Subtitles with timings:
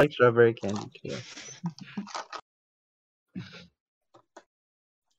[0.00, 1.14] like strawberry candy too.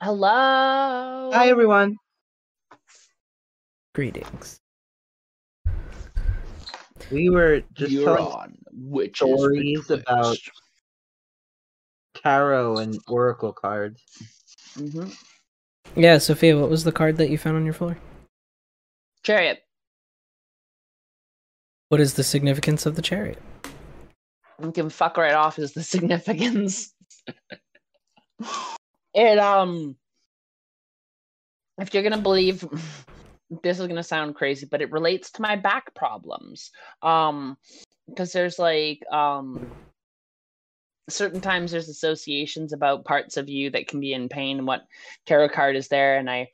[0.01, 1.29] Hello.
[1.31, 1.97] Hi everyone.
[3.93, 4.59] Greetings.
[7.11, 10.37] We were just You're telling on which stories about
[12.15, 14.01] tarot and oracle cards.
[14.75, 15.09] hmm
[15.95, 17.99] Yeah, Sophia, what was the card that you found on your floor?
[19.21, 19.61] Chariot.
[21.89, 23.37] What is the significance of the chariot?
[24.61, 26.93] You can fuck right off is the significance.
[29.13, 29.95] it um
[31.79, 32.65] if you're gonna believe
[33.63, 36.71] this is gonna sound crazy, but it relates to my back problems.
[37.01, 37.57] Um
[38.07, 39.71] because there's like um
[41.09, 44.85] certain times there's associations about parts of you that can be in pain and what
[45.25, 46.49] tarot card is there and I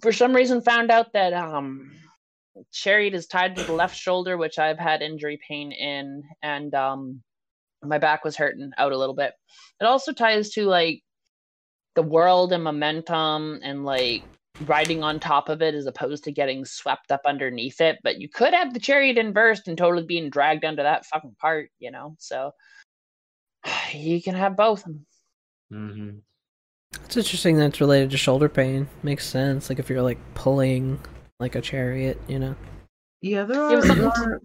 [0.00, 1.92] for some reason found out that um
[2.72, 7.22] chariot is tied to the left shoulder which I've had injury pain in and um
[7.82, 9.32] my back was hurting out a little bit.
[9.80, 11.02] It also ties to like
[11.94, 14.22] the world and momentum and like
[14.66, 17.98] riding on top of it as opposed to getting swept up underneath it.
[18.02, 21.70] But you could have the chariot inversed and totally being dragged under that fucking part,
[21.78, 22.16] you know?
[22.18, 22.52] So
[23.92, 24.84] you can have both.
[25.72, 26.18] Mm-hmm.
[27.04, 28.88] It's interesting that it's related to shoulder pain.
[29.02, 29.68] Makes sense.
[29.68, 31.00] Like if you're like pulling
[31.40, 32.54] like a chariot, you know.
[33.22, 34.40] Yeah, there It are, was there something- are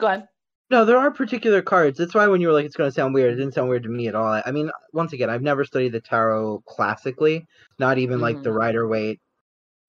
[0.00, 0.28] Go ahead.
[0.70, 1.98] no, there are particular cards.
[1.98, 3.82] That's why when you were like, it's going to sound weird, it didn't sound weird
[3.84, 4.26] to me at all.
[4.26, 7.44] I, I mean, once again, I've never studied the tarot classically,
[7.78, 8.54] not even like the Mhm.
[8.56, 9.20] Rider Waite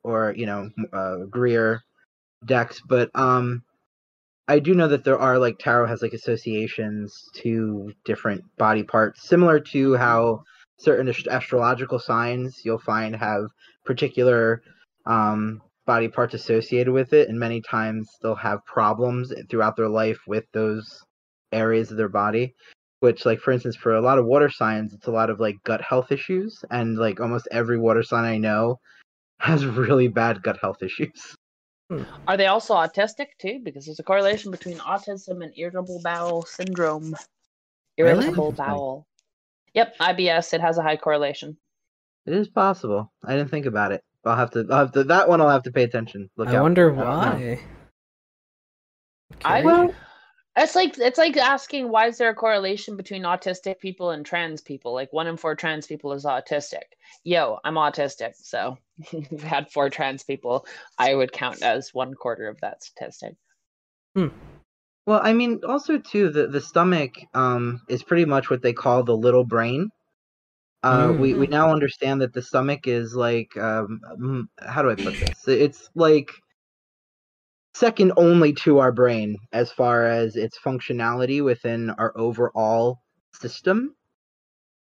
[0.03, 1.81] or you know uh, Greer
[2.45, 3.61] decks, but um,
[4.47, 9.27] I do know that there are like tarot has like associations to different body parts,
[9.27, 10.43] similar to how
[10.79, 13.43] certain astrological signs you'll find have
[13.85, 14.61] particular
[15.05, 20.19] um, body parts associated with it, and many times they'll have problems throughout their life
[20.27, 21.03] with those
[21.51, 22.53] areas of their body.
[22.99, 25.55] Which, like for instance, for a lot of water signs, it's a lot of like
[25.63, 28.79] gut health issues, and like almost every water sign I know
[29.39, 31.35] has really bad gut health issues.
[31.89, 32.03] Hmm.
[32.27, 33.59] Are they also autistic too?
[33.63, 37.15] Because there's a correlation between autism and irritable bowel syndrome.
[37.97, 38.25] Really?
[38.25, 39.07] Irritable bowel.
[39.73, 40.53] Yep, IBS.
[40.53, 41.57] It has a high correlation.
[42.27, 43.11] It is possible.
[43.25, 44.03] I didn't think about it.
[44.25, 44.65] I'll have to.
[44.69, 45.03] I'll have to.
[45.05, 46.29] That one I'll have to pay attention.
[46.37, 46.63] Look I out.
[46.63, 47.59] wonder I don't why.
[49.45, 49.93] I Okay.
[50.57, 54.61] it's like it's like asking why is there a correlation between autistic people and trans
[54.61, 54.93] people?
[54.93, 56.83] Like one in four trans people is autistic.
[57.23, 60.65] Yo, I'm autistic, so if we had four trans people,
[60.97, 63.35] I would count as one quarter of that statistic.
[64.15, 64.27] Hmm.
[65.05, 69.03] Well, I mean, also too, the the stomach um is pretty much what they call
[69.03, 69.89] the little brain.
[70.83, 71.19] Uh, Mm.
[71.19, 75.19] we we now understand that the stomach is like um mm, how do I put
[75.19, 75.47] this?
[75.47, 76.29] It's like
[77.73, 82.99] second only to our brain as far as its functionality within our overall
[83.33, 83.95] system.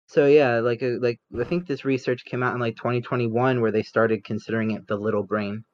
[0.09, 3.71] So yeah, like uh, like I think this research came out in like 2021 where
[3.73, 5.65] they started considering it the little brain.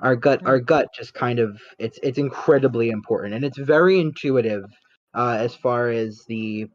[0.00, 4.64] Our gut our gut just kind of it's it's incredibly important and it's very intuitive
[5.14, 6.66] uh, as far as the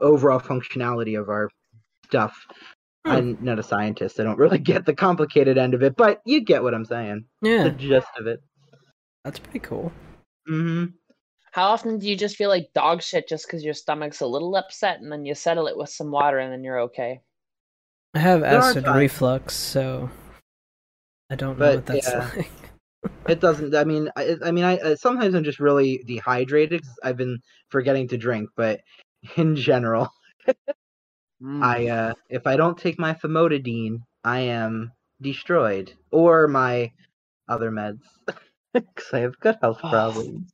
[0.00, 1.50] overall functionality of our
[2.14, 2.46] stuff.
[3.04, 3.12] Hmm.
[3.12, 4.20] I'm not a scientist.
[4.20, 7.24] I don't really get the complicated end of it, but you get what I'm saying.
[7.42, 7.64] Yeah.
[7.64, 8.40] The gist of it.
[9.24, 9.92] that's pretty cool.
[10.46, 10.86] hmm
[11.50, 14.54] How often do you just feel like dog shit just because your stomach's a little
[14.56, 17.20] upset and then you settle it with some water and then you're okay?
[18.14, 20.08] I have There acid reflux, so
[21.30, 22.30] I don't know what that's yeah.
[22.36, 22.50] like.
[23.28, 23.74] It doesn't.
[23.74, 26.82] I mean, I, I mean, I uh, sometimes I'm just really dehydrated.
[26.82, 27.38] 'cause I've been
[27.70, 28.80] forgetting to drink, but
[29.36, 30.08] in general,
[31.44, 36.92] I uh, if I don't take my famotidine, I am destroyed, or my
[37.48, 38.00] other meds,
[38.72, 40.52] because I have gut health problems.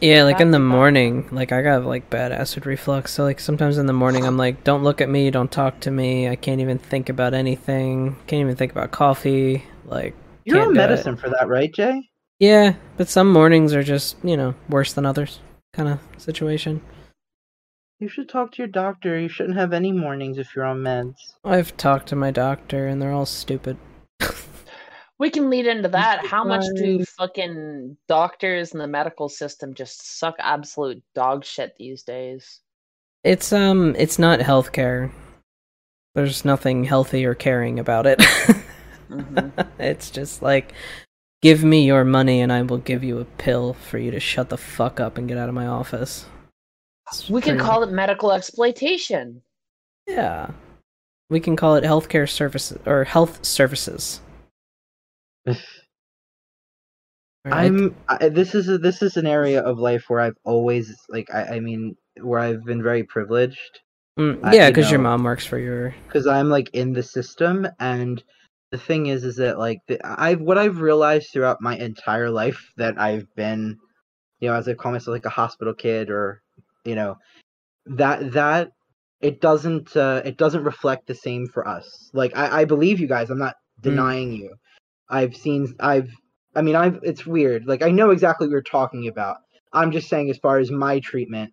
[0.00, 3.12] Yeah, like in the morning, like I got like bad acid reflux.
[3.12, 5.90] So like sometimes in the morning, I'm like, don't look at me, don't talk to
[5.90, 6.28] me.
[6.28, 8.16] I can't even think about anything.
[8.26, 9.64] Can't even think about coffee.
[9.84, 10.14] Like
[10.44, 10.84] You're on do it.
[10.88, 12.08] medicine for that, right, Jay?
[12.38, 15.40] yeah, but some mornings are just you know worse than others,
[15.72, 16.80] kind of situation.
[18.00, 19.18] You should talk to your doctor.
[19.18, 21.34] You shouldn't have any mornings if you're on meds.
[21.44, 23.76] I've talked to my doctor, and they're all stupid.
[25.18, 26.24] We can lead into that.
[26.26, 32.04] How much do fucking doctors and the medical system just suck absolute dog shit these
[32.04, 32.60] days?
[33.24, 35.10] It's um, it's not healthcare.
[36.14, 38.20] There's nothing healthy or caring about it.
[39.10, 39.66] Mhm.
[39.80, 40.72] it's just like,
[41.42, 44.50] give me your money and I will give you a pill for you to shut
[44.50, 46.26] the fuck up and get out of my office.
[47.10, 49.42] It's We can call it medical exploitation.
[50.06, 50.50] Yeah.
[51.30, 54.20] We can call it healthcare services or health services.
[55.46, 55.56] Right?
[57.46, 57.94] I'm.
[58.08, 61.28] I, this is a, this is an area of life where I've always like.
[61.32, 63.80] I, I mean, where I've been very privileged
[64.18, 65.94] Mm, I- yeah, you because your mom works for your.
[66.08, 68.22] because I'm like in the system, and
[68.72, 72.60] the thing is, is that like the, I've what I've realized throughout my entire life
[72.76, 73.78] that I've been,
[74.40, 76.42] you know, as I call myself like a hospital kid, or
[76.84, 77.16] you know,
[77.86, 78.70] that that
[79.20, 82.10] it doesn't uh, it doesn't reflect the same for us.
[82.12, 83.30] Like I, I believe you guys.
[83.30, 84.54] I'm not denying you.
[85.08, 85.74] I've seen.
[85.80, 86.10] I've.
[86.54, 87.00] I mean, I've.
[87.02, 87.66] It's weird.
[87.66, 89.38] Like I know exactly what you're talking about.
[89.72, 91.52] I'm just saying, as far as my treatment,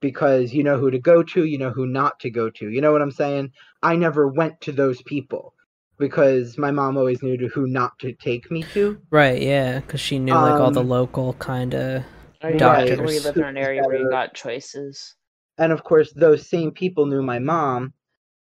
[0.00, 2.70] because you know who to go to, you know who not to go to.
[2.70, 3.52] You know what I'm saying?
[3.82, 5.54] I never went to those people
[5.98, 9.00] because my mom always knew to who not to take me to.
[9.10, 12.04] Right, yeah, because she knew like all the Um, local kind of.
[12.42, 12.98] Or you, Doctors.
[12.98, 15.14] or you live in an area where you got choices.
[15.58, 17.92] And of course, those same people knew my mom.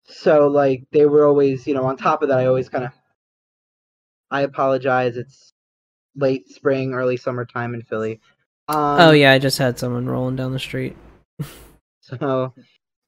[0.04, 2.92] So, like, they were always, you know, on top of that, I always kind of.
[4.30, 5.16] I apologize.
[5.16, 5.52] It's
[6.14, 8.20] late spring, early summertime in Philly.
[8.68, 10.96] Um, oh yeah, I just had someone rolling down the street.
[12.20, 12.54] So,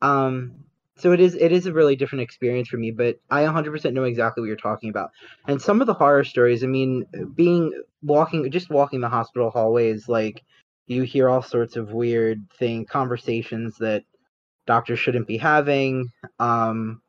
[0.03, 0.65] um,
[0.97, 4.03] so it is it is a really different experience for me, but I 100% know
[4.03, 5.13] exactly what you're talking about.
[5.47, 7.07] And some of the horror stories, I mean,
[7.37, 10.43] being walking just walking the hospital hallways, like
[10.89, 14.05] you hear all sorts of weird thing conversations that
[14.67, 16.09] doctors shouldn't be having.
[16.39, 17.01] Um,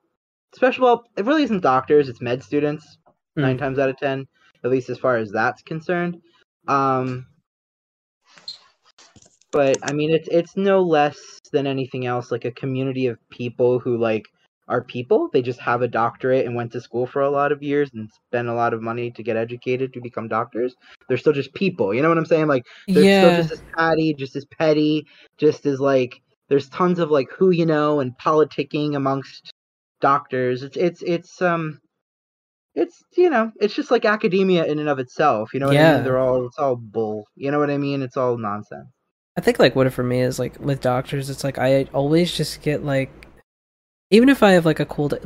[0.53, 2.97] especially well, it really isn't doctors; it's med students.
[3.35, 3.41] Hmm.
[3.41, 4.27] Nine times out of ten,
[4.63, 6.21] at least as far as that's concerned.
[6.67, 7.25] Um,
[9.51, 11.17] but I mean, it's it's no less
[11.51, 14.25] than anything else like a community of people who like
[14.69, 15.29] are people.
[15.33, 18.09] They just have a doctorate and went to school for a lot of years and
[18.27, 20.75] spent a lot of money to get educated to become doctors.
[21.07, 21.93] They're still just people.
[21.93, 22.47] You know what I'm saying?
[22.47, 22.63] Like
[22.93, 25.05] they're still just as patty, just as petty,
[25.37, 29.51] just as like there's tons of like who you know and politicking amongst
[30.01, 30.63] doctors.
[30.63, 31.79] It's it's it's um
[32.75, 35.53] it's you know it's just like academia in and of itself.
[35.53, 35.93] You know what I Yeah.
[35.95, 36.03] mean?
[36.03, 37.25] They're all it's all bull.
[37.35, 38.01] You know what I mean?
[38.01, 38.87] It's all nonsense.
[39.37, 42.35] I think like what it for me is like with doctors, it's like I always
[42.35, 43.09] just get like,
[44.11, 45.19] even if I have like a cool day,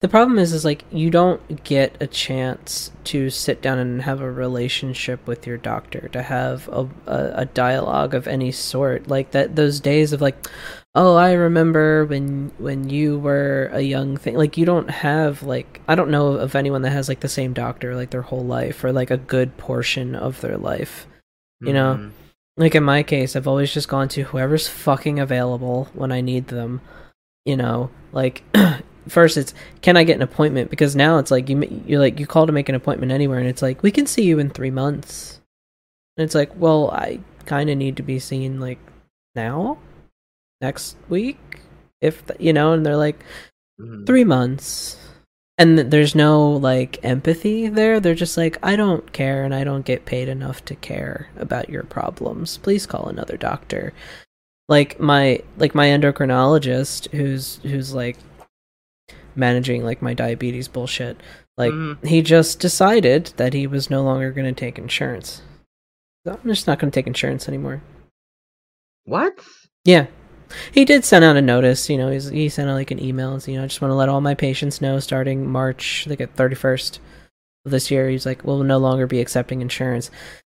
[0.00, 4.20] the problem is is like you don't get a chance to sit down and have
[4.20, 9.30] a relationship with your doctor to have a a, a dialogue of any sort like
[9.32, 9.54] that.
[9.54, 10.48] Those days of like,
[10.96, 14.34] oh, I remember when when you were a young thing.
[14.36, 17.52] Like you don't have like I don't know of anyone that has like the same
[17.52, 21.06] doctor like their whole life or like a good portion of their life.
[21.60, 22.10] You know, Mhm.
[22.56, 26.48] like in my case, I've always just gone to whoever's fucking available when I need
[26.48, 26.80] them.
[27.44, 28.42] You know, like
[29.08, 29.52] first it's
[29.82, 32.52] can I get an appointment because now it's like you you're like you call to
[32.52, 35.40] make an appointment anywhere and it's like we can see you in 3 months.
[36.16, 38.78] And it's like, well, I kind of need to be seen like
[39.34, 39.78] now,
[40.60, 41.38] next week,
[42.00, 43.24] if th- you know, and they're like
[43.80, 44.06] Mhm.
[44.06, 44.96] 3 months.
[45.58, 48.00] And th- there's no like empathy there.
[48.00, 51.68] They're just like, I don't care and I don't get paid enough to care about
[51.70, 52.58] your problems.
[52.58, 53.92] Please call another doctor.
[54.68, 58.16] Like my like my endocrinologist who's who's like
[59.36, 61.20] managing like my diabetes bullshit.
[61.56, 62.04] Like Mhm.
[62.06, 65.42] he just decided that he was no longer going to take insurance.
[66.26, 67.82] I'm just not going to take insurance anymore.
[69.04, 69.38] What?
[69.84, 70.06] Yeah.
[70.72, 73.34] He did send out a notice, you know, he's, he sent out like an email
[73.34, 76.20] and you know, I just want to let all my patients know starting March, think
[76.20, 76.98] at 31st
[77.66, 80.10] of this year, he's like, we'll no longer be accepting insurance.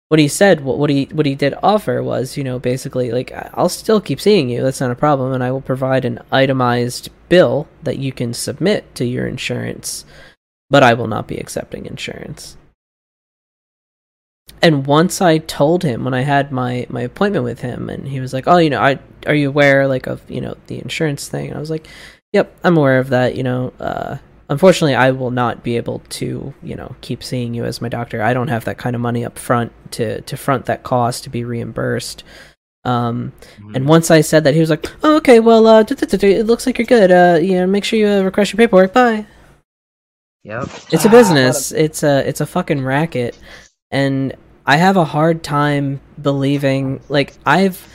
[0.10, 3.32] What he said, what, what he what he did offer was, you know, basically like
[3.32, 4.62] "I- I'll still keep seeing you.
[4.62, 8.94] That's not a problem, and I will provide an itemized bill that you can submit
[8.96, 10.06] to your insurance,
[10.70, 12.58] but I will not be accepting insurance.
[14.62, 18.20] And once I told him when I had my my appointment with him, and he
[18.20, 21.28] was like, "Oh, you know, I are you aware like of you know the insurance
[21.28, 21.88] thing?" And I was like,
[22.34, 23.36] "Yep, I'm aware of that.
[23.36, 24.18] You know, uh,
[24.54, 28.22] unfortunately, I will not be able to you know keep seeing you as my doctor.
[28.24, 31.30] I don't have that kind of money up front to to front that cost to
[31.30, 32.24] be reimbursed."
[32.86, 33.32] Um,
[33.74, 35.40] and once I said that, he was like, "Oh, okay.
[35.40, 37.12] Well, uh, it looks like you're good.
[37.12, 38.94] Uh, you know, make sure you uh, request your paperwork.
[38.94, 39.26] Bye."
[40.44, 40.64] Yep.
[40.92, 41.72] It's a Ah, business.
[41.72, 43.38] It's a it's a fucking racket,
[43.92, 47.00] and I have a hard time believing.
[47.10, 47.86] Like I've,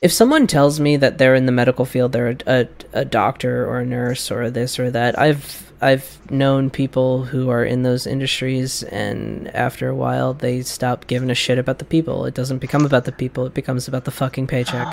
[0.00, 3.66] if someone tells me that they're in the medical field, they're a, a, a doctor
[3.66, 5.18] or a nurse or this or that.
[5.18, 11.06] I've I've known people who are in those industries, and after a while, they stop
[11.06, 12.24] giving a shit about the people.
[12.24, 13.46] It doesn't become about the people.
[13.46, 14.92] It becomes about the fucking paycheck.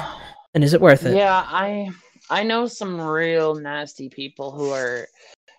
[0.53, 1.15] And is it worth it?
[1.15, 1.89] Yeah, I
[2.29, 5.07] I know some real nasty people who are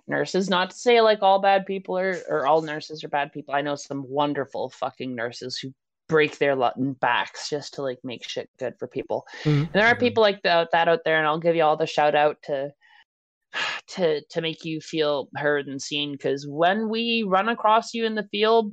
[0.08, 0.48] nurses.
[0.48, 3.54] Not to say like all bad people are or all nurses are bad people.
[3.54, 5.72] I know some wonderful fucking nurses who
[6.08, 9.26] break their lo- backs just to like make shit good for people.
[9.44, 9.62] Mhm.
[9.62, 10.00] And there are Mhm.
[10.00, 12.70] people like that, that out there, and I'll give you all the shout out to
[13.88, 16.12] to to make you feel heard and seen.
[16.12, 18.72] Because when we run across you in the field,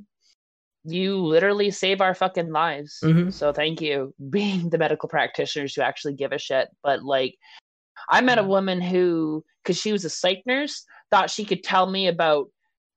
[0.84, 3.00] you literally save our fucking lives.
[3.02, 3.32] Mhm.
[3.32, 6.68] So thank you, being the medical practitioners who actually give a shit.
[6.82, 7.36] But like,
[8.10, 8.50] I met a Mm-hmm.
[8.50, 12.48] woman who, because she was a psych nurse, thought she could tell me about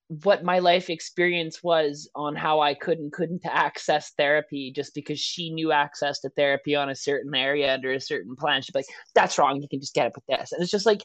[0.10, 5.20] what my life experience was on how I could and couldn't access therapy just because
[5.20, 8.62] she knew access to therapy on a certain area under a certain plan.
[8.62, 9.62] She'd be like, that's wrong.
[9.62, 10.52] You can just get it with this.
[10.54, 11.04] And it's just like,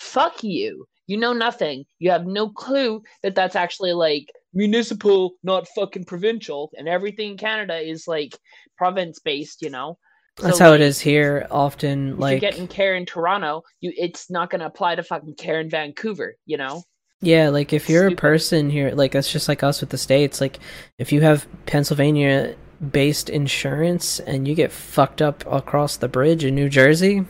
[0.00, 0.86] fuck you.
[1.06, 1.84] You know nothing.
[1.98, 6.72] You have no clue that that's actually like municipal, not fucking provincial.
[6.76, 8.36] And everything in Canada is like
[8.76, 9.98] province based, you know?
[10.38, 11.46] That's So, how it is here.
[11.50, 15.04] Often, If like you're getting care in Toronto, you it's not going to apply to
[15.04, 16.82] fucking care in Vancouver, you know?
[17.24, 20.40] Yeah, like if you're a person here, like that's just like us with the states.
[20.40, 20.58] Like
[20.98, 22.54] if you have Pennsylvania
[22.90, 27.24] based insurance and you get fucked up across the bridge in New Jersey,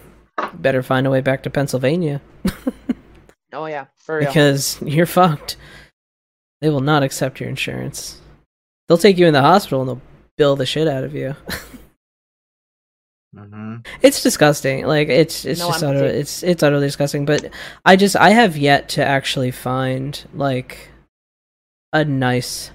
[0.55, 2.21] better find a way back to Pennsylvania
[3.53, 4.27] Oh yeah, for real.
[4.27, 5.57] because you're fucked.
[6.61, 8.21] They will not accept your insurance.
[8.89, 10.03] They'll take you in the hospital and they'll
[10.37, 11.37] bill the shit out of you.
[13.35, 14.87] hmm It's disgusting.
[14.87, 17.25] Like it's it's No just utter, it's it's utterly disgusting.
[17.25, 17.51] But
[17.85, 20.91] I just I have yet to actually find like
[21.93, 22.71] a nice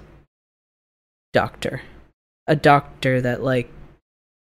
[1.32, 1.82] doctor,
[2.46, 3.70] a doctor that like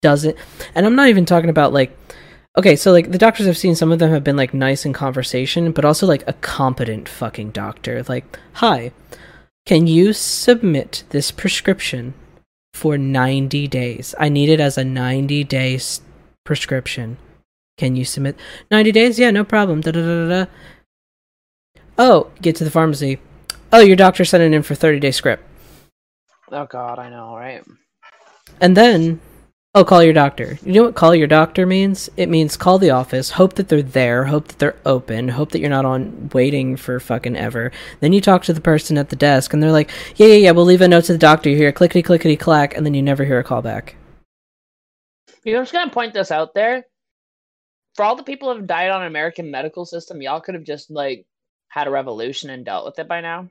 [0.02, 0.36] doesn't.
[0.74, 1.96] And I'm not even talking about like
[2.58, 4.92] okay, so like the doctors I've seen, some of them have been like nice in
[4.92, 8.02] conversation, but also like a competent fucking doctor.
[8.08, 8.92] Like, hi,
[9.66, 12.14] can you submit this prescription
[12.76, 14.14] for 90 days?
[14.20, 15.80] I need it as a 90 day
[16.44, 17.16] prescription.
[17.78, 18.36] Can you submit
[18.70, 19.18] 90 days?
[19.18, 19.80] Yeah, no problem.
[19.80, 20.50] Da da da da.
[21.98, 23.18] Oh, get to the pharmacy.
[23.72, 25.42] Oh, your doctor sent it in for 30 day script.
[26.52, 27.64] Oh god, I know, right?
[28.60, 29.20] And then,
[29.76, 30.58] oh, call your doctor.
[30.64, 32.08] You know what call your doctor means?
[32.16, 35.60] It means call the office, hope that they're there, hope that they're open, hope that
[35.60, 37.70] you're not on waiting for fucking ever.
[38.00, 40.50] Then you talk to the person at the desk and they're like, yeah, yeah, yeah,
[40.52, 41.50] we'll leave a note to the doctor.
[41.50, 43.96] You hear clickety clickety clack, and then you never hear a call back.
[45.44, 46.86] You're just gonna point this out there.
[47.94, 50.90] For all the people who have died on American medical system, y'all could have just
[50.90, 51.26] like
[51.68, 53.50] had a revolution and dealt with it by now.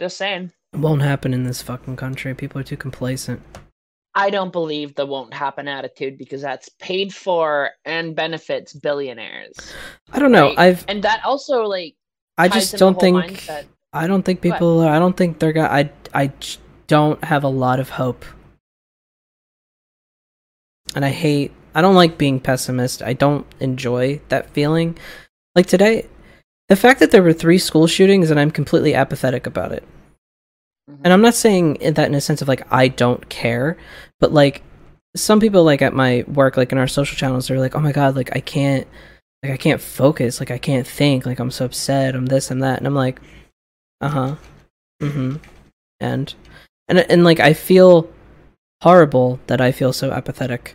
[0.00, 0.52] Just saying.
[0.72, 2.34] It won't happen in this fucking country.
[2.34, 3.42] People are too complacent.
[4.18, 9.54] I don't believe the won't happen attitude because that's paid for and benefits billionaires.
[10.12, 10.48] I don't know.
[10.48, 10.58] Right.
[10.58, 11.94] I've And that also like
[12.36, 13.66] I just don't think mindset.
[13.92, 16.32] I don't think people I don't think they're gonna I I
[16.88, 18.24] don't have a lot of hope.
[20.96, 23.02] And I hate I don't like being pessimist.
[23.02, 24.98] I don't enjoy that feeling.
[25.54, 26.08] Like today
[26.66, 29.84] the fact that there were 3 school shootings and I'm completely apathetic about it.
[31.04, 33.76] And I'm not saying that in a sense of like I don't care,
[34.20, 34.62] but like
[35.16, 37.92] some people like at my work, like in our social channels, they're like, "Oh my
[37.92, 38.86] god, like I can't,
[39.42, 42.62] like I can't focus, like I can't think, like I'm so upset, I'm this and
[42.62, 43.20] that," and I'm like,
[44.00, 44.36] "Uh huh,
[45.02, 45.36] mm-hmm,"
[46.00, 46.34] and
[46.88, 48.10] and and like I feel
[48.82, 50.74] horrible that I feel so apathetic.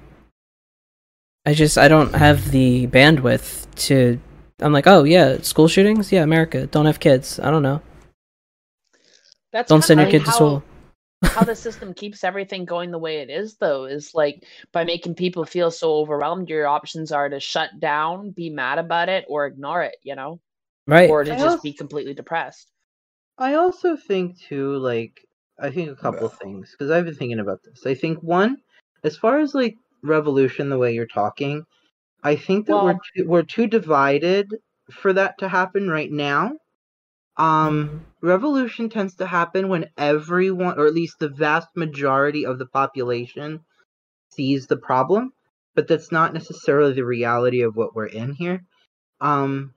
[1.46, 4.20] I just I don't have the bandwidth to.
[4.60, 7.40] I'm like, oh yeah, school shootings, yeah, America, don't have kids.
[7.40, 7.82] I don't know.
[9.54, 10.64] That's Don't send your like kid to school.
[11.24, 14.44] how the system keeps everything going the way it is though is like
[14.74, 19.08] by making people feel so overwhelmed your options are to shut down be mad about
[19.08, 20.42] it or ignore it you know
[20.86, 21.10] Right.
[21.10, 22.70] or to I just also- be completely depressed
[23.38, 25.20] I also think too, like
[25.60, 27.84] I think a couple things because I've been thinking about this.
[27.86, 28.58] I think one,
[29.04, 31.64] as far as like revolution, the way you're talking,
[32.24, 34.50] I think that we're too, we're too divided
[34.92, 36.52] for that to happen right now.
[37.38, 42.66] Um, revolution tends to happen when everyone, or at least the vast majority of the
[42.66, 43.60] population,
[44.30, 45.34] sees the problem,
[45.76, 48.64] but that's not necessarily the reality of what we're in here.
[49.22, 49.74] Um,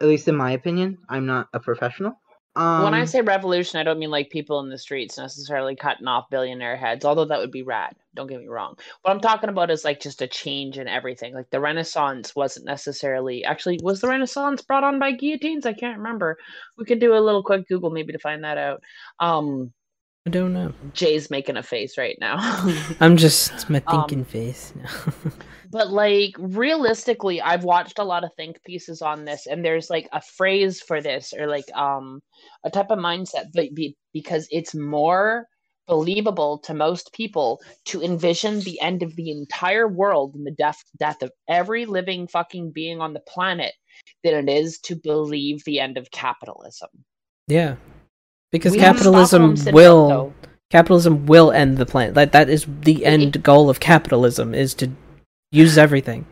[0.00, 2.14] at least in my opinion, I'm not a professional.
[2.54, 6.06] Um, when i say revolution i don't mean like people in the streets necessarily cutting
[6.06, 8.76] off billionaire heads although that would be rad don't get me wrong.
[9.00, 12.66] What i'm talking about is like just a change in everything like the renaissance wasn't
[12.66, 15.64] necessarily actually was the renaissance brought on by guillotines?
[15.64, 16.36] I can't remember.
[16.76, 18.82] We could do a little quick google maybe to find that out.
[19.18, 19.72] Um
[20.26, 20.72] I don't know.
[20.92, 22.36] jay's making a face right now.
[23.00, 24.72] I'm just my Um, thinking face.
[25.72, 30.08] but like realistically i've watched a lot of think pieces on this and there's like
[30.12, 32.20] a phrase for this or like um
[32.64, 35.46] a type of mindset but be, because it's more
[35.88, 40.82] believable to most people to envision the end of the entire world and the death
[40.98, 43.72] death of every living fucking being on the planet
[44.24, 46.88] than it is to believe the end of capitalism.
[47.48, 47.76] Yeah,
[48.50, 50.32] because We capitalism will
[50.70, 52.14] capitalism will end the planet.
[52.14, 54.90] That that is the end goal of capitalism is to
[55.52, 56.26] use everything.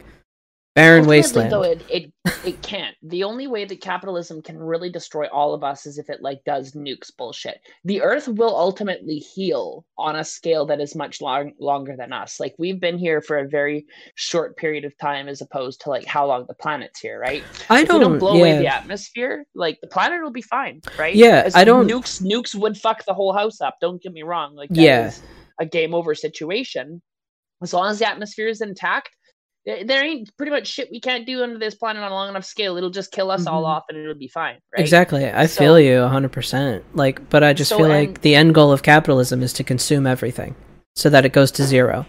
[0.77, 1.51] Barren wasteland.
[1.51, 2.13] Though it, it
[2.45, 2.95] it can't.
[3.03, 6.45] The only way that capitalism can really destroy all of us is if it like
[6.47, 7.61] does nukes bullshit.
[7.85, 12.39] The earth will ultimately heal on a scale that is much long, longer than us.
[12.39, 13.85] Like we've been here for a very
[14.15, 17.43] short period of time as opposed to like how long the planet's here, right?
[17.69, 21.15] I if don't, don't blow away the atmosphere, like the planet will be fine, right?
[21.17, 23.79] Yeah, As I don't- nukes nukes would fuck the whole house up.
[23.81, 24.55] Don't get me wrong.
[24.55, 25.07] Like that Yeah.
[25.09, 25.21] is
[25.59, 27.03] a game over situation.
[27.63, 29.11] As long as the atmosphere is intact,
[29.67, 32.29] there there ain't pretty much shit we can't do under this planet on a long
[32.31, 32.77] enough scale.
[32.77, 33.67] It'll just kill us all Mhm.
[33.69, 34.81] off and it'll be fine, right?
[34.81, 35.27] Exactly.
[35.27, 36.85] I So- feel you 100%.
[36.95, 39.65] Like but I just So, feel and- like the end goal of capitalism is to
[39.65, 40.55] consume everything
[40.97, 42.07] so that it goes to zero.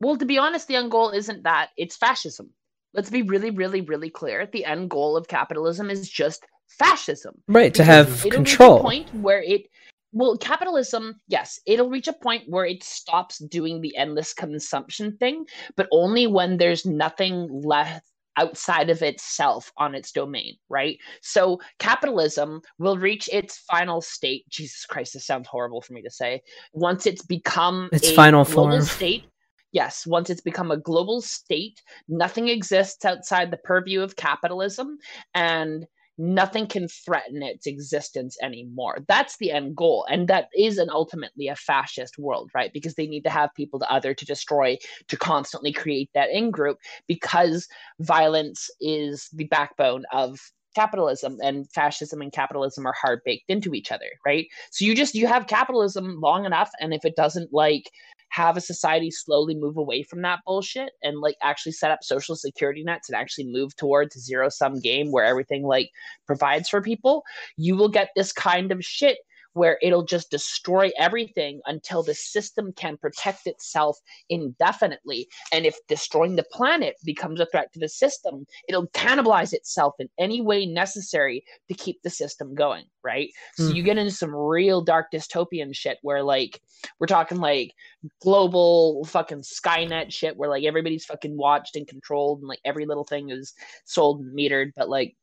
[0.00, 2.50] Well, to be honest, the end goal isn't that, it's fascism.
[2.92, 4.46] Let's be really, really, really clear.
[4.46, 6.44] The end goal of capitalism is just
[6.78, 7.34] fascism.
[7.48, 8.80] Right, to have control.
[8.80, 9.68] Point where it
[10.16, 15.44] well, capitalism, yes, it'll reach a point where it stops doing the endless consumption thing,
[15.76, 18.06] but only when there's nothing left
[18.38, 20.98] outside of itself on its domain, right?
[21.20, 24.48] So capitalism will reach its final state.
[24.48, 26.40] Jesus Christ, this sounds horrible for me to say.
[26.72, 28.80] Once it's become Its final form.
[28.80, 29.24] state.
[29.72, 34.96] Yes, once it's become a global state, nothing exists outside the purview of capitalism,
[35.34, 35.86] and
[36.18, 38.98] nothing can threaten its existence anymore.
[39.08, 40.06] That's the end goal.
[40.10, 42.72] And that is an ultimately a fascist world, right?
[42.72, 46.50] Because they need to have people to other to destroy to constantly create that in
[46.50, 47.68] group because
[48.00, 50.38] violence is the backbone of
[50.74, 54.46] capitalism and fascism and capitalism are hard baked into each other, right?
[54.70, 57.90] So you just you have capitalism long enough and if it doesn't like
[58.36, 62.36] have a society slowly move away from that bullshit and like actually set up social
[62.36, 65.90] security nets and actually move towards a zero sum game where everything like
[66.26, 67.22] provides for people,
[67.56, 69.16] you will get this kind of shit
[69.56, 75.26] where it'll just destroy everything until the system can protect itself indefinitely.
[75.52, 80.08] And if destroying the planet becomes a threat to the system, it'll cannibalize itself in
[80.18, 83.30] any way necessary to keep the system going, right?
[83.54, 83.76] So Hmm.
[83.76, 86.60] you get into some real dark dystopian shit where like
[87.00, 87.72] we're talking like
[88.20, 93.04] global fucking Skynet shit where like everybody's fucking watched and controlled and like every little
[93.04, 93.54] thing is
[93.86, 95.16] sold and metered, but like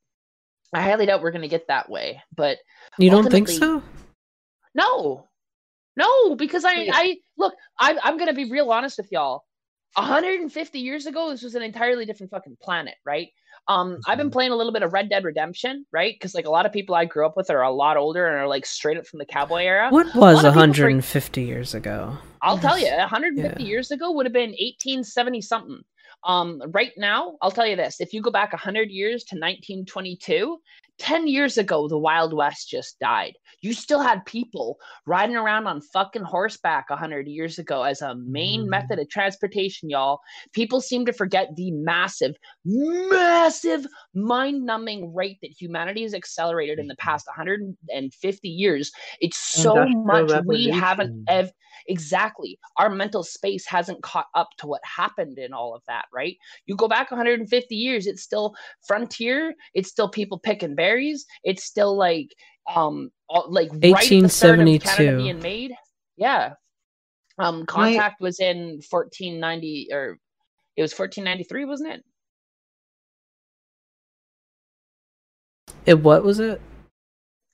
[0.73, 2.21] I highly doubt we're gonna get that way.
[2.35, 2.57] But
[2.97, 3.83] You don't think so?
[4.75, 5.27] No,
[5.95, 9.43] no, because I, I look, I, I'm gonna be real honest with y'all.
[9.95, 13.27] 150 years ago, this was an entirely different fucking planet, right?
[13.67, 14.33] Um, I've been Mhm.
[14.33, 16.15] playing a little bit of Red Dead Redemption, right?
[16.15, 18.38] Because like a lot of people I grew up with are a lot older and
[18.38, 19.89] are like straight up from the cowboy era.
[19.91, 22.17] What was lot of 150 years ago?
[22.41, 23.69] I'll tell you, 150 Yeah.
[23.69, 25.81] years ago would have been 1870 something.
[26.25, 30.59] Um, right now, I'll tell you this: if you go back 100 years to 1922,
[31.03, 33.33] 10 years ago, the Wild West just died.
[33.61, 38.61] You still had people riding around on fucking horseback 100 years ago as a main
[38.63, 38.69] Mhm.
[38.69, 40.21] method of transportation, y'all.
[40.53, 46.87] People seem to forget the massive, massive, mind numbing rate that humanity has accelerated in
[46.87, 48.91] the past 150 years.
[49.19, 51.25] It's so Industrial much we haven't Revolution.
[51.27, 51.51] ev-
[51.87, 56.37] exactly our mental space hasn't caught up to what happened in all of that right
[56.65, 58.53] you go back 150 years it's still
[58.85, 62.29] frontier it's still people picking berries it's still like
[62.73, 63.11] um
[63.47, 65.17] like right at the start of Canada 1872.
[65.17, 65.73] being made
[66.17, 66.53] yeah
[67.39, 70.17] um contact was in 1490 or
[70.75, 72.03] it was 1493 wasn't it
[75.85, 76.61] It what was it?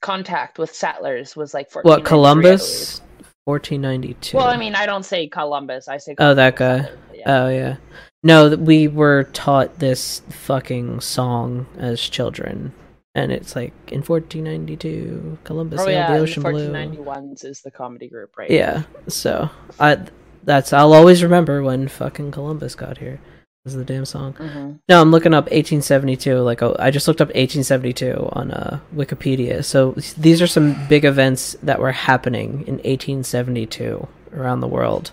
[0.01, 2.05] contact with settlers was like 1493, What.
[2.05, 3.01] Columbus?
[3.49, 4.37] 1492.
[4.37, 6.89] well i mean i don't say columbus i say Oh, that guy.
[7.13, 7.23] yeah.
[7.43, 7.77] Oh yeah.
[8.21, 12.73] No, we were taught this fucking song as children,
[13.15, 16.69] and it's like in 1492, Columbus oh yeah the ocean blue.
[16.69, 18.83] 1491s is the comedy group right Yeah.
[19.07, 19.99] So I,
[20.43, 23.21] that's I'll always remember when fucking Columbus got here.
[23.69, 24.33] Is the damn song.
[24.33, 26.39] hmm No, I'm looking up 1872.
[26.39, 29.63] Like oh, I just looked up 1872 on uh, Wikipedia.
[29.63, 35.11] So these are some big events that were happening in 1872 around the world.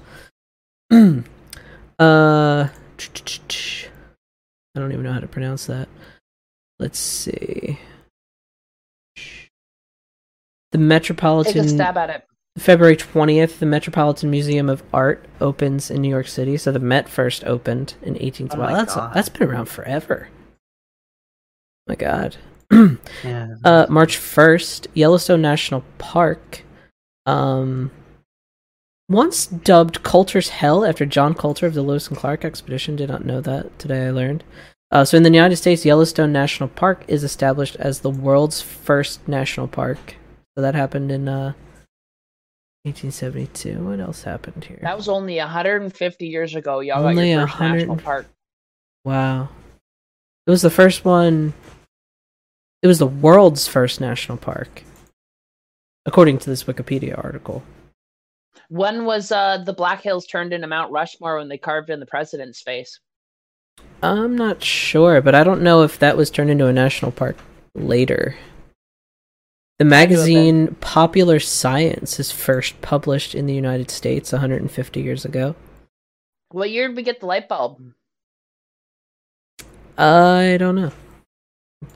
[0.93, 1.25] uh,
[1.99, 2.69] I
[4.75, 5.89] don't even know how to pronounce that.
[6.79, 7.79] Let's see.
[10.73, 12.25] The Take a Metropolitan stab at it.
[12.59, 16.57] February 20th, the Metropolitan Museum of Art opens in New York City.
[16.57, 18.49] So the Met first opened in 18.
[18.53, 19.13] Oh wow, that's God.
[19.15, 20.29] that's been around forever.
[21.87, 22.37] my God.
[23.23, 23.55] Yeah.
[23.65, 26.63] uh, March 1st, Yellowstone National Park.
[27.25, 27.91] Um,
[29.09, 32.97] once dubbed Colter's Hell after John Colter of the Lewis and Clark expedition.
[32.97, 33.79] Did not know that.
[33.79, 34.43] Today I learned.
[34.91, 39.27] Uh, so in the United States, Yellowstone National Park is established as the world's first
[39.29, 40.17] national park.
[40.57, 41.53] So that happened in uh,
[42.87, 43.83] 1872.
[43.85, 44.79] What else happened here?
[44.81, 46.81] That was only 150 years ago.
[46.81, 48.27] Y'all got Only your first 100 national park.
[49.05, 49.49] Wow.
[50.47, 51.53] It was the first one.
[52.83, 54.85] It was the world's first national park,
[56.05, 57.65] according to this Wikipedia article.
[58.69, 62.07] When was uh, the Black Hills turned into Mount Rushmore when they carved in the
[62.07, 63.01] president's face?
[64.03, 67.37] I'm not sure, but I don't know if that was turned into a national park
[67.75, 68.37] later.
[69.79, 75.55] The magazine Popular Science is first published in the United States 150 years ago.
[76.51, 77.93] What year did we get the light bulb?
[79.99, 80.93] I don't know.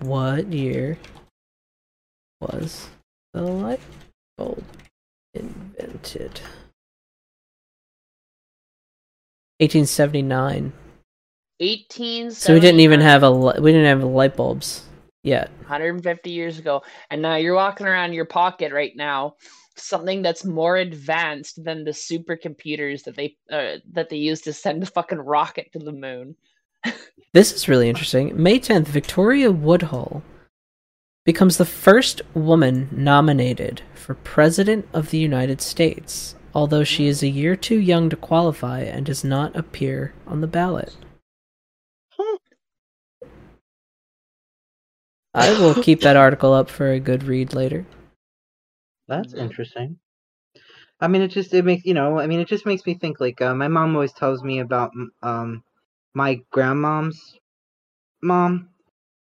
[0.01, 0.99] What year
[2.43, 2.89] was
[3.33, 3.81] the light
[4.37, 4.63] bulb
[5.33, 6.41] invented?
[9.61, 10.75] 1879.
[11.61, 12.31] 18.
[12.31, 14.83] So we didn't even have a li- we didn't have light bulbs
[15.23, 15.51] yet.
[15.61, 19.35] 150 years ago, and now you're walking around your pocket right now
[19.81, 24.83] something that's more advanced than the supercomputers that they uh, that they use to send
[24.83, 26.37] a fucking rocket to the moon.
[27.33, 28.43] This is really interesting.
[28.43, 30.25] May 10th, Victoria Woodhull
[31.25, 37.29] becomes the first woman nominated for President of the United States, although she is a
[37.29, 40.97] year too young to qualify and does not appear on the ballot.
[45.35, 47.87] I will keep that article up for a good read later.
[49.09, 49.99] That's interesting.
[51.01, 52.19] I mean, it just it makes you know.
[52.19, 53.21] I mean, it just makes me think.
[53.21, 55.63] Like, uh, my mom always tells me about um
[56.15, 57.39] my grandmom's
[58.23, 58.69] mom,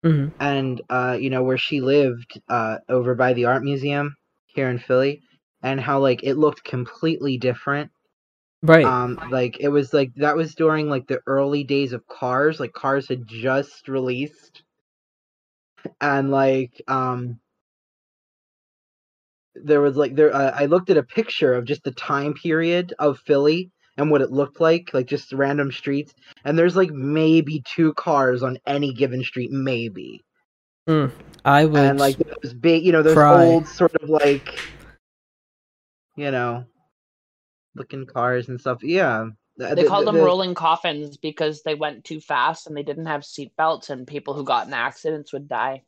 [0.05, 4.69] hmm and uh, you know where she lived uh over by the art museum here
[4.69, 5.23] in Philly,
[5.63, 7.91] and how like it looked completely different.
[8.63, 8.85] Right.
[8.87, 12.61] Um, like it was like that was during like the early days of Cars.
[12.61, 14.63] Like Cars had just released,
[16.01, 17.39] and like um
[19.55, 22.95] there was like there uh, I looked at a picture of just the time period
[22.99, 26.15] of Philly and what it looked like, like just random streets,
[26.45, 30.25] and there's like maybe two cars on any given street, maybe,
[31.45, 31.79] I would.
[31.79, 33.47] and like those big, you know, those cry.
[33.47, 34.49] old sort of like,
[36.17, 36.65] you know,
[37.75, 38.83] looking cars and stuff.
[38.83, 39.27] Yeah,
[39.69, 43.07] They the- called them the- rolling coffins because they went too fast and they didn't
[43.07, 45.83] have seat belts, and people who got in accidents would die.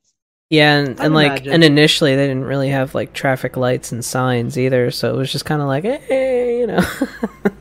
[0.51, 1.53] yeah, and, and like, imagine.
[1.53, 5.33] and initially they didn't really have like traffic lights and signs either, so it was
[5.33, 6.85] just kind of like, hey, you know.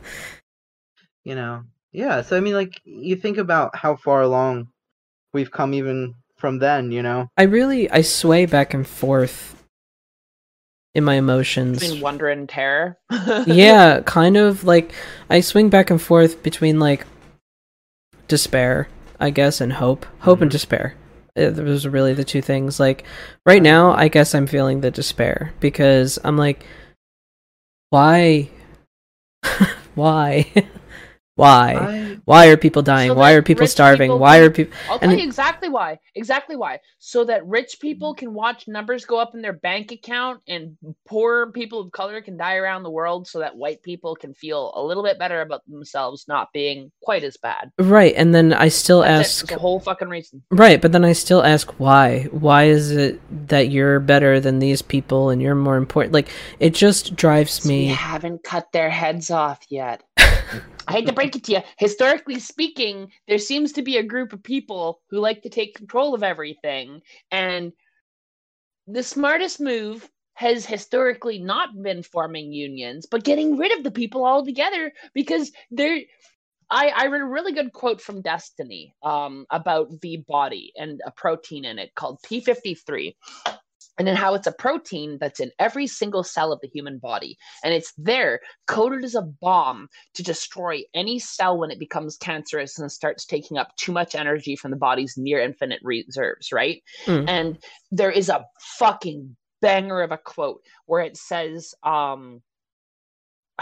[1.24, 4.68] you know yeah so i mean like you think about how far along
[5.34, 9.61] we've come even from then you know I really I sway back and forth
[10.94, 11.80] in my emotions.
[11.80, 12.98] Between wonder and terror.
[13.46, 14.94] yeah, kind of like
[15.30, 17.06] I swing back and forth between like
[18.28, 18.88] despair,
[19.20, 20.06] I guess, and hope.
[20.20, 20.54] Hope and Mhm.
[20.54, 20.96] despair.
[21.38, 22.80] Uh, Those are really the two things.
[22.80, 23.06] Like
[23.46, 26.66] right now, I guess I'm feeling the despair because I'm like,
[27.90, 28.50] why,
[29.96, 30.52] why,
[31.42, 33.10] why, I, why are people dying?
[33.10, 34.10] So why are people starving?
[34.10, 34.74] people why are people?
[34.90, 36.00] I'll And tell you exactly why.
[36.16, 36.80] Exactly why.
[37.00, 40.78] So that rich people can watch numbers go up in their bank account and
[41.08, 44.72] poor people of color can die around the world so that white people can feel
[44.76, 47.72] a little bit better about themselves not being quite as bad.
[47.80, 49.48] Right, and then I still That's ask.
[49.48, 50.44] The whole fucking reason.
[50.52, 52.24] Right, but then I still ask why.
[52.32, 56.14] Why is it that you're better than these people and you're more important?
[56.14, 57.86] Like it just drives We me.
[57.88, 60.04] haven't cut their heads off yet.
[60.88, 61.62] I hate to break it to you.
[61.78, 66.14] Historically speaking, there seems to be a group of people who like to take control
[66.14, 67.02] of everything.
[67.32, 67.74] And
[68.88, 74.26] the smartest move has historically not been forming unions, but getting rid of the people
[74.26, 76.02] altogether because they're.
[76.74, 81.12] I, I read a really good quote from Destiny um, about the body and a
[81.12, 83.14] protein in it called P53.
[83.98, 87.38] And then how it's a protein that's in every single cell of the human body.
[87.64, 92.80] And it's there, coded as a bomb to destroy any cell when it becomes cancerous
[92.80, 96.82] and starts taking up too much energy from the body's near infinite reserves, right?
[97.06, 97.26] Hmm.
[97.28, 97.58] And
[97.92, 102.42] there is a fucking banger of a quote where it says, um,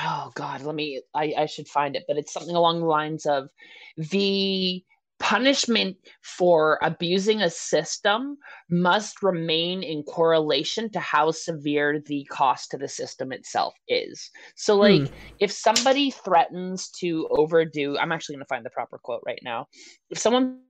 [0.02, 3.26] oh god, let me I, I should find it, but it's something along the lines
[3.26, 3.50] of
[3.98, 4.84] the
[5.20, 8.38] punishment for abusing a system
[8.70, 14.32] must remain in correlation to how severe the cost to the system itself is.
[14.56, 14.82] So, hmm.
[14.82, 19.42] like, if somebody threatens to overdo, I'm actually going to find the proper quote right
[19.44, 19.68] now.
[20.10, 20.62] If someone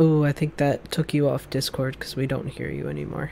[0.00, 3.30] Ooh, I think that took you off Discord because we don't hear you anymore.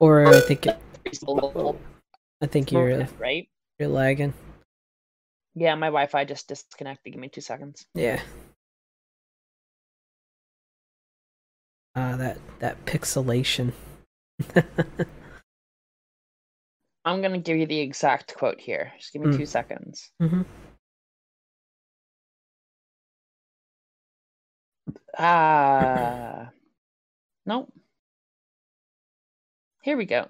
[0.00, 0.78] Or I think it,
[2.40, 3.48] I think you're right?
[3.78, 4.32] you're lagging.
[5.58, 7.12] Yeah, my Wi-Fi just disconnected.
[7.14, 7.86] Give me two seconds.
[7.94, 8.22] Yeah.
[11.96, 13.72] Ah, that that pixelation.
[17.04, 18.92] I'm going to give you the exact quote here.
[18.98, 19.36] Just give me Mm.
[19.36, 20.10] two seconds.
[20.20, 20.42] hmm
[25.18, 26.50] Ah.
[27.46, 27.72] nope.
[29.82, 30.28] Here we go.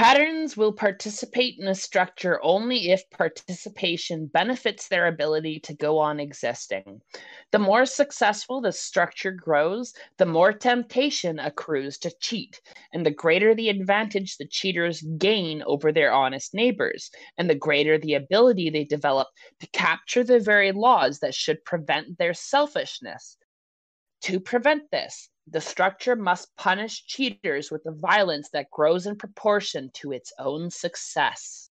[0.00, 6.18] Patterns will participate in a structure only if participation benefits their ability to go on
[6.18, 7.02] existing.
[7.50, 12.62] The more successful the structure grows, the more temptation accrues to cheat,
[12.94, 17.98] and the greater the advantage the cheaters gain over their honest neighbors, and the greater
[17.98, 19.28] the ability they develop
[19.60, 23.36] to capture the very laws that should prevent their selfishness.
[24.22, 29.90] To prevent this, the structure must punish cheaters with a violence that grows in proportion
[29.94, 31.70] to its own success.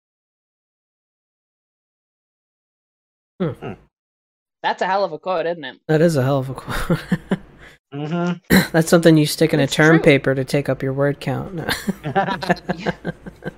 [3.40, 3.74] Hmm.
[4.62, 5.80] That's a hell of a quote, isn't it?
[5.86, 6.98] That is a hell of a quote.
[7.94, 8.56] Mm-hmm.
[8.72, 10.04] That's something you stick in a term true.
[10.04, 11.54] paper to take up your word count.
[11.54, 11.66] No.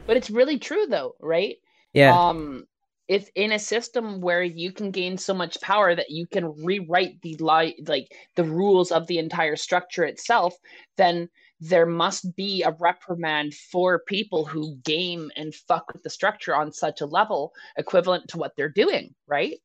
[0.07, 1.57] But it's really true, though, right?
[1.93, 2.17] yeah.
[2.17, 2.67] Um,
[3.11, 7.21] if in a system where you can gain so much power that you can rewrite
[7.23, 10.55] the li- like the rules of the entire structure itself,
[10.97, 16.55] then there must be a reprimand for people who game and fuck with the structure
[16.55, 19.59] on such a level equivalent to what they're doing, right?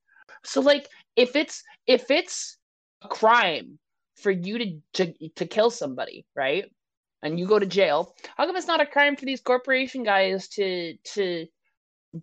[0.44, 2.58] So like if it's if it's
[3.04, 3.78] a crime
[4.16, 6.66] for you to to, to kill somebody, right?
[7.22, 10.48] And you go to jail, how come it's not a crime for these corporation guys
[10.50, 11.46] to to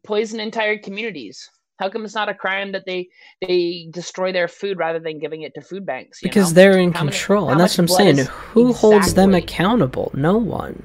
[0.05, 1.49] poison entire communities?
[1.79, 3.09] How come it's not a crime that they
[3.41, 6.23] they destroy their food rather than giving it to food banks?
[6.23, 6.55] you because know?
[6.55, 8.27] they're in How control, how and that's what I'm saying.
[8.53, 10.11] Who holds them accountable?
[10.15, 10.83] No one.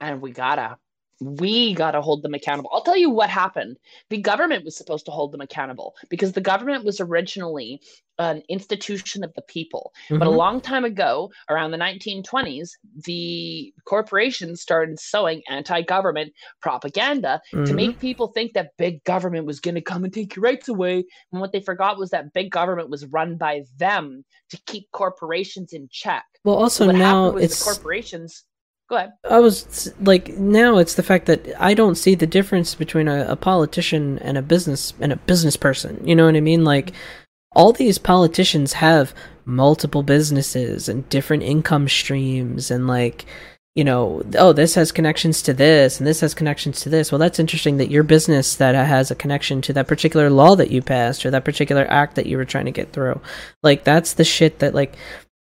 [0.00, 0.76] and we gotta
[1.20, 2.70] we gotta hold them accountable.
[2.72, 3.78] I'll tell you what happened.
[4.10, 7.80] The government was supposed to hold them accountable because the government was originally
[8.18, 9.92] an institution of the people.
[10.08, 10.36] But a Mhm.
[10.36, 17.74] long time ago around the 1920s the corporations started sowing anti-government propaganda to Mhm.
[17.74, 21.04] make people think that big government was going to come and take your rights away.
[21.32, 25.72] And what they forgot was that big government was run by them to keep corporations
[25.72, 26.24] in check.
[26.44, 28.44] Well, also what now it's the corporations
[28.88, 32.74] go ahead I was like, now it's the fact that I don't see the difference
[32.74, 36.06] between a, a politician and a business and a business person.
[36.06, 36.64] You know what I mean?
[36.64, 36.92] Like,
[37.52, 43.24] all these politicians have multiple businesses and different income streams, and like,
[43.74, 47.10] you know, oh, this has connections to this, and this has connections to this.
[47.10, 50.70] Well, that's interesting that your business that has a connection to that particular law that
[50.70, 53.20] you passed or that particular act that you were trying to get through.
[53.62, 54.94] Like, that's the shit that like.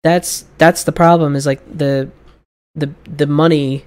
[0.04, 2.10] That's that's the problem is like the
[2.76, 3.86] the the money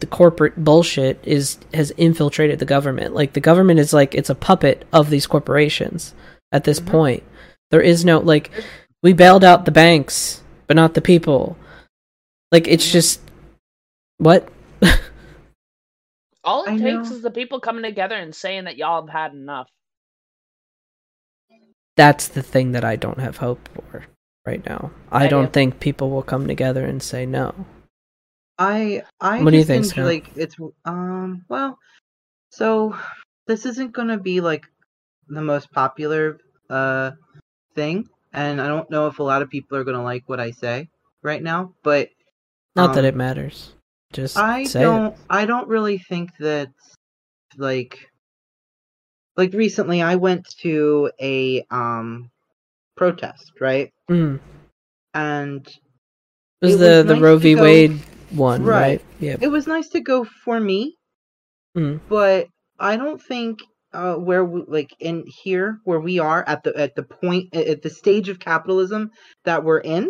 [0.00, 4.34] the corporate bullshit is has infiltrated the government like the government is like it's a
[4.34, 6.14] puppet of these corporations
[6.52, 6.86] at this Mhm.
[6.86, 7.22] point
[7.70, 8.50] there is no like
[9.02, 11.56] we bailed out the banks but not the people
[12.52, 12.92] like it's Mhm.
[12.92, 13.20] just
[14.18, 14.48] what
[16.44, 17.12] All it I takes know.
[17.12, 19.68] is the people coming together and saying that y'all have had enough.
[21.96, 24.04] that's the thing that i don't have hope for
[24.46, 25.52] right now i I don't do.
[25.52, 27.54] think people will come together and say no
[28.58, 30.04] I I What do you think, think Scott?
[30.06, 31.78] like it's um well
[32.50, 32.96] so
[33.46, 34.66] this isn't gonna be like
[35.28, 36.38] the most popular
[36.70, 37.12] uh
[37.74, 40.50] thing and I don't know if a lot of people are gonna like what I
[40.52, 40.88] say
[41.22, 42.10] right now, but
[42.76, 43.72] not that um, it matters
[44.12, 46.70] just I say don't it I don't really think that
[47.56, 47.98] like
[49.36, 52.30] like recently I went to a um
[52.96, 53.92] protest, right?
[54.12, 54.40] Mm.
[55.14, 55.66] And
[56.60, 57.98] it was It the was the nice roe v go- wade
[58.30, 59.02] one right, Right.
[59.20, 60.96] yeah it was nice to go for me,
[61.76, 62.00] Mm.
[62.08, 62.48] but
[62.78, 63.60] I don't think
[63.92, 67.82] uh, where we, like in here where we are at the at the point at
[67.82, 69.10] the stage of capitalism
[69.44, 70.08] that we're in,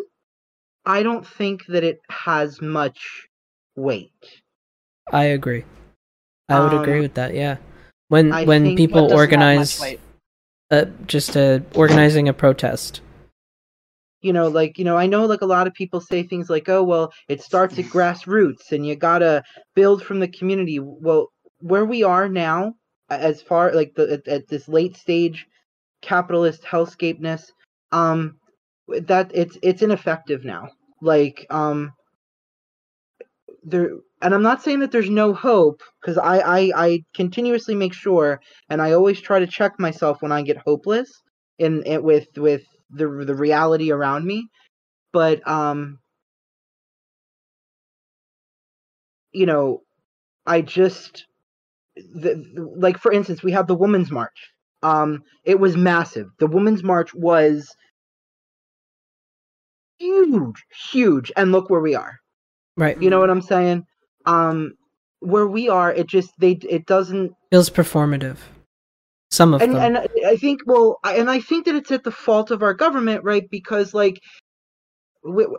[0.86, 3.00] I don't think that it has much
[3.74, 4.12] weight.
[5.12, 5.64] I agree.
[6.48, 7.34] I would agree Um, with that.
[7.34, 7.56] Yeah,
[8.08, 9.96] when I when people What doesn't have much organize,
[10.70, 13.00] uh, just uh, organizing a protest.
[14.22, 16.68] You know, like you know, I know like a lot of people say things like,
[16.68, 19.42] "Oh, well, it starts at grassroots, and you gotta
[19.74, 21.28] build from the community." Well,
[21.60, 22.74] where we are now,
[23.10, 25.46] as far like the at, at this late stage
[26.02, 27.44] capitalist hellscapeness,
[27.92, 28.36] um,
[28.88, 30.68] that it's it's ineffective now.
[31.02, 31.92] Like, um,
[33.64, 33.90] there,
[34.22, 38.40] and I'm not saying that there's no hope because I, I I continuously make sure,
[38.70, 41.10] and I always try to check myself when I get hopeless
[41.58, 44.48] in it with with the the reality around me
[45.12, 45.98] but um
[49.32, 49.82] you know
[50.46, 51.26] i just
[51.96, 52.44] the,
[52.76, 54.50] like for instance we have the women's march
[54.82, 57.74] um it was massive the women's march was
[59.98, 62.18] huge huge and look where we are
[62.76, 63.00] Right.
[63.00, 63.84] you know what i'm saying
[64.26, 64.72] um
[65.20, 68.38] where we are it just they it doesn't Feels performative.
[69.32, 69.96] Some of and them.
[69.96, 72.74] and I think well, I- and I think that it's at the fault of our
[72.74, 73.48] government, right?
[73.50, 74.20] Because like,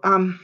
[0.03, 0.39] um,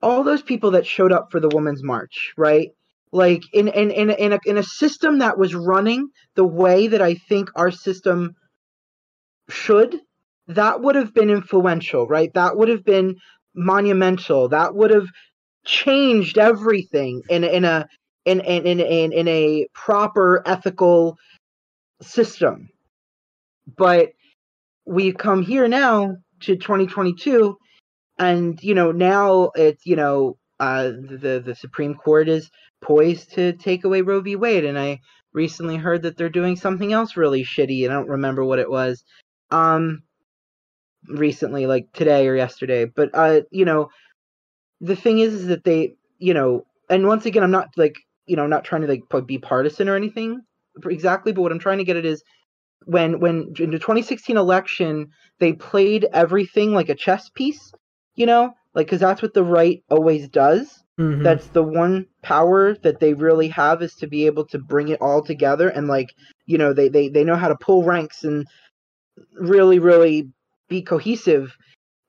[0.00, 2.68] all those people that showed up for the Women's March, right?
[3.10, 6.86] Like in in in a, in a in a system that was running the way
[6.86, 8.36] that I think our system
[9.48, 9.98] should,
[10.46, 12.32] that would have been influential, right?
[12.34, 13.16] That would have been
[13.56, 14.48] monumental.
[14.50, 15.08] That would have
[15.64, 17.88] changed everything in in a
[18.28, 21.16] in in in in, in a proper ethical
[22.02, 22.68] system.
[23.76, 24.10] But
[24.86, 27.56] we come here now to 2022
[28.18, 33.52] and you know now it's you know uh the the Supreme Court is poised to
[33.54, 34.36] take away Roe v.
[34.36, 35.00] Wade and I
[35.32, 38.70] recently heard that they're doing something else really shitty and I don't remember what it
[38.70, 39.04] was
[39.50, 40.02] um
[41.08, 43.90] recently like today or yesterday but uh you know
[44.80, 47.96] the thing is, is that they you know and once again I'm not like
[48.28, 50.40] you know I'm not trying to like be partisan or anything
[50.84, 52.22] exactly but what I'm trying to get at is
[52.84, 55.08] when when in the 2016 election
[55.40, 57.72] they played everything like a chess piece
[58.18, 58.52] you know?
[58.74, 60.84] Like because that's what the right always does.
[61.00, 61.22] Mhm.
[61.22, 65.00] that's the one power that they really have is to be able to bring it
[65.00, 66.08] all together and like
[66.46, 68.46] you know they they, they know how to pull ranks and
[69.34, 70.28] really really
[70.68, 71.56] be cohesive.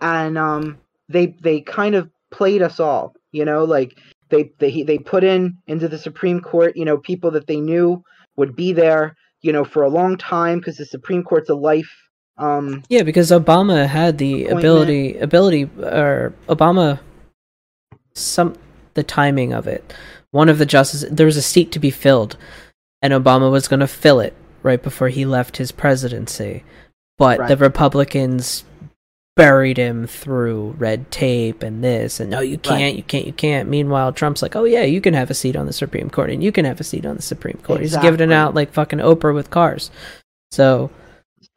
[0.02, 3.64] And um they they kind of played us all you know?
[3.64, 3.98] Like
[4.30, 8.02] they they they put in into the supreme court you know people that they knew
[8.38, 11.92] would be there you know for a long time because the supreme court's a life
[12.39, 17.00] um Yeah, because Obama had the ability ability or Obama
[18.13, 18.56] some
[18.96, 19.94] the timing of it.
[20.32, 22.38] One of the justices there was a seat to be filled
[23.02, 26.63] and Obama was going to fill it right before he left his presidency.
[27.18, 28.63] But the Republicans
[29.39, 32.95] buried him through red tape and this and no you can't Right.
[32.95, 33.69] you can't you can't.
[33.69, 36.43] Meanwhile trump's like oh yeah you can have a seat on the supreme court and
[36.43, 37.80] you can have a seat on the supreme court.
[37.80, 39.91] He's giving it out like fucking oprah with cars.
[40.52, 40.91] So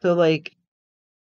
[0.01, 0.55] So like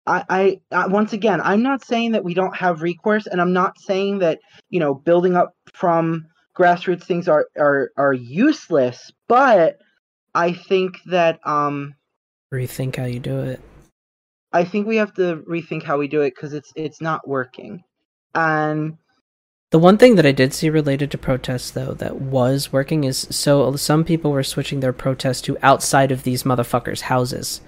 [0.07, 3.53] I, I I once again I'm not saying that we don't have recourse and I'm
[3.53, 4.39] not saying that
[4.71, 9.79] you know building up from grassroots things are are are useless but
[10.37, 11.95] I think that um
[12.53, 13.61] rethink how you do it
[14.55, 17.83] I think we have to rethink how we do it cuz it's it's not working.
[18.35, 18.97] And
[19.71, 23.27] The one thing that I did see related to protests, though, that was working is
[23.31, 27.61] so some people were switching their protests to outside of these motherfuckers' houses,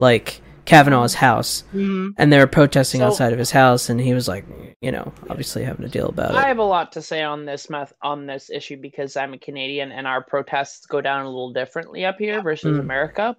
[0.00, 4.12] like Kavanaugh's house, mhm, and they were protesting So- outside of his house, and he
[4.14, 4.44] was like,
[4.80, 6.44] you know, obviously having to deal about I it.
[6.44, 9.38] I have a lot to say on this meth- on this issue because I'm a
[9.38, 12.80] Canadian and our protests go down a little differently up here versus Mm.
[12.80, 13.36] America.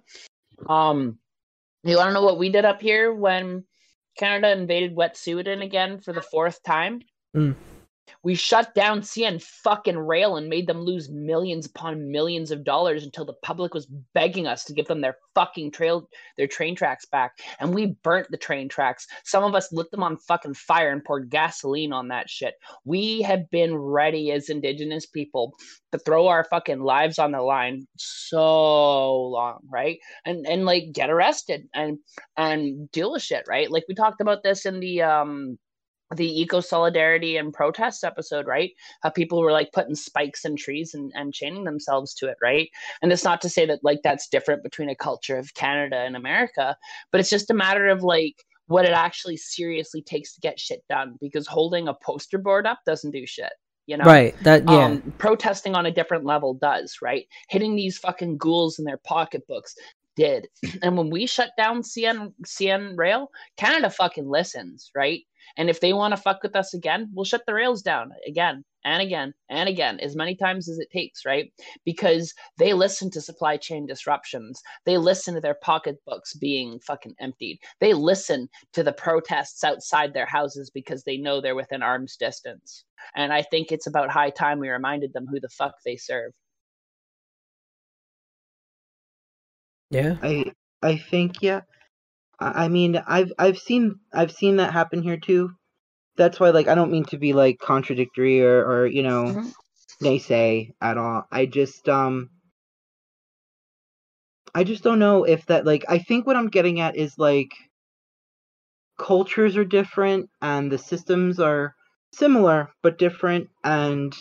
[0.68, 1.18] Um,
[1.90, 3.64] you want to know what we did up here when
[4.18, 7.00] Canada invaded Wet Wet'suwet'en again for the fourth time?
[7.36, 7.54] Mm.
[8.22, 13.04] We shut down CN fucking rail and made them lose millions upon millions of dollars
[13.04, 17.04] until the public was begging us to give them their fucking trail their train tracks
[17.04, 17.38] back.
[17.60, 19.06] And we burnt the train tracks.
[19.24, 22.54] Some of us lit them on fucking fire and poured gasoline on that shit.
[22.84, 25.54] We have been ready as indigenous people
[25.92, 29.98] to throw our fucking lives on the line so long, right?
[30.24, 31.98] And and like get arrested and
[32.36, 33.70] and deal with shit, right?
[33.70, 35.58] Like we talked about this in the um
[36.16, 38.72] the eco solidarity and protest episode, right?
[39.02, 42.68] How people were like putting spikes in trees and, and chaining themselves to it, right?
[43.02, 46.16] And it's not to say that like that's different between a culture of Canada and
[46.16, 46.76] America,
[47.10, 48.34] but it's just a matter of like
[48.66, 52.80] what it actually seriously takes to get shit done because holding a poster board up
[52.86, 53.52] doesn't do shit.
[53.86, 54.34] You know, Right?
[54.42, 54.86] That yeah.
[54.86, 57.26] um, protesting on a different level does, right?
[57.50, 59.74] Hitting these fucking ghouls in their pocketbooks
[60.16, 60.48] did.
[60.82, 65.22] And when we shut down CN CN rail, Canada fucking listens, right?
[65.56, 68.64] And if they want to fuck with us again, we'll shut the rails down again
[68.84, 71.52] and again and again, as many times as it takes, right?
[71.84, 74.60] Because they listen to supply chain disruptions.
[74.84, 77.58] They listen to their pocketbooks being fucking emptied.
[77.80, 82.84] They listen to the protests outside their houses because they know they're within arm's distance.
[83.14, 86.32] And I think it's about high time we reminded them who the fuck they serve.
[89.90, 90.16] Yeah.
[90.22, 91.62] I I think yeah.
[92.40, 95.50] I I mean I've I've seen I've seen that happen here too.
[96.16, 99.52] That's why like I don't mean to be like contradictory or or you know Mhm.
[100.02, 101.24] naysay at all.
[101.32, 102.30] I just um
[104.54, 107.52] I just don't know if that like I think what I'm getting at is like
[108.98, 111.74] cultures are different and the systems are
[112.12, 114.14] similar but different and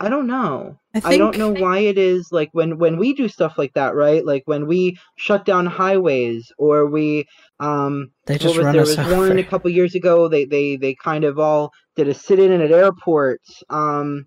[0.00, 0.78] I don't know.
[0.94, 3.94] I I don't know why it is like when when we do stuff like that,
[3.94, 4.24] right?
[4.24, 7.26] Like when we shut down highways or we
[7.60, 10.76] um They just was, run there us was one a couple years ago they they
[10.76, 14.24] they kind of all did a sit in at airports um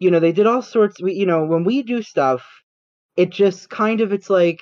[0.00, 2.44] you know they did all sorts we you know when we do stuff
[3.16, 4.60] it just kind of it's like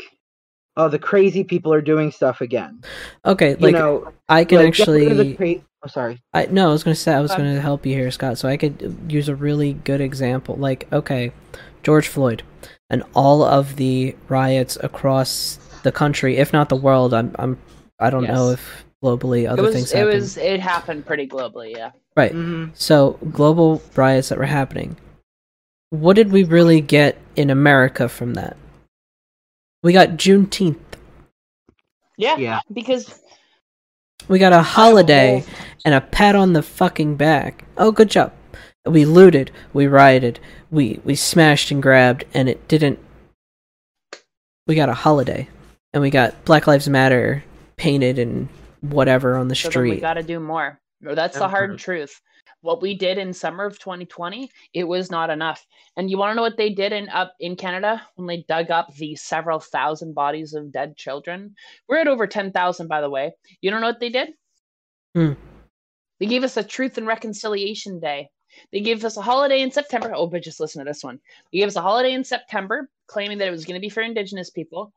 [0.76, 2.82] oh the crazy people are doing stuff again
[3.24, 5.36] Okay, you like know I can like, get rid of the actually.
[5.36, 7.94] cra- oh sorry I no, I was gonna say I was Um, gonna help you
[7.94, 8.38] here, Scott.
[8.38, 10.56] So I could use a really good example.
[10.56, 11.32] Like, okay,
[11.82, 12.42] George Floyd,
[12.90, 17.14] and all of the riots across the country, if not the world.
[17.14, 17.58] I'm, I'm,
[18.00, 21.76] I don't know if globally It other was things it was it happened pretty globally,
[21.76, 21.90] yeah.
[22.16, 22.32] Right.
[22.32, 22.70] Mhm.
[22.74, 24.96] So global riots that were happening.
[25.90, 28.56] What did we really get in America from that?
[29.84, 30.78] We got Juneteenth.
[32.16, 33.20] Yeah, yeah because
[34.28, 34.62] We got a oh.
[34.62, 35.54] holiday Oh,
[35.84, 37.66] and a pat on the fucking back.
[37.76, 38.32] Oh, good job.
[38.86, 42.98] We looted, we rioted, we we smashed and grabbed, and it didn't.
[44.66, 45.48] We got a holiday,
[45.92, 47.44] and we got Black Lives Matter
[47.76, 48.48] painted and
[48.80, 50.80] whatever on the so then we got to do more.
[51.02, 52.22] No, That's the hard truth.
[52.64, 55.66] What we did in summer of 2020, it was not enough.
[55.98, 58.70] And you want to know what they did in up in Canada when they dug
[58.70, 61.56] up the several thousand bodies of dead children?
[61.88, 63.32] We're at over 10,000, by the way.
[63.60, 64.30] You don't know what they did?
[65.14, 65.32] Hmm.
[66.18, 68.30] They gave us a Truth and Reconciliation Day.
[68.72, 70.14] They gave us a holiday in September.
[70.16, 71.20] Oh, but just listen to this one.
[71.52, 74.00] They gave us a holiday in September, claiming that it was going to be for
[74.00, 74.90] Indigenous people.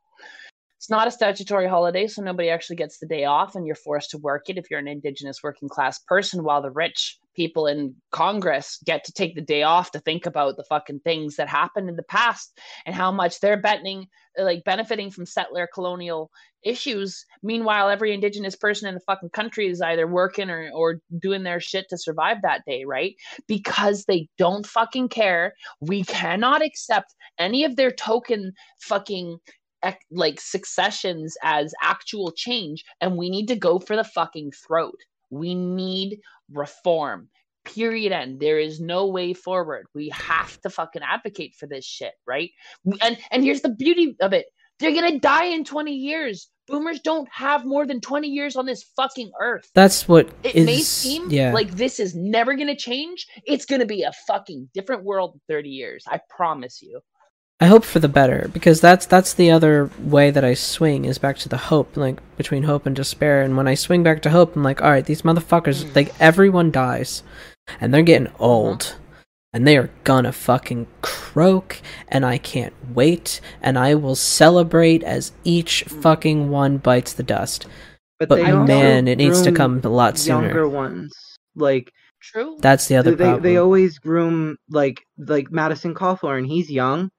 [0.77, 4.11] It's not a statutory holiday, so nobody actually gets the day off, and you're forced
[4.11, 7.95] to work it if you're an Indigenous working class person, while the rich people in
[8.11, 11.87] Congress get to take the day off to think about the fucking things that happened
[11.87, 14.07] in the past and how much they're betting,
[14.37, 16.31] like benefiting from settler colonial
[16.63, 17.23] issues.
[17.43, 21.59] Meanwhile, every Indigenous person in the fucking country is either working or, or doing their
[21.59, 23.13] shit to survive that day, right?
[23.47, 25.53] Because they don't fucking care.
[25.79, 29.37] We cannot accept any of their token fucking
[30.09, 35.55] like successions as actual change and we need to go for the fucking throat we
[35.55, 36.19] need
[36.51, 37.29] reform
[37.65, 38.39] period end.
[38.39, 39.87] There is no way forward.
[39.93, 42.51] We have to fucking advocate for this shit right?
[43.01, 44.45] And and here's the beauty of it.
[44.79, 46.49] They're gonna die in 20 years.
[46.67, 49.69] Boomers don't have more than 20 years on this fucking earth.
[49.73, 51.53] That's what it is may seem yeah.
[51.53, 53.25] like this is never gonna change.
[53.45, 56.03] It's gonna be a fucking different world in 30 years.
[56.07, 57.01] I promise you
[57.59, 61.17] I hope for the better because that's that's the other way that I swing is
[61.17, 63.41] back to the hope, like between hope and despair.
[63.41, 65.95] And when I swing back to hope, I'm like, all right, these motherfuckers, Mm.
[65.95, 67.23] like everyone dies,
[67.81, 68.43] and they're getting uh-huh.
[68.43, 68.95] old,
[69.53, 75.31] and they are gonna fucking croak, and I can't wait, and I will celebrate as
[75.43, 76.01] each mm.
[76.03, 77.65] fucking one bites the dust.
[78.19, 80.45] But they uh, man, it needs to come a lot sooner.
[80.45, 81.11] younger ones
[81.55, 81.91] like
[82.21, 83.43] true That's the other they, problem.
[83.43, 86.47] they always groom like like Madison Cawthorn.
[86.47, 87.09] He's young,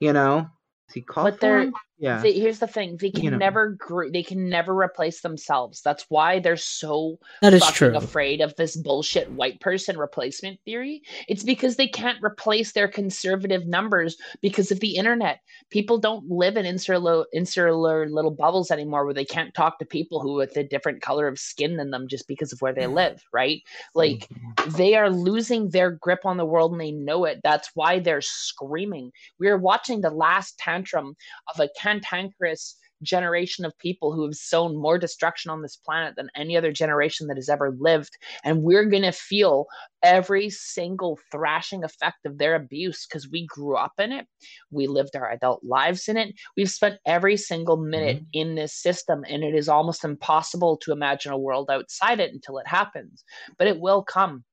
[0.00, 0.48] you know.
[0.88, 1.72] Is he But they're-?
[1.98, 2.20] Yeah.
[2.20, 3.38] They, here's the thing: they can You know.
[3.38, 5.80] never gr- they can never replace themselves.
[5.82, 7.96] That's why they're so that is true.
[7.96, 11.02] afraid of this bullshit white person replacement theory.
[11.26, 15.40] It's because they can't replace their conservative numbers because of the internet.
[15.70, 20.20] People don't live in insular insular little bubbles anymore where they can't talk to people
[20.20, 23.24] who with a different color of skin than them just because of where they live.
[23.32, 23.62] Right?
[23.94, 24.70] Like mm-hmm.
[24.76, 27.40] they are losing their grip on the world and they know it.
[27.42, 29.10] That's why they're screaming.
[29.40, 31.16] We are watching the last tantrum
[31.52, 36.30] of a cantankerous generation of people who have sown more destruction on this planet than
[36.34, 38.16] any other generation that has ever lived.
[38.44, 39.66] And we're going to feel
[40.02, 44.26] every single thrashing effect of their abuse because we grew up in it.
[44.70, 46.34] We lived our adult lives in it.
[46.56, 47.90] We've spent every single mm-hmm.
[47.90, 52.32] minute in this system, and it is almost impossible to imagine a world outside it
[52.32, 53.24] until it happens.
[53.58, 54.44] But it will come.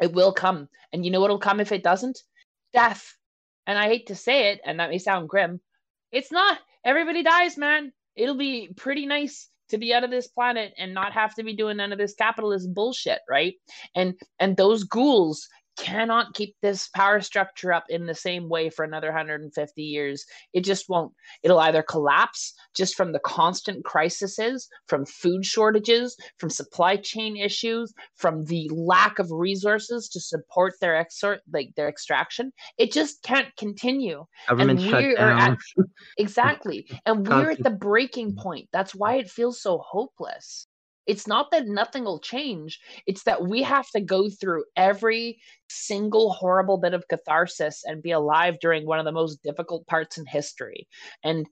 [0.00, 0.68] It will come.
[0.92, 2.20] And you know what'll come if it doesn't?
[2.72, 3.16] Death.
[3.66, 5.60] And I hate to say it, and that may sound grim.
[6.14, 6.58] It's not.
[6.84, 7.92] Everybody dies, man.
[8.14, 11.56] It'll be pretty nice to be out of this planet and not have to be
[11.56, 13.54] doing none of this capitalist bullshit, right?
[13.96, 18.84] And and those ghouls cannot keep this power structure up in the same way for
[18.84, 20.24] another 150 years.
[20.52, 21.12] It just won't.
[21.42, 27.92] It'll either collapse just from the constant crises, from food shortages, from supply chain issues,
[28.16, 32.52] from the lack of resources to support their exort like their extraction.
[32.78, 34.24] It just can't continue.
[34.48, 35.58] Government and we are at-
[36.18, 36.86] Exactly.
[37.06, 38.68] And we're at the breaking point.
[38.72, 40.66] That's why it feels so hopeless.
[41.06, 45.38] It's not that nothing will change, it's that we have to go through every
[45.68, 50.18] single horrible bit of catharsis and be alive during one of the most difficult parts
[50.18, 50.88] in history.
[51.22, 51.46] And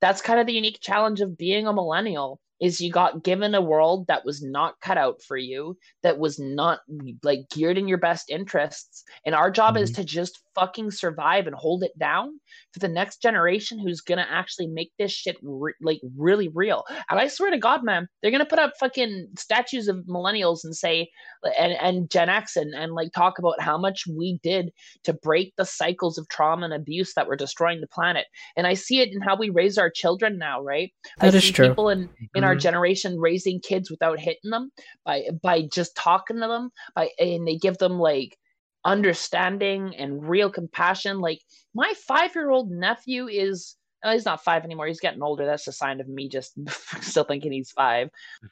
[0.00, 3.60] that's kind of the unique challenge of being a millennial is you got given a
[3.60, 6.80] world that was not cut out for you that was not
[7.22, 9.02] like geared in your best interests.
[9.26, 10.02] And our job is mm-hmm.
[10.02, 12.40] to just fucking survive and hold it down
[12.74, 16.82] for the next generation who's gonna actually make this shit re- like really real.
[17.08, 20.74] And I swear to God, man, they're gonna put up fucking statues of millennials and
[20.74, 21.08] say
[21.56, 24.72] and and Gen X and and like talk about how much we did
[25.04, 28.26] to break the cycles of trauma and abuse that were destroying the planet.
[28.56, 30.92] And I see it in how we raise our children now, right?
[31.20, 31.68] That I is see true.
[31.68, 32.60] people in in our Mhm.
[32.60, 34.72] generation raising kids without hitting them
[35.04, 38.36] by by just talking to them by and they give them like
[38.84, 41.20] understanding and real compassion.
[41.20, 41.40] Like
[41.74, 44.86] my five year old nephew is oh, he's not five anymore.
[44.86, 45.46] He's getting older.
[45.46, 46.52] That's a sign of me just
[47.00, 48.10] still thinking he's five.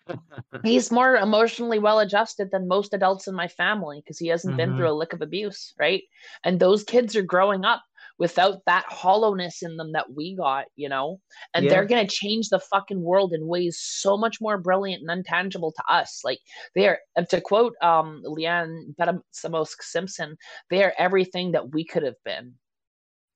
[0.64, 4.70] He's more emotionally well adjusted than most adults in my family because he hasn't been
[4.70, 4.76] Mhm.
[4.76, 6.04] through a lick of abuse right?
[6.44, 7.82] And those kids are growing up
[8.22, 11.20] without that hollowness in them that we got you know?
[11.54, 11.70] And Yeah.
[11.70, 15.72] they're going to change the fucking world in ways so much more brilliant and untangible
[15.74, 16.20] to us.
[16.22, 16.38] Like
[16.76, 20.36] they are and to quote um leanne Betasamosake simpson
[20.70, 22.54] they are everything that we could have been.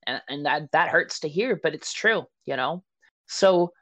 [0.07, 2.85] And, and that that hurts to hear but it's true you know?
[3.27, 3.73] So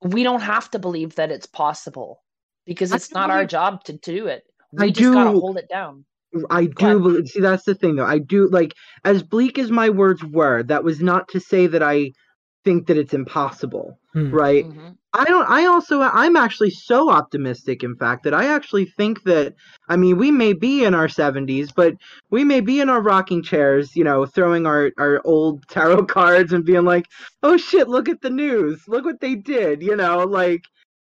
[0.00, 2.22] we don't have to believe that it's possible
[2.66, 4.44] because it's do not our job to, to do it.
[4.70, 6.04] We I just gotta hold it down
[6.50, 7.28] I do believe.
[7.28, 8.04] See, that's the thing, though.
[8.06, 8.74] I do like
[9.04, 10.62] as bleak as my words were.
[10.62, 12.12] That was not to say that I
[12.64, 14.30] think that it's impossible, Hmm.
[14.30, 14.66] right?
[14.66, 14.96] Mhm.
[15.14, 15.48] I don't.
[15.48, 16.00] I also.
[16.02, 19.54] I'm actually so optimistic, in fact, that I actually think that.
[19.88, 21.94] I mean, we may be in our 70s, but
[22.30, 26.52] we may be in our rocking chairs, you know, throwing our our old tarot cards
[26.52, 27.06] and being like,
[27.42, 28.82] "Oh shit, look at the news!
[28.86, 30.62] Look what they did!" You know, like.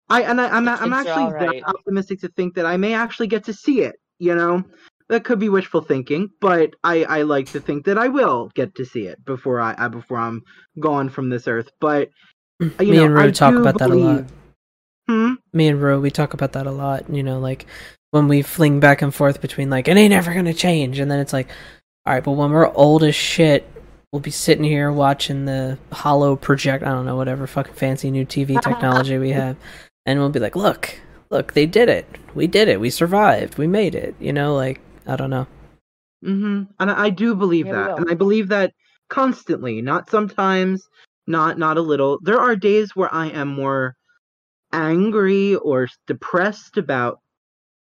[0.09, 1.63] I and I, I'm The I'm kids actually alright.
[1.63, 3.95] that optimistic to think that I may actually get to see it.
[4.19, 4.65] You know,
[5.11, 8.77] that could be wishful thinking, but I I like to think that I will get
[8.77, 10.43] to see it before I, I before I'm
[10.79, 11.69] gone from this earth.
[11.81, 12.11] But
[12.61, 14.25] you Me know, and Ro I talk about that a lot.
[15.09, 15.35] Hmm.
[15.53, 17.11] me and Ro, we talk about that a lot.
[17.11, 17.67] You know, like
[18.13, 21.19] when we fling back and forth between like it ain't ever gonna change, and then
[21.19, 21.49] it's like,
[22.07, 23.69] all right, but when we're old as shit,
[24.13, 26.85] we'll be sitting here watching the hollow project.
[26.85, 29.57] I don't know, whatever fucking fancy new TV technology we have,
[30.07, 31.01] and we'll be like, look,
[31.31, 32.07] look, they did it.
[32.33, 32.79] We did it.
[32.79, 33.59] We survived.
[33.59, 34.15] We made it.
[34.21, 35.47] You know, like I don't know.
[36.25, 36.63] Mm-hmm.
[36.79, 38.73] And I I do believe Yeah, that, and I believe that
[39.09, 40.83] constantly, not sometimes,
[41.27, 42.19] not not a little.
[42.23, 43.95] There are days where I am more
[44.73, 47.21] angry or depressed about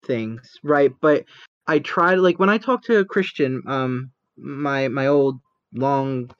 [0.04, 0.92] things, right?
[1.00, 1.24] But
[1.66, 5.40] I try to like when I talk to a Christian, um, my my old
[5.74, 6.30] long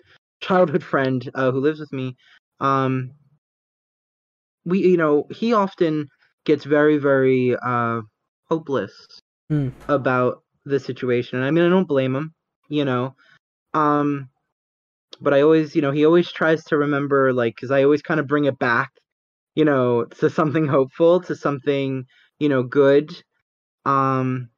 [0.41, 2.16] childhood friend uh, who lives with me,
[2.61, 3.12] um,
[4.64, 6.07] we you know he often
[6.45, 8.01] gets very very uh
[8.49, 8.93] hopeless
[9.51, 9.68] Hmm.
[9.89, 11.38] about the situation.
[11.38, 12.34] And I mean, I don't blame him,
[12.68, 13.14] you know.
[13.74, 14.28] Um,
[15.20, 18.20] but I always, you know, he always tries to remember, like, because I always kind
[18.20, 18.90] of bring it back,
[19.54, 22.04] you know, to something hopeful, to something,
[22.38, 23.12] you know, good.
[23.84, 24.50] Um,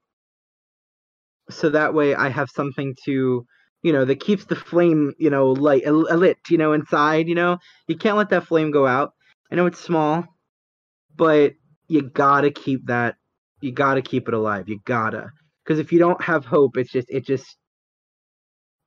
[1.50, 3.46] so that way I have something to,
[3.82, 7.28] you know, that keeps the flame, you know, light, lit, you know, inside.
[7.28, 9.12] You know, you can't let that flame go out.
[9.50, 10.24] I know it's small,
[11.16, 11.54] but
[11.88, 13.16] you gotta keep that.
[13.60, 14.68] You gotta keep it alive.
[14.68, 15.30] You gotta,
[15.64, 17.56] because if you don't have hope, it's just, it just,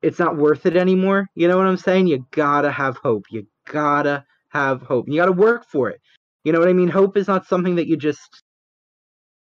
[0.02, 1.28] it's not worth it anymore.
[1.36, 2.08] You know what I'm saying?
[2.08, 3.24] You gotta have hope.
[3.32, 5.06] You gotta have hope.
[5.08, 6.00] You gotta work for it.
[6.44, 6.90] You know what I mean?
[6.90, 8.44] Hope is not something that you just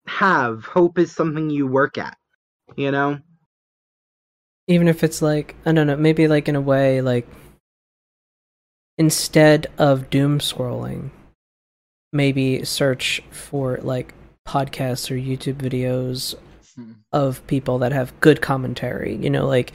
[0.06, 0.64] have.
[0.64, 2.16] Hope is something you work at.
[2.76, 3.18] You know?
[4.68, 7.26] even if it's like I don't know, maybe like in a way like
[8.98, 11.10] instead of doom scrolling,
[12.12, 14.14] maybe search for like
[14.46, 16.34] podcasts or YouTube videos.
[17.12, 19.72] Of people that have good commentary, you know, like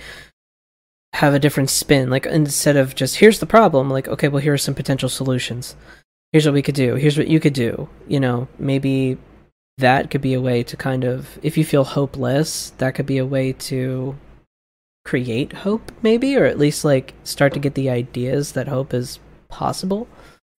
[1.13, 2.09] have a different spin.
[2.09, 5.75] Like instead of just here's the problem, like okay, well here are some potential solutions.
[6.31, 6.95] Here's what we could do.
[6.95, 7.89] Here's what you could do.
[8.07, 9.17] You know, maybe
[9.77, 13.17] that could be a way to kind of if you feel hopeless, that could be
[13.17, 14.15] a way to
[15.05, 19.19] create hope maybe or at least like start to get the ideas that hope is
[19.49, 20.07] possible.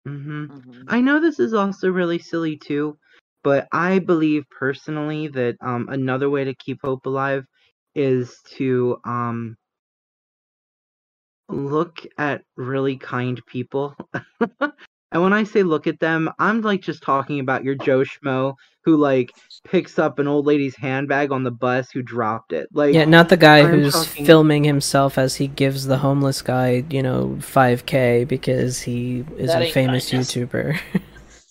[0.06, 0.84] hmm Mhm.
[0.88, 2.96] I know this is also really silly too,
[3.44, 7.44] but I believe personally that um another way to keep hope alive
[7.94, 9.56] is to um
[11.48, 13.96] look at really kind people.
[14.50, 18.54] and when I say look at them, I'm like just talking about your Joe Schmo
[18.84, 19.30] who like
[19.64, 22.68] picks up an old lady's handbag on the bus who dropped it.
[22.72, 26.42] Like Yeah, not the guy I'm who's talking- filming himself as he gives the homeless
[26.42, 30.34] guy, you know, 5k because he is That a famous kindness.
[30.34, 30.78] YouTuber.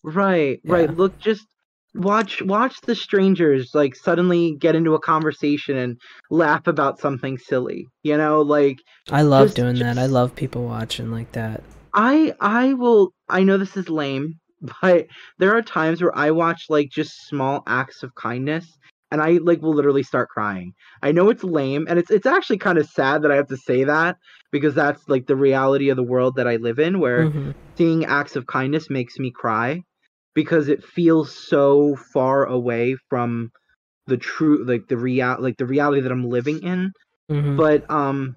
[0.03, 0.89] Right, right.
[0.89, 0.95] Yeah.
[0.95, 1.45] Look, just
[1.97, 5.97] watch watch the strangers like suddenly get into a conversation and
[6.29, 7.85] laugh about something silly.
[8.03, 8.77] You know, like
[9.11, 9.97] I love Just- doing that.
[9.97, 11.63] I love people watching like that.
[11.93, 14.35] I I will I know this is lame,
[14.81, 15.07] but
[15.39, 18.65] there are times where I watch like just small acts of kindness
[19.11, 20.73] and I like will literally start crying.
[21.01, 23.57] I know it's lame and it's it's actually kind of sad that I have to
[23.57, 24.17] say that
[24.51, 27.53] because that's like the reality of the world that I live in where Mhm.
[27.77, 29.83] seeing acts of kindness makes me cry
[30.37, 33.49] because it feels so far away from
[34.07, 36.91] the true like the real like the reality that I'm living in.
[37.29, 37.57] Mhm.
[37.57, 38.35] but um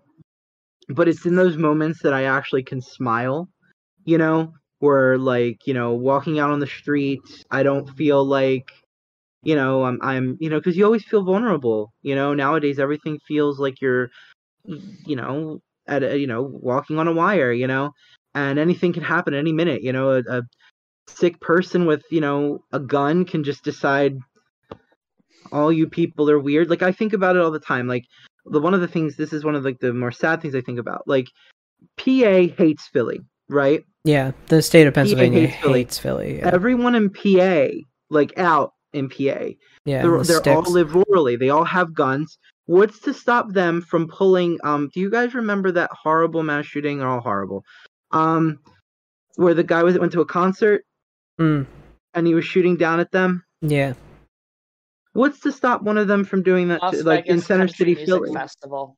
[0.88, 3.48] but it's in those moments that I actually can smile
[4.04, 7.20] you know where like you know walking out on the street
[7.50, 8.66] I don't feel like
[9.42, 12.34] you know I'm I'm you know because you always feel vulnerable you know?
[12.34, 14.10] Nowadays everything feels like you're
[15.06, 17.92] you know at a, you know walking on a wire you know?
[18.34, 20.10] And anything can happen any minute you know?
[20.10, 20.42] A, a
[21.16, 24.18] sick person with you know a gun can just decide
[25.52, 26.70] all you people are weird.
[26.70, 27.86] Like i think about it all the time.
[27.86, 28.04] Like
[28.46, 30.60] the one of the things this is one of like the more sad things i
[30.60, 31.02] think about.
[31.06, 31.28] Like
[31.96, 33.84] pa hates philly right?
[34.04, 35.78] Yeah, the state of Pennsylvania hates Philly.
[35.80, 36.38] hates Philly.
[36.38, 37.68] Yeah, everyone in pa
[38.08, 39.50] like out in pa
[39.84, 41.38] yeah they're, the they're all live rurally.
[41.38, 42.38] They all have guns.
[42.66, 46.98] What's to stop them from pulling um do you guys remember that horrible mass shooting?
[46.98, 47.64] They're all horrible.
[48.12, 48.60] Um
[49.36, 50.84] where the guy was went to a concert
[51.40, 51.66] Mm,
[52.14, 53.94] and he was shooting down at them yeah,
[55.12, 57.94] what's to stop one of them from doing that Las to, like in center Country
[57.94, 58.96] city philly Festival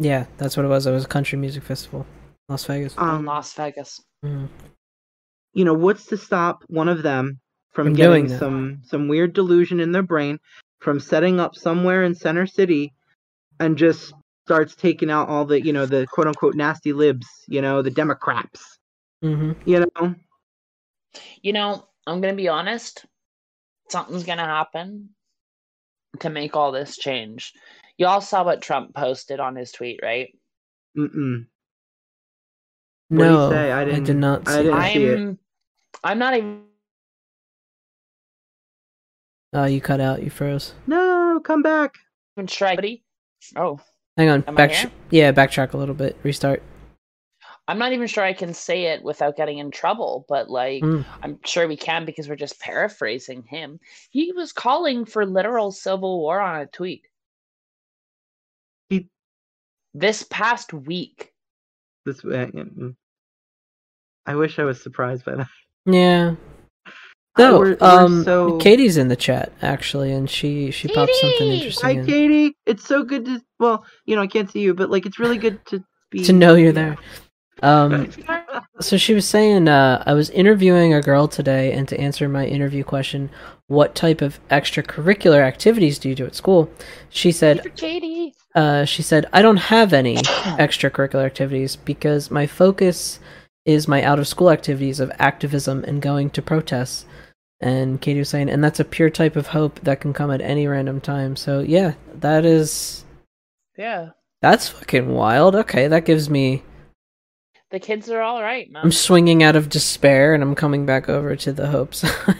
[0.00, 0.26] yeah.
[0.36, 0.86] That's what it was.
[0.86, 2.06] It was a country music festival,
[2.48, 2.94] Las Vegas.
[2.94, 4.00] in um Las Vegas.
[4.24, 4.48] Mhm.
[5.54, 7.40] you know what's to stop one of them
[7.72, 10.38] from, From getting doing some some weird delusion in their brain
[10.80, 12.92] from setting up somewhere in center city
[13.60, 14.12] and just
[14.46, 17.90] starts taking out all the you know the quote unquote nasty libs you know the
[17.90, 18.78] democrats
[19.24, 19.52] Mm-hmm.
[19.68, 20.14] you know
[21.42, 23.04] You know, I'm gonna be honest.
[23.90, 25.10] Something's gonna happen
[26.20, 27.52] to make all this change.
[27.96, 30.28] You all saw what Trump posted on his tweet, right?
[30.96, 31.46] Mm-mm.
[33.08, 33.72] What did No, say?
[33.72, 34.62] I I, didn't- did not I see.
[34.62, 34.92] didn't that.
[34.92, 35.18] see it.
[35.18, 35.38] I'm
[36.04, 36.62] I'm not even
[39.54, 40.22] Oh, you cut out.
[40.22, 40.74] You froze.
[40.86, 41.94] no come back
[42.46, 42.68] sure.
[42.68, 43.00] I-
[43.56, 43.80] Oh,
[44.16, 44.44] Hang on.
[44.48, 44.70] Am I back.
[44.72, 44.90] here?
[45.10, 46.16] yeah, backtrack a little bit.
[46.22, 46.62] Restart.
[47.68, 51.04] I'm not even sure I can say it without getting in trouble, but like Mm.
[51.22, 53.78] I'm sure we can because we're just paraphrasing him.
[54.10, 57.02] He was calling for literal civil war on a tweet.
[58.88, 59.08] He-
[59.94, 61.32] This past week.
[62.06, 62.94] this uh, mm.
[64.26, 65.48] i wish i was surprised by that
[65.84, 66.36] Yeah.
[67.36, 71.48] No, we're- we're um, so- Katie's in the chat actually, and she she popped something
[71.48, 72.06] interesting hi in.
[72.06, 75.18] katie it's so good to well you know i can't see you but like it's
[75.18, 76.96] really good to be to know you're there.
[77.62, 78.10] Um,
[78.80, 82.46] so she was saying, uh, I was interviewing a girl today, and to answer my
[82.46, 83.30] interview question,
[83.66, 86.70] what type of extracurricular activities do you do at school?
[87.10, 88.34] She said, Katie.
[88.54, 93.18] uh, she said, I don't have any extracurricular activities because my focus
[93.64, 97.04] is my out of school activities of activism and going to protests.
[97.60, 100.40] And Katie was saying, and that's a pure type of hope that can come at
[100.40, 101.34] any random time.
[101.36, 103.04] So yeah, that is
[103.76, 104.10] Yeah.
[104.40, 105.56] that's fucking wild.
[105.56, 106.62] Okay, that gives me.
[107.70, 108.84] The kids are all right, man.
[108.84, 112.36] I'm swinging out of despair and I'm coming back over to the hope side.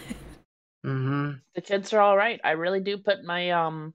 [0.83, 2.39] hmm the kids are all right.
[2.43, 3.93] I really do put my um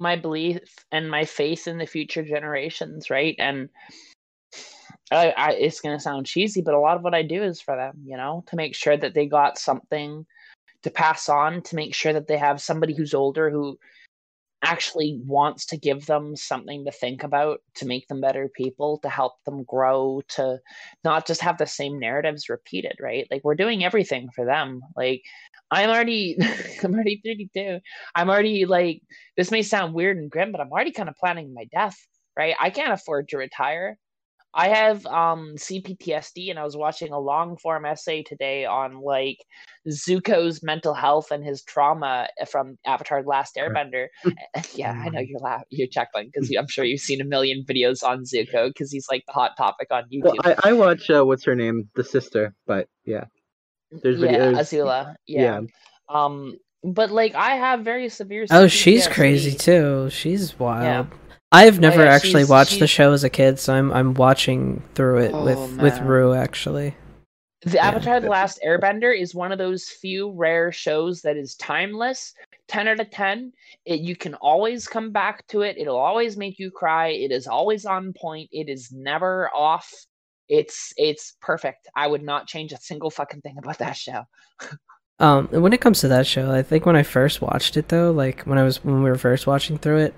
[0.00, 0.60] my belief
[0.90, 3.36] and my faith in the future generations, right?
[3.38, 3.68] And
[5.12, 7.76] I, I it's gonna sound cheesy, but a lot of what I do is for
[7.76, 10.26] them, you know, to make sure that they got something
[10.82, 13.78] to pass on, to make sure that they have somebody who's older who
[14.64, 19.08] actually wants to give them something to think about to make them better people to
[19.08, 20.58] help them grow to
[21.04, 23.26] not just have the same narratives repeated right?
[23.30, 24.80] Like we're doing everything for them.
[24.96, 25.22] Like
[25.70, 26.36] i'm already
[26.84, 27.78] i'm already 32
[28.14, 29.00] i'm already like
[29.38, 31.96] this may sound weird and grim but i'm already kind of planning my death
[32.36, 32.54] right?
[32.60, 33.98] I can't afford to retire
[34.54, 39.38] i have um cptsd and i was watching a long form essay today on like
[39.88, 44.06] zuko's mental health and his trauma from avatar the last airbender
[44.74, 48.02] yeah, I know you're laugh you're chuckling because I'm sure you've seen a million videos
[48.02, 50.22] on Zuko because he's like the hot topic on YouTube.
[50.22, 53.24] well I, I watch uh, what's her name the sister but yeah
[54.02, 54.32] there's videos.
[54.32, 55.14] yeah, videos Azula.
[55.26, 55.42] Yeah.
[55.42, 55.60] yeah.
[56.08, 58.46] Um, but like I have very severe.
[58.50, 60.10] oh, she's crazy too.
[60.10, 61.08] She's wild.
[61.10, 61.18] Yeah.
[61.54, 64.82] I've never yeah, actually she's- watched the show as a kid, so I'm I'm watching
[64.94, 66.06] through it Oh, with with man.
[66.06, 66.94] Rue actually.
[67.62, 72.34] The Avatar: The Last Airbender is one of those few rare shows that is timeless.
[72.68, 73.52] Ten out of ten.
[73.86, 75.78] It you can always come back to it.
[75.78, 77.08] It'll always make you cry.
[77.08, 78.50] It is always on point.
[78.52, 79.90] It is never off.
[80.48, 81.88] It's it's perfect.
[81.96, 84.24] I would not change a single fucking thing about that show.
[85.20, 88.10] Um, when it comes to that show, I think when I first watched it though,
[88.10, 90.14] like when I was when we were first watching through it,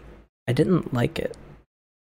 [0.49, 1.37] I didn't like it.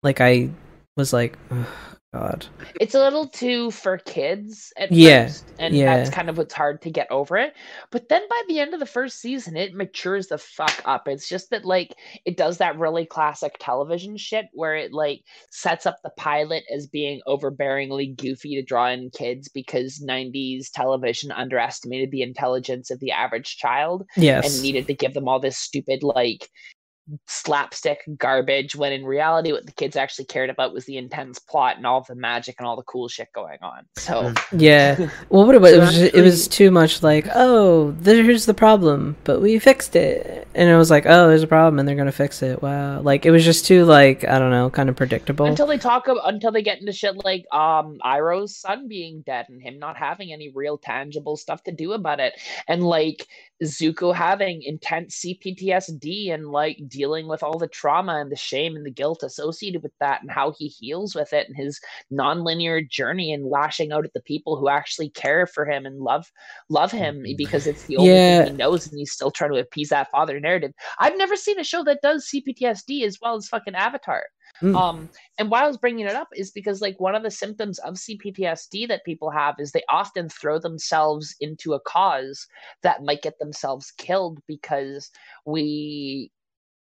[0.04, 0.50] Like I
[0.98, 1.66] was like, "Ugh,
[2.14, 2.46] God.
[2.80, 5.98] it's a little too for kids at Yeah, first, and yeah.
[5.98, 7.54] that's kind of what's hard to get over it.
[7.92, 11.08] But then by the end of the first season, it matures the fuck up.
[11.08, 15.22] It's just that like it does that really classic television shit where it like
[15.52, 21.32] sets up the pilot as being overbearingly goofy to draw in kids because 90s television
[21.32, 24.54] underestimated the intelligence of the average child Yes.
[24.54, 26.50] and needed to give them all this stupid like
[27.28, 31.76] slapstick garbage when in reality what the kids actually cared about was the intense plot
[31.78, 35.10] and all the magic and all the cool shit going on so Yeah.
[35.30, 38.46] Well, what it was, So it was, just- it was too much like, oh, there's
[38.46, 40.48] the problem, but we fixed it.
[40.54, 42.62] And it was like, oh, there's a problem and they're going to fix it.
[42.62, 43.02] Wow.
[43.02, 45.46] Like, it was just too, like, I don't know, kind of predictable.
[45.46, 49.48] until they talk about until they get into shit like um Iroh's son being dead
[49.50, 52.34] and him not having any real tangible stuff to do about it
[52.68, 53.28] and like
[53.64, 58.86] Zuko having intense CPTSD and like dealing with all the trauma and the shame and
[58.86, 61.80] the guilt associated with that and how he heals with it and his
[62.12, 66.32] non-linear journey and lashing out at the people who actually care for him and love
[66.70, 68.44] love him because it's the only Yeah.
[68.44, 70.72] thing he knows and he's still trying to appease that father narrative.
[71.00, 74.26] I've never seen a show that does CPTSD as well as fucking Avatar.
[74.62, 74.76] Mm.
[74.76, 77.80] Um, and why I was bringing it up is because like one of the symptoms
[77.80, 82.48] of CPTSD that people have is they often throw themselves into a cause
[82.84, 85.10] that might get themselves killed because
[85.46, 86.32] we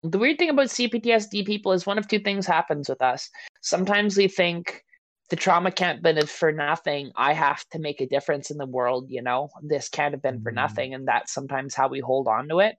[0.03, 3.29] the weird thing about CPTSD people is one of two things happens with us.
[3.61, 4.83] Sometimes we think
[5.29, 7.11] the trauma can't been for nothing.
[7.15, 9.49] I have to make a difference in the world, you know.
[9.61, 10.55] This can't have been for Mhm.
[10.55, 12.77] nothing, and that's sometimes how we hold on to it.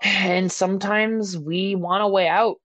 [0.00, 2.56] And sometimes we want a way out.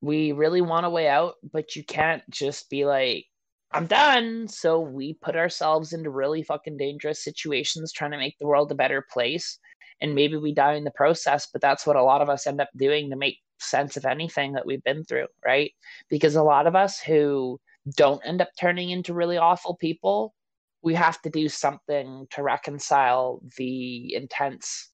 [0.00, 3.26] We really want a way out, but you can't just be like,
[3.72, 4.48] I'm done.
[4.48, 8.76] So we put ourselves into really fucking dangerous situations trying to make the world a
[8.76, 9.58] better place.
[10.00, 12.60] And maybe we die in the process, but that's what a lot of us end
[12.60, 15.72] up doing to make sense of anything that we've been through, right?
[16.08, 17.58] Because a lot of us who
[17.96, 20.34] don't end up turning into really awful people,
[20.82, 24.90] we have to do something to reconcile the intense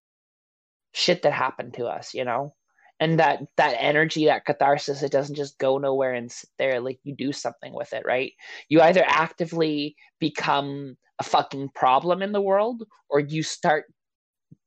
[0.92, 2.54] shit that happened to us, you know?
[3.00, 6.80] And that that energy, that catharsis, it doesn't just go nowhere and sit there.
[6.80, 8.32] Like you do something with it, right?
[8.68, 13.86] You either actively become a fucking problem in the world or you start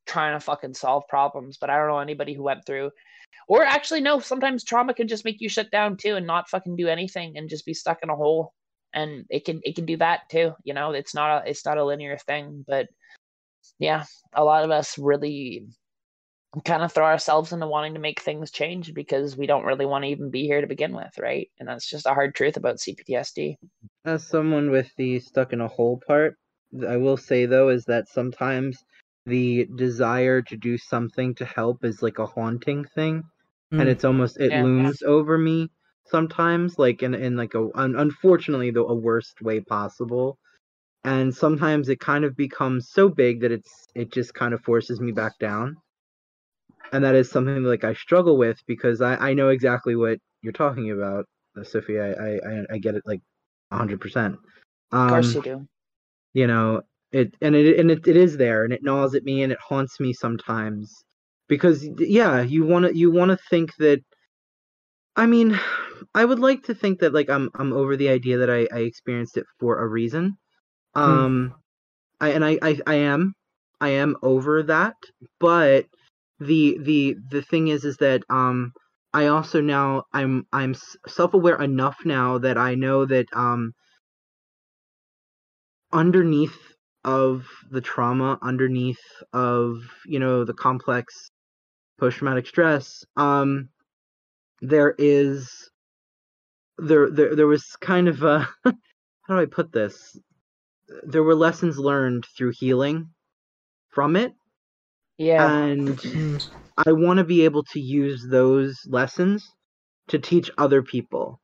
[0.06, 1.58] trying to fucking solve problems.
[1.58, 2.92] But I don't know anybody who went through
[3.48, 6.76] or actually no, sometimes trauma can just make you shut down too and not fucking
[6.76, 8.54] do anything and just be stuck in a hole.
[8.94, 11.78] And it can it can do that too, you know, it's not a it's not
[11.78, 12.88] a linear thing, but
[13.78, 15.68] yeah, a lot of us really
[16.64, 20.06] kind of throw ourselves into wanting to make things change because we don't really want
[20.06, 21.50] to even be here to begin with, right?
[21.60, 23.58] And that's just a hard truth about CPTSD.
[24.06, 26.38] As someone with the stuck in a hole part,
[26.88, 28.86] I will say though is that sometimes
[29.26, 33.24] the desire to do something to help is like a haunting thing,
[33.78, 33.90] and Mm.
[33.90, 34.56] it's almost it Yeah.
[34.56, 35.70] looms over me
[36.06, 40.38] sometimes, like in in like a un, unfortunately the a worst way possible,
[41.04, 45.00] and sometimes it kind of becomes so big that it's it just kind of forces
[45.02, 45.76] me back down,
[46.94, 50.54] and that is something like I struggle with because I I know exactly what you're
[50.54, 51.26] talking about,
[51.58, 52.16] uh, Sophia.
[52.20, 53.22] I I I- I get it like
[53.72, 54.38] hundred percent.
[54.94, 55.68] Of course Um, you do.
[56.34, 56.82] you know
[57.16, 59.60] it and it and it, it is there and it gnaws at me and it
[59.70, 60.94] haunts me sometimes.
[61.48, 64.02] Because yeah you want to you want to think that
[65.16, 65.60] i mean
[66.16, 68.80] i would like to think that like i'm i'm over the idea that i i
[68.80, 70.38] experienced it for a reason.
[70.96, 71.54] Um
[72.22, 73.34] i and i i, I am
[73.82, 74.96] i am over that
[75.40, 75.86] but
[76.40, 78.74] the the the thing is is that um
[79.14, 80.76] i also now i'm i'm
[81.08, 83.74] self-aware enough now that i know that um
[85.94, 86.75] underneath
[87.06, 89.02] of the trauma underneath
[89.34, 89.78] of
[90.08, 91.32] you know the complex
[92.00, 93.70] post-traumatic stress um
[94.62, 95.70] there is
[96.80, 100.18] there there, there was kind of a how do i put this
[101.04, 103.10] there were lessons learned through healing
[103.92, 104.34] from it
[105.18, 105.48] Yeah.
[105.48, 106.40] and Mm.
[106.88, 109.46] i want to be able to use those lessons
[110.10, 111.40] to teach other people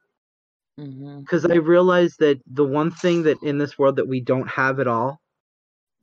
[1.25, 4.81] because I realized that the one thing that in this world that we don't have
[4.81, 5.20] at all,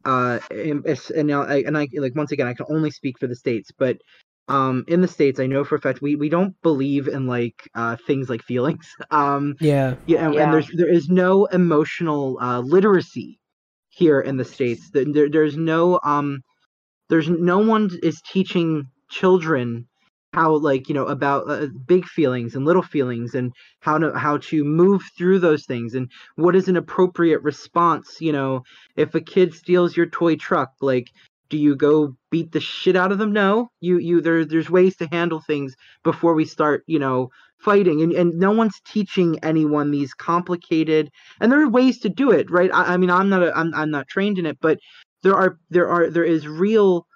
[0.08, 0.86] uh, and,
[1.16, 3.70] and now I and I like once again I can only speak for the states,
[3.78, 3.98] but
[4.48, 7.68] um, in the states I know for a fact we we don't believe in like
[7.74, 8.86] uh things like feelings.
[9.12, 9.96] Um, Yeah.
[10.06, 10.42] yeah, and, Yeah.
[10.44, 13.40] and there's there is no emotional uh literacy
[13.90, 14.90] here in the states.
[14.92, 16.42] There, there there's no um,
[17.10, 19.88] there's no one is teaching children
[20.34, 24.36] how like you know about uh, big feelings and little feelings and how to how
[24.38, 28.62] to move through those things and what is an appropriate response you know
[28.96, 31.08] if a kid steals your toy truck like
[31.50, 33.32] do you go beat the shit out of them?
[33.32, 33.70] No.
[33.80, 35.74] You you there there's ways to handle things
[36.04, 41.10] before we start, you know, fighting and, and no one's teaching anyone these complicated
[41.40, 42.70] and there are ways to do it, right?
[42.72, 44.78] I, I mean I'm not a, I'm I'm not trained in it, but
[45.22, 47.06] there are there are there is real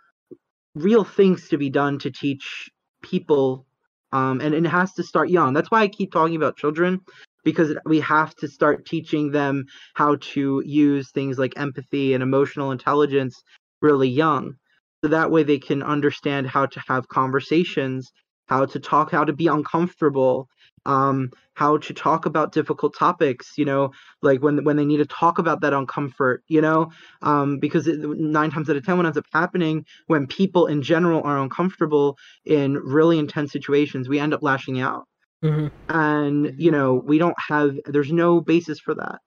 [0.74, 2.70] real things to be done to teach
[3.02, 3.66] people
[4.12, 5.52] um and, and it has to start young.
[5.54, 7.00] That's why I keep talking about children
[7.44, 12.70] because we have to start teaching them how to use things like empathy and emotional
[12.72, 13.42] intelligence
[13.80, 14.54] really young
[15.02, 18.12] so that way they can understand how to have conversations
[18.46, 20.48] how to talk how to be uncomfortable
[20.86, 23.90] um how to talk about difficult topics you know
[24.22, 26.90] like when when they need to talk about that uncomfort you know?
[27.22, 30.82] Um because it, nine times out of ten what ends up happening when people in
[30.82, 35.04] general are uncomfortable in really intense situations we end up lashing out.
[35.42, 39.18] Hmm and you know we don't have there's no basis for that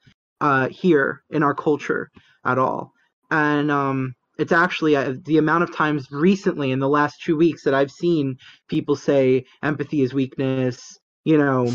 [0.41, 2.09] uh here in our culture
[2.45, 2.91] at all.
[3.31, 7.63] And um it's actually uh, the amount of times recently in the last two weeks
[7.63, 8.35] that i've seen
[8.67, 11.69] people say empathy is weakness you know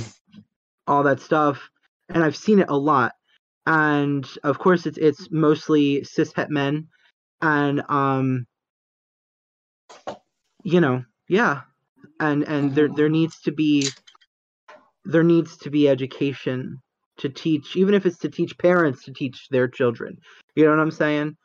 [0.87, 1.69] all that stuff
[2.09, 3.13] and i've seen it a lot.
[3.67, 6.89] And of course it's it's mostly cishet men
[7.43, 8.47] and um
[10.65, 11.63] you know yeah.
[12.19, 13.89] And and there there needs to be
[15.05, 16.79] there needs to be education
[17.19, 20.17] to teach even if it's to teach parents to teach their children.
[20.57, 21.37] You know what i'm saying?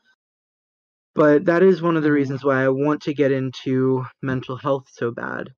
[1.14, 4.88] But that is one of the reasons why i want to get into mental health
[4.92, 5.50] so bad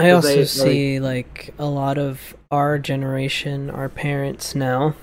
[0.00, 4.94] I also they, see like a lot of our generation, our parents now,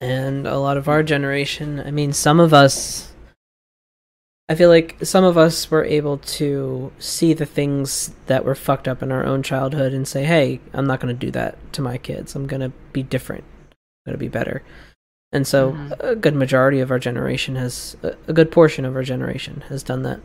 [0.00, 1.80] and a lot of our generation.
[1.80, 3.12] I mean, some of us.
[4.48, 8.88] I feel like some of us were able to see the things that were fucked
[8.88, 11.82] up in our own childhood and say, "Hey, I'm not going to do that to
[11.82, 12.34] my kids.
[12.34, 13.44] I'm going to be different.
[13.70, 14.62] I'm going to be better."
[15.32, 15.96] And so, Mhm.
[16.00, 20.02] a good majority of our generation has, a good portion of our generation has done
[20.02, 20.18] that.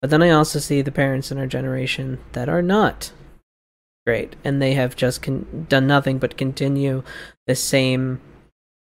[0.00, 3.12] But then I also see the parents in our generation that are not
[4.06, 7.02] great, and they have just con- done nothing but continue
[7.46, 8.20] the same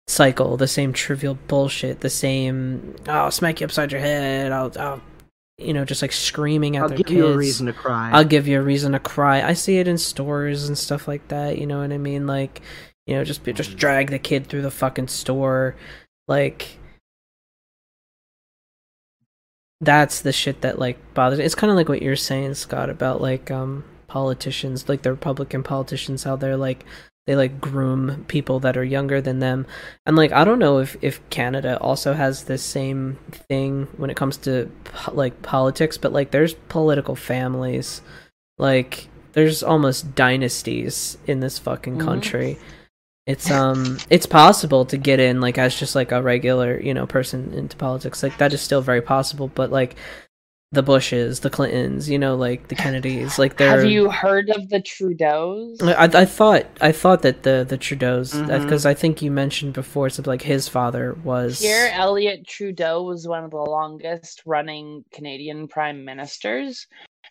[0.08, 5.02] cycle, the same trivial bullshit, the same "I'll smack you upside your head," I'll, I'll
[5.58, 8.24] you know, just like screaming at i'll their give you a reason to cry I'll
[8.24, 9.42] give you a reason to cry.
[9.42, 11.58] I see it in stores and stuff like that.
[11.58, 12.28] You know what I mean?
[12.28, 12.62] Like,
[13.08, 13.76] you know, just just mm.
[13.76, 15.76] drag the kid through the fucking store.
[16.28, 16.78] Like,
[19.82, 21.40] that's the shit that like bothers.
[21.40, 25.64] It's kind of like what you're saying, Scott, about like um politicians, like the Republican
[25.64, 26.86] politicians, how they're like
[27.28, 29.66] they like groom people that are younger than them
[30.06, 33.18] and like i don't know if if canada also has this same
[33.50, 38.02] thing when it comes to po- like politics but like there's political families
[38.58, 42.06] like there's almost dynasties in this fucking Mhm.
[42.06, 42.58] country
[43.28, 47.06] it's um it's possible to get in like as just like a regular you know
[47.06, 49.96] person into politics like that is still very possible but like
[50.72, 54.68] the bushes the clintons you know like the kennedys like they're Have you heard of
[54.68, 55.82] the Trudeaus?
[55.82, 60.10] I, I thought I thought that the the Trudeau's because I think you mentioned before
[60.10, 65.70] something like his father was Pierre Elliott Trudeau was one of the longest running Canadian
[65.70, 66.86] prime ministers.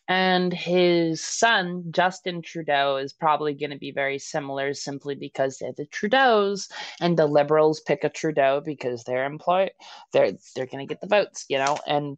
[0.08, 5.72] And his son, Justin Trudeau, is probably going to be very similar simply because they're
[5.76, 9.72] the Trudeaus and the liberals pick a Trudeau because they're employed.
[10.12, 11.76] they're they're going to get the votes, you know?
[11.86, 12.16] And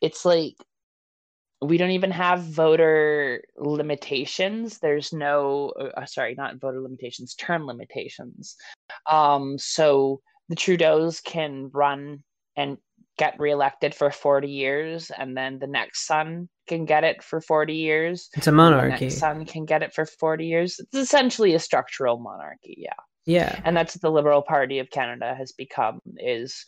[0.00, 0.54] it's like
[1.60, 4.78] we don't even have voter limitations.
[4.78, 8.56] There's no, uh, sorry, not voter limitations, term limitations.
[9.06, 12.22] Um, so the Trudeaus can run
[12.56, 12.78] and
[13.18, 17.74] get reelected for 40 years, and then the next son can get it for 40
[17.74, 18.28] years.
[18.34, 18.96] it's a monarchy.
[18.96, 20.78] The next son can get it for 40 years.
[20.80, 22.92] It's essentially a structural monarchy, yeah.
[23.26, 26.66] Yeah, And that's what the Liberal Party of Canada has become is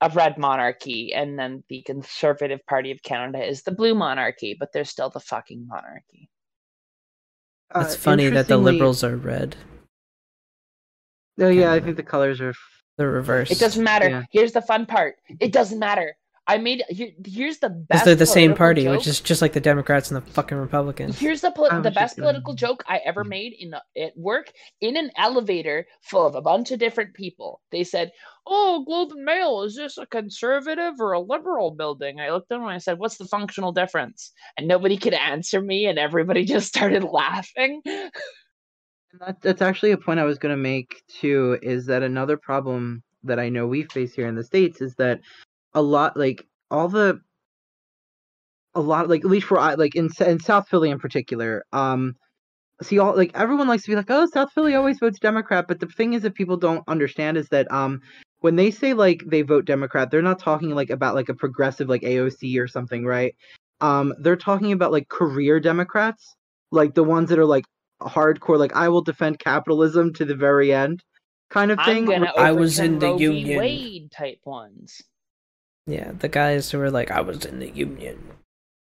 [0.00, 4.72] a red monarchy, and then the Conservative Party of Canada is the blue monarchy, but
[4.72, 6.30] they're still the fucking monarchy.
[7.74, 9.56] Uh, it's funny that the liberals are red.
[11.40, 12.54] oh yeah i think the colors are
[12.98, 13.50] The reverse.
[13.50, 14.08] It doesn't matter.
[14.08, 14.22] Yeah.
[14.30, 15.16] Here's the fun part.
[15.40, 16.16] It doesn't matter.
[16.48, 18.04] I made here, here's the because best.
[18.04, 18.98] they're the same party, joke.
[18.98, 21.18] which is just like the Democrats and the fucking Republicans.
[21.18, 23.28] Here's the poli- oh, the best just gonna- political joke I ever mm.
[23.28, 27.60] made in a, at work in an elevator full of a bunch of different people.
[27.72, 28.12] They said,
[28.46, 32.56] "Oh, Globe and Mail is this a conservative or a liberal building?" I looked at
[32.56, 36.44] them and I said, "What's the functional difference?" And nobody could answer me, and everybody
[36.46, 37.82] just started laughing.
[39.20, 41.58] That, that's actually a point I was going to make too.
[41.62, 45.20] Is that another problem that I know we face here in the states is that
[45.76, 47.20] a lot, like all the,
[48.74, 52.16] a lot, like at least for I, like in in South Philly in particular, um,
[52.82, 55.78] see all like everyone likes to be like, oh, South Philly always votes Democrat, but
[55.78, 58.00] the thing is that people don't understand is that um,
[58.40, 61.88] when they say like they vote Democrat, they're not talking like about like a progressive
[61.88, 63.34] like AOC or something, right?
[63.80, 66.34] Um, they're talking about like career Democrats,
[66.70, 67.64] like the ones that are like
[68.02, 71.02] hardcore, like I will defend capitalism to the very end,
[71.50, 72.04] kind of thing.
[72.04, 73.24] gonna I was in the Roe v.
[73.24, 73.58] union.
[73.58, 75.02] Wade type ones.
[75.86, 78.18] Yeah, the guys who were like, I was in the union,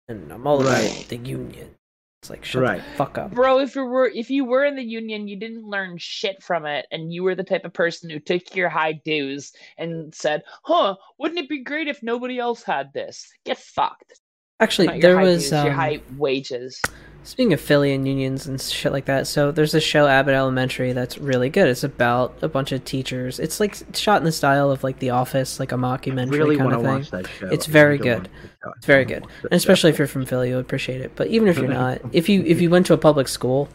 [0.08, 0.92] and I'm all Right.
[0.92, 1.76] about the union.
[2.22, 2.84] It's like, shut Right.
[2.84, 3.32] the fuck up.
[3.32, 6.68] Bro, if you were if you were in the union, you didn't learn shit from
[6.68, 10.44] it, and you were the type of person who took your high dues and said,
[10.64, 14.20] "Huh, wouldn't it be great if nobody else had this?" Get fucked.
[14.60, 16.80] Actually, Not your there high was dues, your um, high wages.
[17.24, 20.92] Speaking of Philly and unions and shit like that, so there's a show Abbott Elementary
[20.92, 21.68] that's really good.
[21.68, 23.40] It's about a bunch of teachers.
[23.40, 26.74] It's like shot in the style of like The Office, like a mockumentary really kind
[26.74, 26.90] of thing.
[26.90, 27.48] watch that show.
[27.50, 28.18] It's very good.
[28.18, 31.12] want to watch It's very good, and especially if you're from Philly, you'll appreciate it.
[31.16, 33.70] But even if you're not, if you if you went to a public school,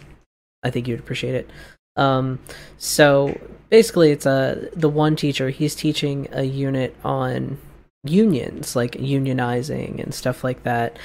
[0.65, 1.51] I think you'd appreciate it.
[1.95, 2.41] Um,
[2.79, 3.39] so
[3.71, 5.51] basically, it's a the one teacher.
[5.51, 7.59] He's teaching a unit on
[8.05, 10.99] unions, like unionizing and stuff like that.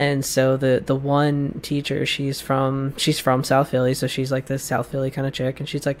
[0.00, 4.46] And so the the one teacher, she's from she's from South Philly, so she's like
[4.46, 5.98] this South Philly kind of chick, and she's like,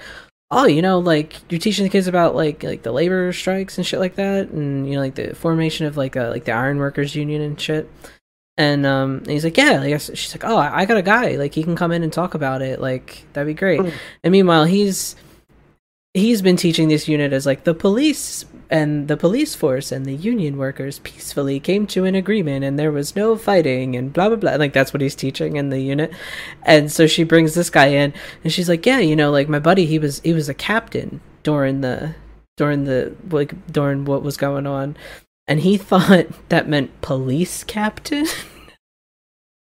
[0.50, 3.86] oh, you know, like you're teaching the kids about like like the labor strikes and
[3.86, 6.78] shit like that, and you know, like the formation of like uh, like the iron
[6.78, 7.90] workers union and shit.
[8.56, 11.52] And um, and he's like, yeah, like, she's like, oh, I got a guy, like
[11.52, 13.80] he can come in and talk about it, like that'd be great.
[13.80, 13.92] Mm.
[14.24, 15.14] And meanwhile, he's
[16.14, 20.14] he's been teaching this unit as like the police and the police force and the
[20.14, 24.36] union workers peacefully came to an agreement and there was no fighting and blah blah
[24.36, 24.54] blah.
[24.56, 26.12] Like that's what he's teaching in the unit.
[26.64, 29.58] And so she brings this guy in and she's like yeah you know like my
[29.58, 32.14] buddy he was he was a captain during the
[32.56, 34.96] during the like during what was going on.
[35.46, 38.26] And he thought that meant police captain?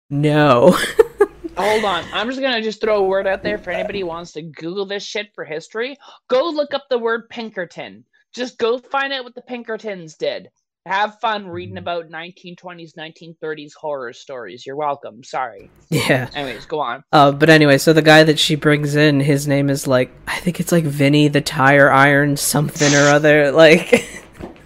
[0.09, 0.79] No
[1.57, 2.05] Hold on.
[2.13, 4.85] I'm just gonna just throw a word out there for anybody who wants to Google
[4.85, 5.97] this shit for history.
[6.29, 8.05] Go look up the word Pinkerton.
[8.35, 10.51] Just go find out what the Pinkertons did.
[10.85, 14.67] Have fun reading about 1920s, 1930s horror stories.
[14.67, 15.25] You're welcome.
[15.25, 15.71] Sorry.
[15.89, 17.03] yeah Anyways, go on.
[17.11, 20.39] Uh, but anyway, so the guy that she brings in, his name is like I
[20.41, 24.07] think it's like Vinny the Tire Iron something or other, like.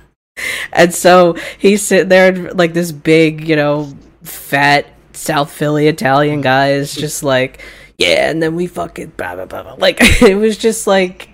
[0.72, 4.86] and so he's sitting there, like this big, you know, fat
[5.20, 7.62] South Philly Italian guy is just like,
[7.98, 9.62] yeah, and then we fucking blah blah blah.
[9.62, 9.74] blah.
[9.74, 11.28] Like it was just like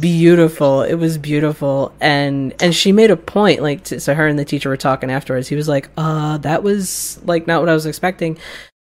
[0.00, 0.82] beautiful.
[0.82, 3.62] It was beautiful, and and she made a point.
[3.62, 5.48] Like, to, so her and the teacher were talking afterwards.
[5.48, 8.38] He was like, uh, that was like not what I was expecting.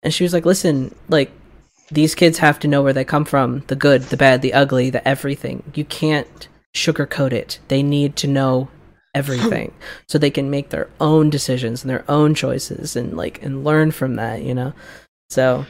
[0.02, 1.30] And she was like, listen, like
[1.92, 4.90] these kids have to know where they come from the good, the bad, the ugly,
[4.90, 5.62] the everything.
[5.74, 7.60] You can't sugarcoat it.
[7.68, 8.68] They need to know
[9.14, 9.72] everything
[10.08, 13.90] so they can make their own decisions and their own choices and like and learn
[13.90, 14.72] from that, you know?
[15.30, 15.66] So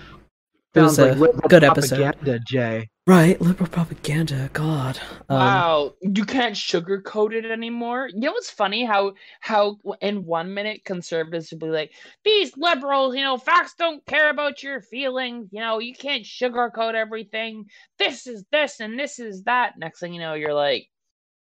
[0.75, 2.17] it was Sounds like a liberal good episode.
[2.47, 2.89] Jay.
[3.07, 4.49] Right, liberal propaganda.
[4.55, 4.99] God.
[5.29, 8.09] Um, wow, you can't sugarcoat it anymore.
[8.09, 8.85] You know what's funny?
[8.85, 11.93] How how in one minute conservatives will be like,
[12.25, 15.49] "These liberals, you know, facts don't care about your feelings.
[15.53, 17.67] You know, you can't sugarcoat everything.
[17.99, 20.89] This is this and this is that." Next thing you know, you're like,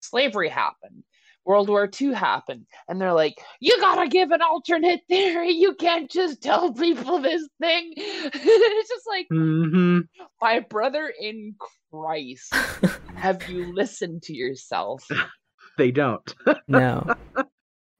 [0.02, 1.04] slavery happened.
[1.46, 5.52] World War II happened, and they're like, "You gotta give an alternate theory.
[5.52, 10.00] You can't just tell people this thing." it's just like, hmm
[10.42, 11.56] my brother in
[11.92, 12.70] Christ,
[13.16, 15.08] have you listened to yourself?
[15.78, 16.36] They don't.
[16.68, 17.12] no.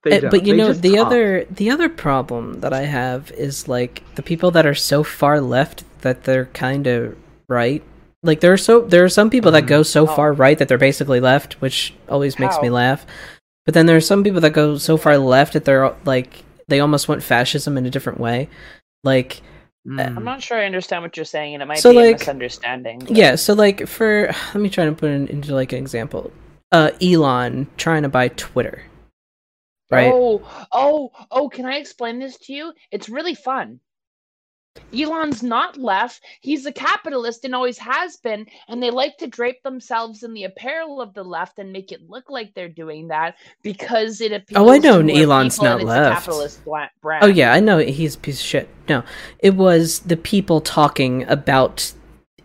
[0.04, 0.32] They don't.
[0.32, 1.08] but you They know the talk.
[1.08, 5.42] other the other problem that I have is like the people that are so far
[5.42, 7.18] left that they're kind of
[7.50, 7.84] right.
[8.24, 10.16] Like there are so there are some people that go so Oh.
[10.16, 13.06] far right that they're basically left, which always makes me laugh.
[13.66, 16.80] But then there are some people that go so far left that they're like they
[16.80, 18.50] almost want fascism in a different way.
[19.04, 19.42] Like
[19.88, 20.18] Mm.
[20.18, 22.18] I'm not sure I understand what you're saying, and it might So, be a like-
[22.20, 23.00] misunderstanding.
[23.00, 26.32] but- yeah, so like for let me try to put it into like an example.
[26.72, 28.82] Uh Elon trying to buy Twitter.
[29.92, 30.12] Right?
[30.12, 30.42] Oh,
[30.72, 32.74] oh, oh, can I explain this to you?
[32.92, 33.80] It's really fun.
[34.94, 36.22] Elon's not left.
[36.42, 38.46] He's a capitalist and always has been.
[38.68, 42.10] And they like to drape themselves in the apparel of the left and make it
[42.10, 46.26] look like they're doing that because it appeals Oh, I know to Elon's not left.
[46.26, 46.62] Capitalist
[47.02, 47.24] brand.
[47.24, 48.70] Oh yeah, I know he's a piece of shit.
[48.88, 49.04] No,
[49.40, 51.94] it was the people talking about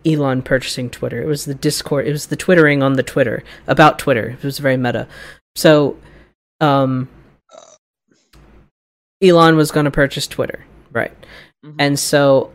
[0.05, 1.21] Elon purchasing Twitter.
[1.21, 2.07] It was the Discord.
[2.07, 4.29] It was the twittering on the Twitter about Twitter.
[4.29, 5.07] It was very meta.
[5.55, 5.97] So,
[6.59, 7.07] um,
[9.21, 11.13] Elon was going to purchase Twitter, right?
[11.65, 11.75] Mhm.
[11.79, 12.51] And so,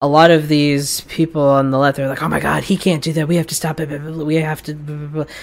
[0.00, 3.02] a lot of these people on the left are like, "Oh my god, he can't
[3.02, 3.28] do that.
[3.28, 3.88] We have to stop it.
[4.02, 5.34] We have to." Blah, blah, blah."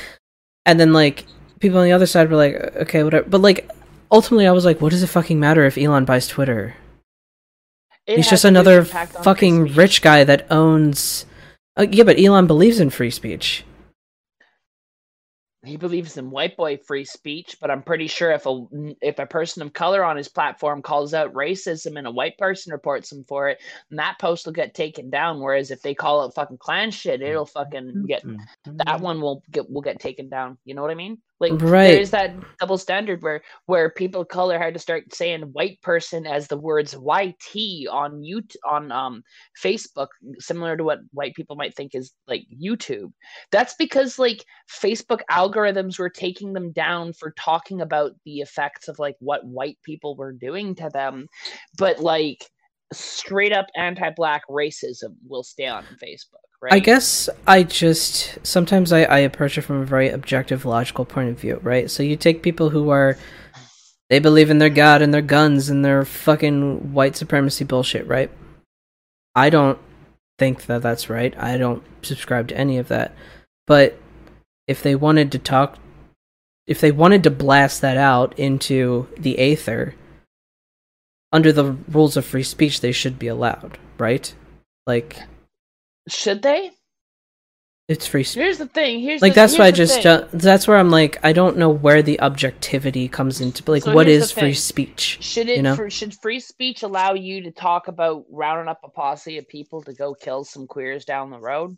[0.66, 1.26] And then like
[1.60, 3.70] people on the other side were like, "Okay, whatever." But like
[4.12, 6.76] ultimately, I was like, "What does it fucking matter if Elon buys Twitter?"
[8.08, 11.26] It He's just another impact on free fucking rich guy that owns.
[11.76, 13.64] Uh, yeah, but Elon believes in free speech.
[15.68, 18.66] He believes in white boy free speech, but I'm pretty sure if a
[19.02, 22.72] if a person of color on his platform calls out racism and a white person
[22.72, 23.60] reports him for it,
[23.90, 25.40] then that post will get taken down.
[25.40, 27.60] Whereas if they call it fucking Klan shit, it'll mm-hmm.
[27.60, 28.24] fucking get
[28.66, 30.58] that one will get will get taken down.
[30.66, 31.18] You know what I mean?
[31.40, 31.94] Like Right.
[31.94, 36.26] there's that double standard where where people of color had to start saying white person
[36.26, 39.24] as the words YT on you on um
[39.64, 40.08] Facebook,
[40.40, 43.12] similar to what white people might think is like YouTube.
[43.52, 44.44] That's because like
[44.82, 49.78] Facebook algorithms were taking them down for talking about the effects of like what white
[49.84, 51.28] people were doing to them.
[51.78, 52.50] But like
[52.94, 56.74] straight up anti-black racism will stay on Facebook, right?
[56.74, 61.30] I guess I just sometimes I, I approach it from a very objective, logical point
[61.30, 61.90] of view, right?
[61.90, 63.18] So you take people who are
[64.10, 68.32] they believe in their god and their guns and their fucking white supremacy bullshit, right?
[69.36, 69.80] I don't
[70.40, 71.38] think that that's right.
[71.38, 73.14] I don't subscribe to any of that.
[73.66, 74.00] But
[74.68, 75.78] if they wanted to talk,
[76.66, 79.96] if they wanted to blast that out into the aether,
[81.32, 84.34] under the rules of free speech, they should be allowed, right?
[84.86, 85.18] Like
[86.08, 86.72] should they?
[87.88, 88.44] it's free speech.
[88.44, 89.00] Here's the thing.
[89.00, 90.04] Here's like the, that's why I just
[90.34, 94.10] that's where I'm like I don't know where the objectivity comes into like So what
[94.10, 95.76] is free speech Should it you know?
[95.76, 99.82] for, should free speech allow you to talk about rounding up a posse of people
[99.84, 101.78] to go kill some queers down the road?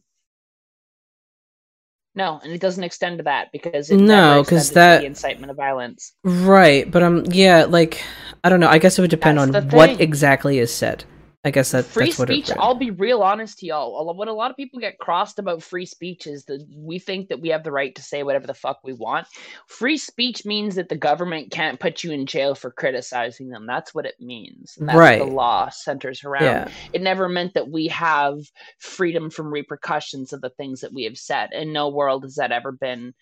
[2.16, 5.58] No, and it doesn't extend to that because it No, because that- the incitement of
[5.58, 6.14] violence.
[6.24, 8.04] right but um yeah like
[8.44, 11.04] I don't know I guess it would depend That's on what exactly is said
[11.46, 12.52] I guess that free that's what speech.
[12.58, 13.98] I'll be real honest to y'all.
[13.98, 17.30] A What a lot of people get crossed about free speech is that we think
[17.30, 19.26] that we have the right to say whatever the fuck we want.
[19.68, 23.66] Free speech means that the government can't put you in jail for criticizing them.
[23.66, 24.76] That's what it means.
[24.78, 25.20] And that's what Right.
[25.20, 26.44] the law centers around.
[26.44, 28.40] yeah it never meant that we have
[28.80, 31.50] freedom from repercussions of the things that we have said.
[31.54, 33.14] In no world has that ever been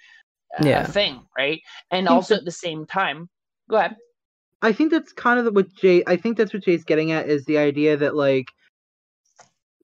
[0.57, 0.87] a Yeah.
[0.87, 1.61] thing, right?
[1.91, 2.13] And hmm.
[2.13, 3.29] also at the same time,
[3.69, 3.95] go ahead.
[4.61, 6.03] I think that's kind of what Jay.
[6.07, 8.47] I think that's what Jay's getting at is the idea that like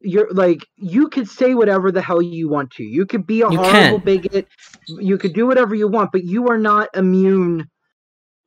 [0.02, 2.84] you're like you could say whatever the hell you want to.
[2.84, 4.06] You could be a You horrible can.
[4.06, 4.48] bigot.
[4.88, 7.68] You could do whatever you want, but you are not immune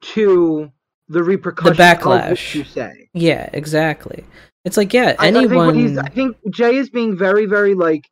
[0.03, 0.71] to
[1.09, 2.55] the repercussions of what backlash.
[2.55, 3.09] you say.
[3.15, 4.25] yeah exactly
[4.65, 7.47] it's like yeah I- I, think what he's, anyone I think Jay is being very,
[7.47, 8.03] very like,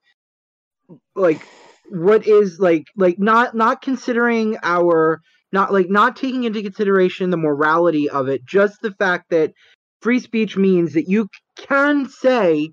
[1.16, 1.40] like
[1.90, 5.20] what is like, like not not considering our
[5.54, 8.44] not like not taking into consideration the morality of it.
[8.44, 9.52] Just the fact that
[10.02, 12.72] free speech means that you can say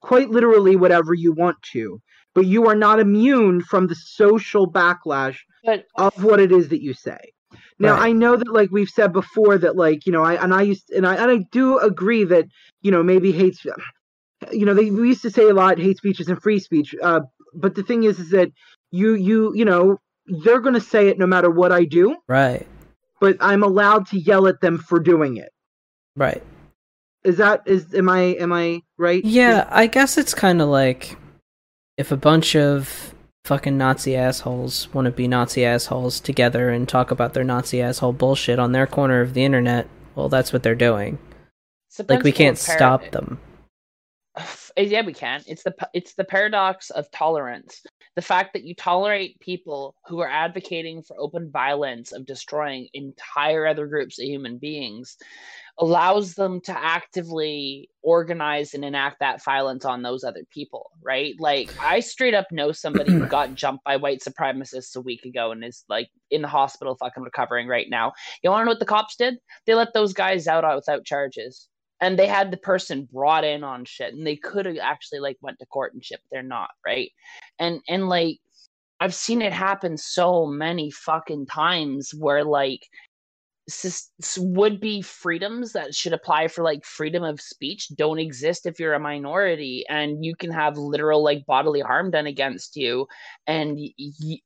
[0.00, 1.98] quite literally whatever you want to,
[2.34, 6.82] but you are not immune from the social backlash But of what it is that
[6.82, 7.18] you say.
[7.78, 8.08] Now Right.
[8.08, 10.90] I know that like we've said before that like you know I and I used
[10.90, 12.46] and I and I do agree that
[12.82, 13.58] you know maybe hate
[14.52, 17.20] you know they we used to say a lot hate speech isn't free speech uh
[17.54, 18.50] but the thing is is that
[18.90, 22.66] you you you know they're going to say it no matter what I do right
[23.20, 25.50] but I'm allowed to yell at them for doing it
[26.16, 26.42] right
[27.24, 31.16] is that is am I am I right Yeah, I guess it's kind of like
[31.96, 33.14] if a bunch of
[33.44, 38.12] fucking Nazi assholes want to be Nazi assholes together and talk about their Nazi asshole
[38.12, 41.18] bullshit on their corner of the internet, well, that's what they're doing.
[42.08, 43.38] Like we can't par- stop them.
[44.74, 45.42] Yeah, we can.
[45.46, 47.82] It's the it's the paradox of tolerance.
[48.14, 53.66] The fact that you tolerate people who are advocating for open violence of destroying entire
[53.66, 55.16] other groups of human beings
[55.78, 61.34] allows them to actively organize and enact that violence on those other people, right?
[61.38, 65.50] Like I straight up know somebody who got jumped by white supremacists a week ago
[65.50, 68.12] and is like in the hospital fucking recovering right now.
[68.42, 69.36] You want to know what the cops did?
[69.66, 71.68] They let those guys out without charges
[72.02, 75.38] and they had the person brought in on shit and they could have actually like
[75.40, 77.10] went to court and shit they're not right?
[77.58, 78.38] And and like
[79.00, 82.86] i've seen it happen so many fucking times where like
[84.38, 88.94] would be freedoms that should apply for like freedom of speech don't exist if you're
[88.94, 93.06] a minority and you can have literal like bodily harm done against you
[93.46, 93.78] and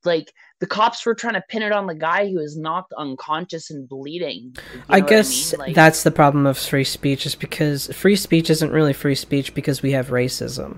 [0.04, 0.30] like
[0.60, 3.88] the cops were trying to pin it on the guy who was knocked unconscious and
[3.88, 5.60] bleeding You know I guess mean?
[5.60, 9.54] Like- that's the problem of free speech is because free speech isn't really free speech
[9.54, 10.76] because we have racism.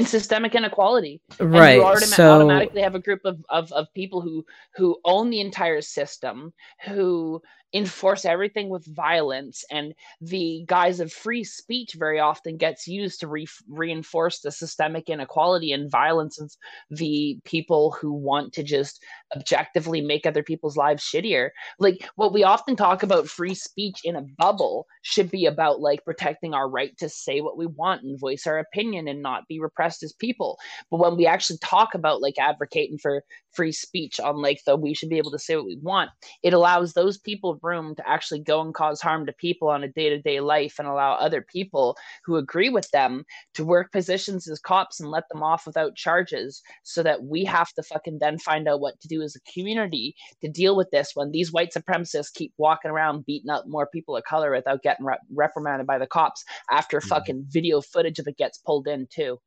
[0.00, 1.20] And systemic inequality.
[1.38, 1.76] And Right.
[1.76, 4.44] you autom- so automatically have a group of, of, of people who
[4.74, 6.52] who own the entire system,
[6.86, 13.20] who enforce everything with violence and the guise of free speech very often gets used
[13.20, 16.52] to re- reinforce the systemic inequality and violence of
[16.90, 19.02] the people who want to just
[19.36, 21.50] objectively make other people's lives shittier.
[21.78, 26.04] Like what we often talk about free speech in a bubble should be about like
[26.04, 29.60] protecting our right to say what we want and voice our opinion and not be
[29.60, 30.58] repressed as people.
[30.90, 33.22] But when we actually talk about like advocating for
[33.52, 36.10] free speech on like the we should be able to say what we want
[36.42, 39.88] it allows those people room to actually go and cause harm to people on a
[39.88, 43.24] day-to-day life and allow other people who agree with them
[43.54, 47.72] to work positions as cops and let them off without charges so that we have
[47.72, 51.12] to fucking then find out what to do as a community to deal with this
[51.14, 55.04] when these white supremacists keep walking around beating up more people of color without getting
[55.04, 57.08] re- reprimanded by the cops after mm-hmm.
[57.08, 59.38] fucking video footage of it gets pulled in too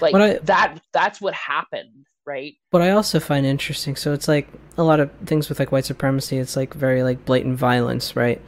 [0.00, 2.56] like I, that that's what happened right?
[2.70, 5.84] What I also find interesting, so it's like a lot of things with like white
[5.84, 8.42] supremacy, it's like very like blatant violence, right?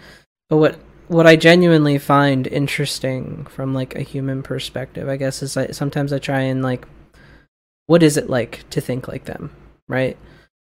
[0.48, 0.78] But what
[1.08, 6.12] what I genuinely find interesting from like a human perspective, I guess, is I sometimes
[6.12, 6.86] I try and like,
[7.86, 9.50] what is it like to think like them,
[9.88, 10.16] right?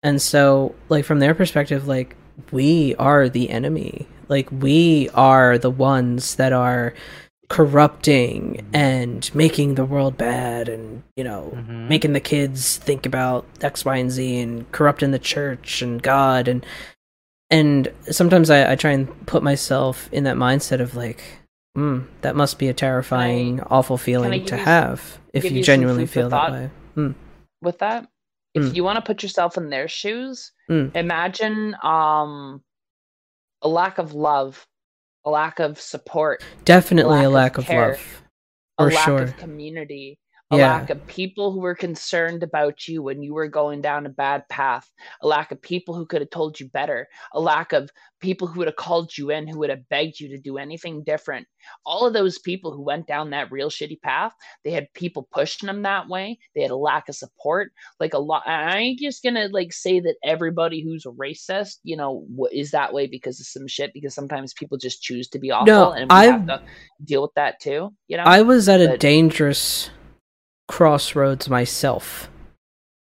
[0.02, 2.14] And so, like from their perspective, like
[2.52, 6.94] we are the enemy, like we are the ones that are
[7.48, 11.88] corrupting and making the world bad and you know mm-hmm.
[11.88, 16.46] making the kids think about x y and z and corrupting the church and god
[16.46, 16.64] and
[17.50, 21.22] and sometimes i, I try and put myself in that mindset of like
[21.76, 26.06] mm, that must be a terrifying I, awful feeling to have if you, you genuinely
[26.06, 27.14] feel that way mm.
[27.62, 28.06] with that
[28.52, 28.74] if mm.
[28.74, 30.94] you want to put yourself in their shoes mm.
[30.94, 32.62] imagine um
[33.62, 34.66] a lack of love
[35.28, 37.98] a lack of support definitely a lack, a lack of, of care, love
[38.78, 39.22] for a lack sure.
[39.24, 40.18] of community
[40.50, 40.78] a yeah.
[40.78, 44.48] lack of people who were concerned about you when you were going down a bad
[44.48, 48.48] path, a lack of people who could have told you better, a lack of people
[48.48, 51.46] who would have called you in, who would have begged you to do anything different.
[51.84, 54.32] All of those people who went down that real shitty path,
[54.64, 56.38] they had people pushing them that way.
[56.54, 57.72] They had a lack of support.
[58.00, 58.44] Like a lot.
[58.46, 62.94] I ain't just gonna like say that everybody who's a racist, you know, is that
[62.94, 63.92] way because of some shit.
[63.92, 66.62] Because sometimes people just choose to be awful, no, and we I, have to
[67.04, 67.92] deal with that too.
[68.06, 69.90] You know, I was at but, a dangerous
[70.68, 72.30] crossroads myself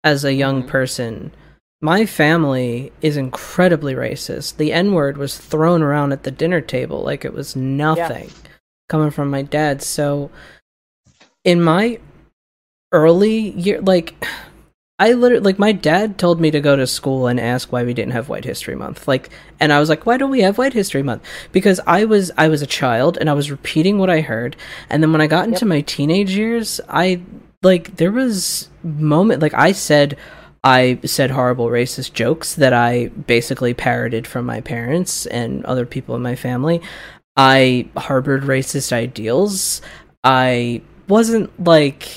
[0.05, 0.71] as a young mm-hmm.
[0.71, 1.33] person.
[1.81, 4.57] My family is incredibly racist.
[4.57, 8.51] The N word was thrown around at the dinner table like it was nothing yeah.
[8.89, 9.83] coming from my dad.
[9.83, 10.31] So,
[11.45, 11.99] in my
[12.93, 14.15] early year, like,
[15.01, 17.95] I literally, like, my dad told me to go to school and ask why we
[17.95, 19.09] didn't have White History Month.
[19.09, 21.25] Like, and I was like, why don't we have White History Month?
[21.51, 24.55] Because I was, I was a child and I was repeating what I heard.
[24.89, 25.69] And then when I got into yep.
[25.69, 27.23] my teenage years, I
[27.63, 30.17] like there was moment like I said
[30.65, 36.15] I said horrible racist jokes that I basically parroted from my parents and other people
[36.15, 36.81] in my family.
[37.37, 39.83] I harbored racist ideals.
[40.23, 42.09] I wasn't like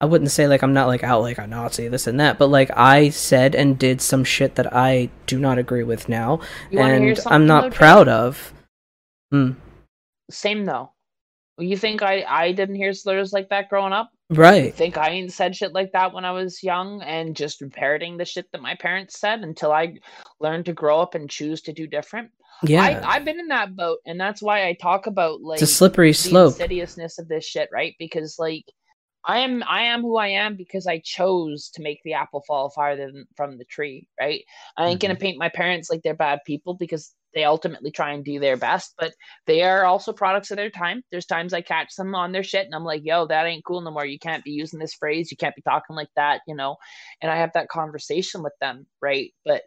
[0.00, 2.48] I wouldn't say like I'm not like out like a Nazi, this and that, but
[2.48, 6.40] like I said and did some shit that I do not agree with now,
[6.72, 8.52] and I'm not proud of.
[9.32, 9.56] Mm.
[10.30, 10.92] Same though.
[11.60, 14.10] You think I I didn't hear slurs like that growing up?
[14.30, 14.66] Right.
[14.66, 18.16] I think I ain't said shit like that when I was young and just parroting
[18.16, 19.96] the shit that my parents said until I
[20.38, 22.30] learned to grow up and choose to do different.
[22.62, 23.02] Yeah.
[23.04, 25.74] I, have been in that boat and that's why I talk about like it's a
[25.74, 26.52] slippery slope.
[26.52, 27.94] insidiousness of this shit, right?
[27.98, 28.64] Because like
[29.24, 32.70] I am I am who I am because I chose to make the apple fall
[32.70, 34.42] farther than, from the tree, right?
[34.76, 35.08] I ain't mm-hmm.
[35.08, 38.56] gonna paint my parents like they're bad people because they ultimately try and do their
[38.56, 39.12] best, but
[39.46, 41.02] they are also products of their time.
[41.10, 43.80] There's times I catch them on their shit and I'm like, yo, that ain't cool
[43.80, 44.04] no more.
[44.04, 45.30] You can't be using this phrase.
[45.30, 46.76] You can't be talking like that, you know?
[47.22, 49.32] And I have that conversation with them, right?
[49.44, 49.62] But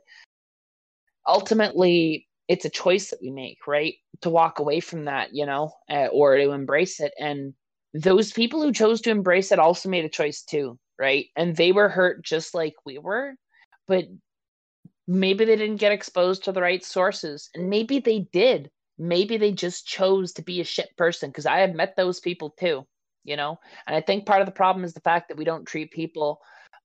[1.28, 3.96] ultimately, it's a choice that we make, right?
[4.22, 7.14] To walk away from that, you know, uh, or to embrace it.
[7.18, 7.54] And
[7.94, 11.28] those people who chose to embrace it also made a choice too, right?
[11.36, 13.36] And they were hurt just like we were,
[13.88, 14.06] but
[15.08, 17.50] maybe they didn't get exposed to the right sources.
[17.54, 18.70] And maybe they did.
[18.98, 22.52] Maybe they just chose to be a shit person because I have met those people
[22.52, 22.86] too,
[23.24, 23.60] you know?
[23.88, 26.40] And I think part of the problem is the fact that we don't treat people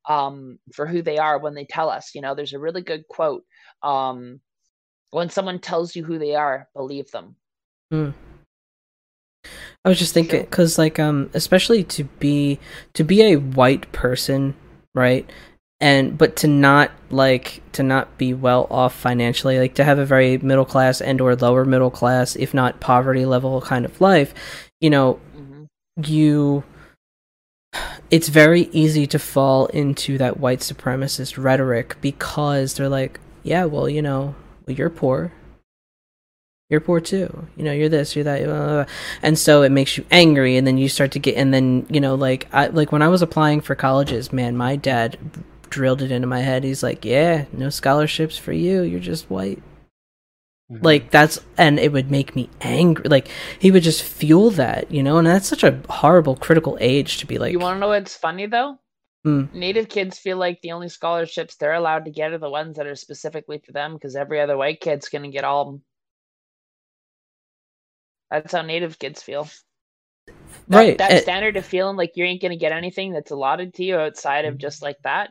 [0.08, 2.14] um, for who they are when they tell us.
[2.14, 3.44] You know, there's a really good quote.
[3.82, 4.40] Um,
[5.10, 7.36] when someone tells you who they are, believe them.
[7.92, 8.14] Mm.
[9.84, 12.58] I was just thinking because, like, um, especially to be
[12.94, 14.54] to be a white person,
[14.94, 15.28] right?
[15.80, 20.04] And but to not like to not be well off financially, like to have a
[20.04, 24.34] very middle class and or lower middle class, if not poverty level kind of life,
[24.80, 25.64] you know, mm-hmm.
[26.04, 26.64] you.
[28.10, 33.88] It's very easy to fall into that white supremacist rhetoric because they're like, yeah, well,
[33.88, 34.34] you know,
[34.66, 35.30] well, you're poor,
[36.70, 37.46] you're poor too.
[37.56, 38.84] You know, you're this, you're that, blah, blah, blah.
[39.22, 42.00] and so it makes you angry, and then you start to get, and then you
[42.00, 45.18] know, like I like when I was applying for colleges, man, my dad
[45.70, 46.64] drilled it into my head.
[46.64, 48.82] He's like, "Yeah, no scholarships for you.
[48.82, 49.62] You're just white."
[50.70, 50.84] Mhm.
[50.84, 53.04] Like that's, and it would make me angry.
[53.08, 53.28] Like
[53.58, 57.26] he would just fuel that, you know, and that's such a horrible, critical age to
[57.26, 57.52] be like.
[57.52, 58.78] you want to know what's funny though?
[59.24, 59.46] Hmm.
[59.52, 62.86] Native kids feel like the only scholarships they're allowed to get are the ones that
[62.86, 65.62] are specifically for them because every other white kid's gonna get all.
[65.62, 65.82] of 'em.
[68.30, 69.48] That's how Native kids feel.
[70.68, 70.98] That, right?
[70.98, 73.96] That eh, standard of feeling like you ain't gonna get anything that's allotted to you
[73.96, 75.30] outside of just like that.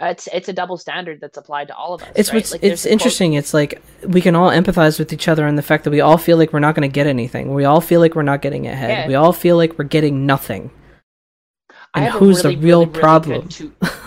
[0.00, 2.08] It's it's a double standard that's applied to all of us.
[2.14, 2.36] it's right?
[2.36, 3.34] what's Like, it's a quote- interesting.
[3.34, 6.16] It's like we can all empathize with each other in the fact that we all
[6.16, 7.52] feel like we're not going to get anything.
[7.54, 8.90] We all feel like we're not getting ahead.
[8.90, 9.08] Yeah.
[9.08, 10.70] We all feel like we're getting nothing.
[11.94, 13.48] And who's the real really, really problem?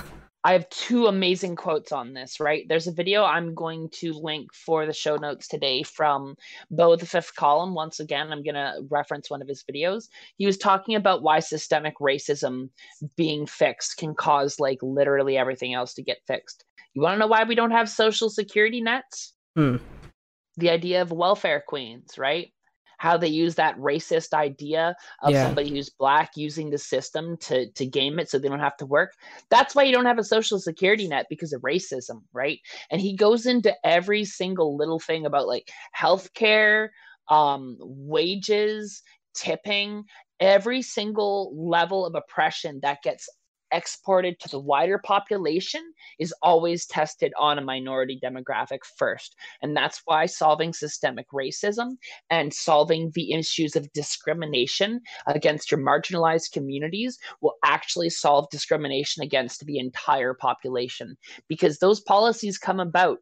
[0.46, 2.66] I have two amazing quotes on this, right?
[2.68, 6.36] There's a video I'm going to link for the show notes today from
[6.70, 7.74] Beau the Fifth Column.
[7.74, 10.10] Once again, I'm going to reference one of his videos.
[10.38, 12.70] He was talking about why systemic racism
[13.16, 16.66] being fixed can cause like literally everything else to get fixed.
[16.94, 19.34] You want to know why we don't have social security nets?
[19.56, 19.78] Hmm.
[20.58, 22.53] The idea of welfare queens, right?
[23.04, 25.44] How they use that racist idea of Yeah.
[25.44, 28.86] somebody who's black using the system to to game it so they don't have to
[28.86, 29.12] work.
[29.50, 32.60] That's why you don't have a social security net because of racism, right?
[32.90, 36.90] And he goes into every single little thing about like healthcare,
[37.30, 39.02] um, wages,
[39.36, 40.06] tipping,
[40.40, 43.28] every single level of oppression that gets
[43.74, 45.82] exported to the wider population
[46.20, 49.36] is always tested on a minority demographic first.
[49.62, 51.98] And that's why solving systemic racism
[52.30, 59.66] and solving the issues of discrimination against your marginalized communities will actually solve discrimination against
[59.66, 61.18] the entire population
[61.48, 63.20] because those policies come about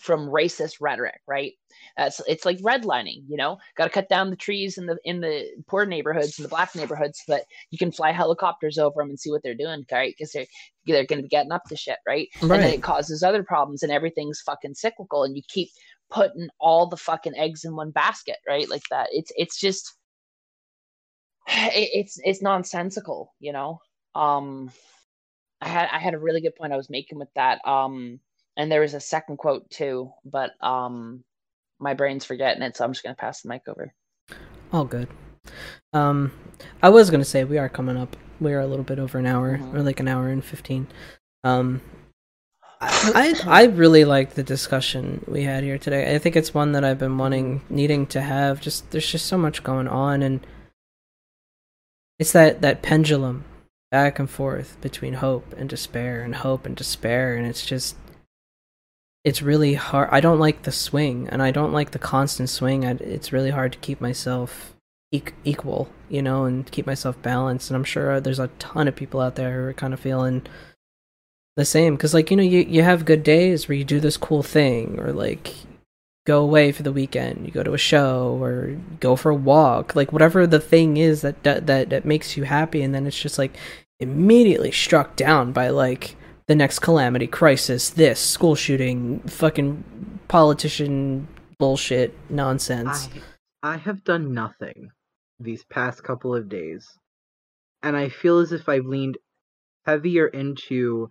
[0.00, 1.52] from racist rhetoric right?
[1.96, 3.58] That's it's like redlining you know?
[3.76, 6.74] Got to cut down the trees in the in the poor neighborhoods and the black
[6.74, 10.14] neighborhoods so that you can fly helicopters over them and see what they're doing right?
[10.16, 10.46] Because they're
[10.86, 12.28] they're going to be getting up to shit right?
[12.40, 12.56] Right?
[12.56, 15.68] and then it causes other problems and everything's fucking cyclical and you keep
[16.10, 18.68] putting all the fucking eggs in one basket right?
[18.68, 19.08] Like that.
[19.12, 19.94] It's it's just
[21.48, 23.80] it, it's it's nonsensical you know?
[24.14, 24.70] Um
[25.60, 28.18] i had i had a really good point i was making with that um
[28.56, 31.22] and there was a second quote too but um
[31.80, 33.92] my brain's forgetting it so i'm just gonna pass the mic over
[34.72, 35.08] All good.
[35.92, 36.32] Um,
[36.82, 38.16] I was gonna say we are coming up.
[38.40, 39.74] We are a little bit over an hour, Mhm.
[39.74, 40.86] or like an hour and fifteen.
[41.44, 41.82] Um,
[42.80, 46.14] I I I really like the discussion we had here today.
[46.14, 48.60] I think it's one that I've been wanting, needing to have.
[48.62, 50.40] Just there's just so much going on, and
[52.18, 53.44] it's that that pendulum
[53.90, 57.96] back and forth between hope and despair, and hope and despair, and it's just
[59.24, 60.08] it's really hard.
[60.10, 62.82] I don't like the swing, and I don't like the constant swing.
[62.84, 64.74] It's really hard to keep myself
[65.44, 67.70] equal, you know, and keep myself balanced.
[67.70, 70.42] And I'm sure there's a ton of people out there who are kind of feeling
[71.56, 71.94] the same.
[71.94, 74.98] Because, like, you know, you you have good days where you do this cool thing,
[74.98, 75.54] or like
[76.26, 79.96] go away for the weekend, you go to a show, or go for a walk,
[79.96, 83.38] like whatever the thing is that that, that makes you happy, and then it's just
[83.38, 83.56] like
[84.00, 86.16] immediately struck down by like
[86.52, 89.82] the next calamity, crisis, this school shooting, fucking
[90.28, 91.26] politician
[91.56, 93.08] bullshit nonsense.
[93.62, 94.90] I, I have done nothing
[95.40, 96.86] these past couple of days,
[97.82, 99.16] and I feel as if I've leaned
[99.86, 101.10] heavier into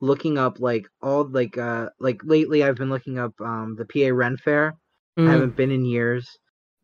[0.00, 4.14] looking up like all like uh like lately I've been looking up um the PA
[4.14, 4.74] Ren Fair.
[5.18, 6.28] I Mm, haven't been in years.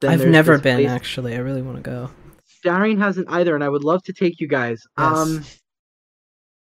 [0.01, 1.35] Then I've never been place- actually.
[1.37, 2.11] I really want to go.
[2.65, 4.83] Darian hasn't either, and I would love to take you guys.
[4.99, 5.16] Yes.
[5.16, 5.45] Um,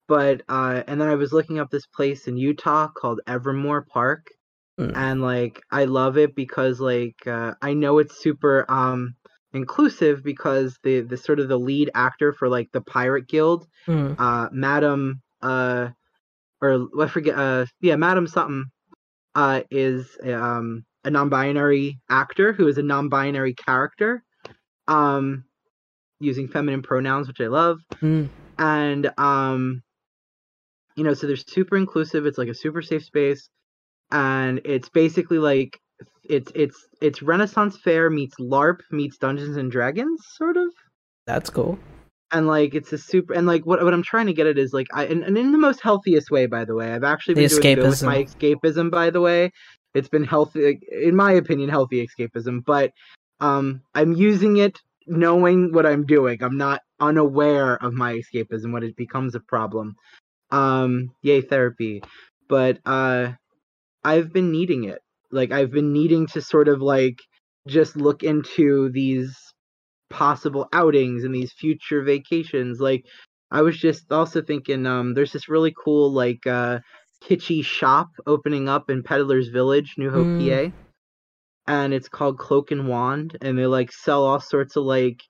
[0.08, 4.26] but uh, and then I was looking up this place in Utah called Evermore Park,
[4.80, 4.92] Mm.
[4.94, 9.14] and like I love it because like uh, I know it's super um
[9.52, 14.14] inclusive because the the sort of the lead actor for like the Pirate Guild, Mm,
[14.18, 15.88] uh, Madam uh,
[16.62, 18.64] or I forget uh yeah Madam something
[19.34, 24.22] uh is um a non-binary actor who is a non-binary character,
[24.86, 25.44] um
[26.20, 28.28] using feminine pronouns which I love mm,
[28.58, 29.82] and um
[30.98, 33.48] you know so they're super inclusive it's like a super safe space
[34.10, 35.78] and it's basically like
[36.24, 40.68] it's it's it's renaissance fair meets larp meets dungeons and dragons sort of?
[41.26, 41.78] That's cool.
[42.32, 44.72] and like it's a super and like what what i'm trying to get at is
[44.72, 46.92] like i and, and in the most healthiest way by the way.
[46.92, 48.90] I've actually The been doing good with my escapism.
[48.90, 49.50] by the way.
[49.94, 52.92] It's been healthy in my opinion healthy escapism but
[53.40, 56.42] um i'm using it knowing what i'm doing.
[56.42, 59.94] I'm not unaware of my escapism when it becomes a problem
[60.50, 62.02] um yay therapy
[62.48, 63.32] but uh
[64.04, 65.00] i've been needing it
[65.30, 67.18] like i've been needing to sort of like
[67.66, 69.36] just look into these
[70.10, 72.80] possible outings and these future vacations.
[72.80, 73.04] Like
[73.50, 76.80] I was just also thinking um there's this really cool like uh
[77.24, 80.70] kitschy shop opening up in Peddler's Village, New Hope, Mm.
[80.70, 80.74] PA.
[81.66, 85.20] And it's called Cloak and Wand and they like sell all sorts of like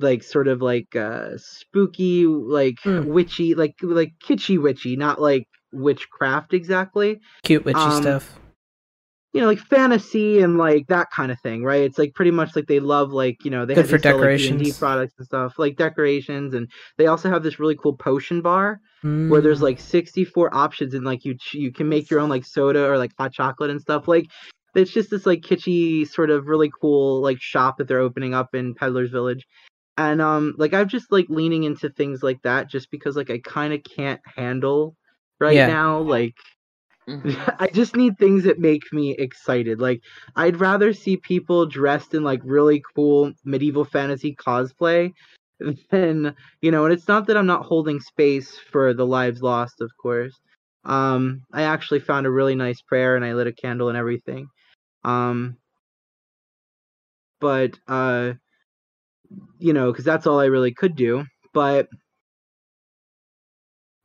[0.00, 3.06] like sort of like uh spooky like Mm.
[3.06, 8.38] witchy like like kitschy witchy, not like witchcraft exactly Cute witchy Um, stuff.
[9.32, 11.82] you know, like fantasy and like that kind of thing, right?
[11.82, 14.02] It's like pretty much like they love like you know they Good have for they
[14.02, 18.40] sell, like, products and stuff, like decorations, and they also have this really cool potion
[18.40, 18.80] bar
[19.30, 19.62] where there's Mm.
[19.62, 23.12] like 64 options and like you you can make your own like soda or like
[23.18, 24.08] hot chocolate and stuff.
[24.08, 24.26] Like
[24.74, 28.54] it's just this like kitschy sort of really cool like shop that they're opening up
[28.54, 29.44] in Peddler's Village.
[29.98, 33.40] And um like I'm just like leaning into things like that just because like I
[33.40, 34.96] kind of can't handle
[35.40, 35.66] right Yeah.
[35.66, 36.34] now like
[37.08, 37.38] Mhm.
[37.60, 39.80] I just need things that make me excited.
[39.80, 40.02] Like
[40.36, 45.12] I'd rather see people dressed in like really cool medieval fantasy cosplay
[45.90, 49.80] than you know, and it's not that I'm not holding space for the lives lost,
[49.80, 50.38] of course.
[50.84, 54.48] Um I actually found a really nice prayer and I lit a candle and everything.
[55.04, 55.56] Um
[57.40, 58.34] but uh
[59.58, 61.24] you know, cuz that's all I really could do.
[61.54, 61.88] But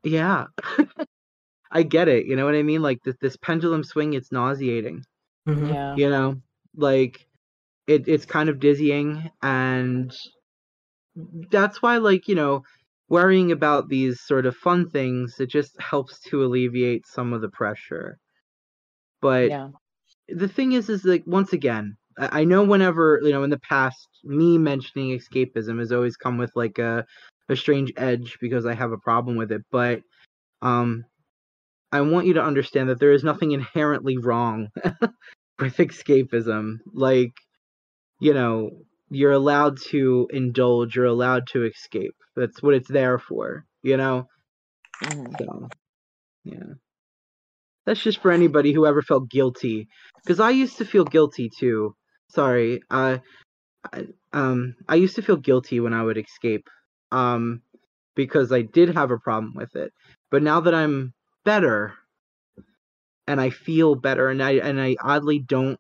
[0.04, 0.46] yeah.
[1.72, 2.82] I get it, you know what I mean?
[2.82, 5.02] Like this this pendulum swing it's nauseating
[5.48, 5.74] Mhm.
[5.74, 5.96] Yeah.
[5.98, 6.36] you know
[6.76, 7.28] like
[7.88, 10.12] it it's kind of dizzying and
[11.52, 12.64] that's why like you know
[13.10, 17.50] worrying about these sort of fun things it just helps to alleviate some of the
[17.50, 18.18] pressure
[19.22, 19.70] but Yeah.
[20.30, 24.08] the thing is is like once again I, know whenever you know in the past
[24.24, 27.06] me mentioning escapism has always come with like a
[27.50, 30.02] a strange edge because i have a problem with it but
[30.62, 31.04] um
[31.92, 34.68] i want you to understand that there is nothing inherently wrong
[35.60, 37.34] with escapism like
[38.20, 38.70] you know
[39.10, 44.26] you're allowed to indulge you're allowed to escape that's what it's there for you know
[45.04, 45.38] Mhm.
[45.38, 45.70] so,
[46.44, 46.74] yeah.
[47.86, 49.88] That's just for anybody who ever felt guilty.
[50.24, 51.96] Because I used to feel guilty too.
[52.30, 52.82] Sorry.
[52.90, 53.20] Uh,
[53.92, 56.68] I, um, I used to feel guilty when I would escape.
[57.12, 57.62] Um,
[58.16, 59.92] because I did have a problem with it.
[60.32, 61.14] But now that I'm
[61.46, 61.94] better,
[63.28, 65.80] and I feel better, and I and I oddly don't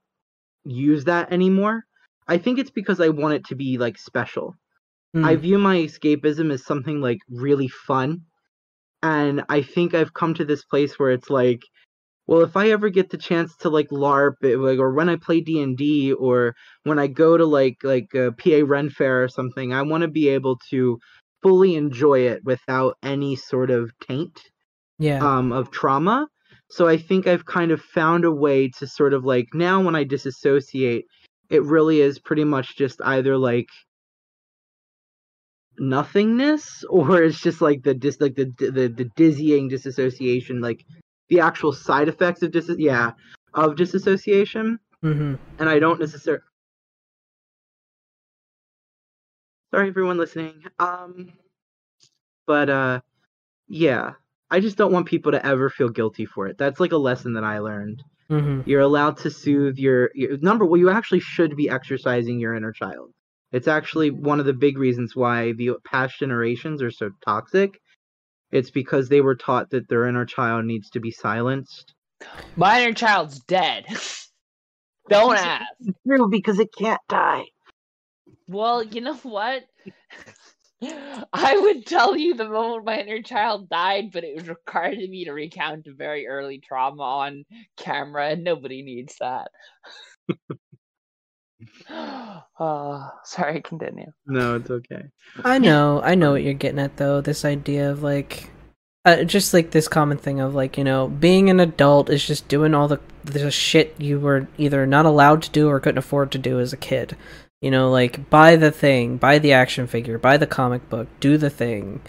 [0.65, 1.83] use that anymore.
[2.27, 4.55] I think it's because I want it to be like special.
[5.15, 5.39] I Mm.
[5.39, 8.21] view my escapism as something like really fun.
[9.03, 11.61] And I think I've come to this place where it's like,
[12.27, 15.17] well, if I ever get the chance to like LARP, it, like, or when I
[15.17, 19.23] play D and D, or when I go to like like a PA Ren Fair
[19.23, 20.99] or something, I want to be able to
[21.41, 24.39] fully enjoy it without any sort of taint
[24.99, 25.19] Yeah.
[25.19, 26.27] um, of trauma.
[26.69, 29.95] So I think I've kind of found a way to sort of like now when
[29.95, 31.05] I disassociate,
[31.49, 33.67] it really is pretty much just either like
[35.79, 40.83] nothingness or it's just like the dis like the the, the dizzying disassociation like
[41.33, 43.11] the actual side effects of dis yeah
[43.53, 44.79] of disassociation.
[45.01, 46.43] Hmm and I don't necessarily
[49.73, 50.63] sorry everyone listening.
[50.79, 51.33] Um
[52.45, 53.01] but uh
[53.67, 54.11] yeah
[54.51, 56.57] I just don't want people to ever feel guilty for it.
[56.59, 58.03] That's like a lesson that I learned.
[58.29, 62.53] Hmm you're allowed to soothe your, your number well you actually should be exercising your
[62.53, 63.11] inner child.
[63.51, 67.79] It's actually one of the big reasons why the past generations are so toxic
[68.53, 71.93] it's because they were taught that their inner child needs to be silenced
[72.55, 73.85] My inner child's dead.
[75.09, 75.65] Don't ask.
[76.07, 77.43] true because it can't die
[78.47, 79.63] Well, you know what?
[81.33, 85.09] I would tell you the moment my inner child died, but it was required of
[85.09, 87.45] me to recount a very early trauma on
[87.77, 89.49] camera, and nobody needs that.
[91.89, 94.11] oh, sorry, continue.
[94.25, 95.03] no it's okay
[95.43, 97.21] I know, I know what you're getting at though.
[97.21, 98.49] This idea of like,
[99.05, 102.47] uh, just like this common thing of like, you know, being an adult is just
[102.47, 106.31] doing all the the shit you were either not allowed to do or couldn't afford
[106.31, 107.15] to do as a kid.
[107.61, 111.37] You know, like buy the thing, buy the action figure, buy the comic book, do
[111.37, 112.01] the thing,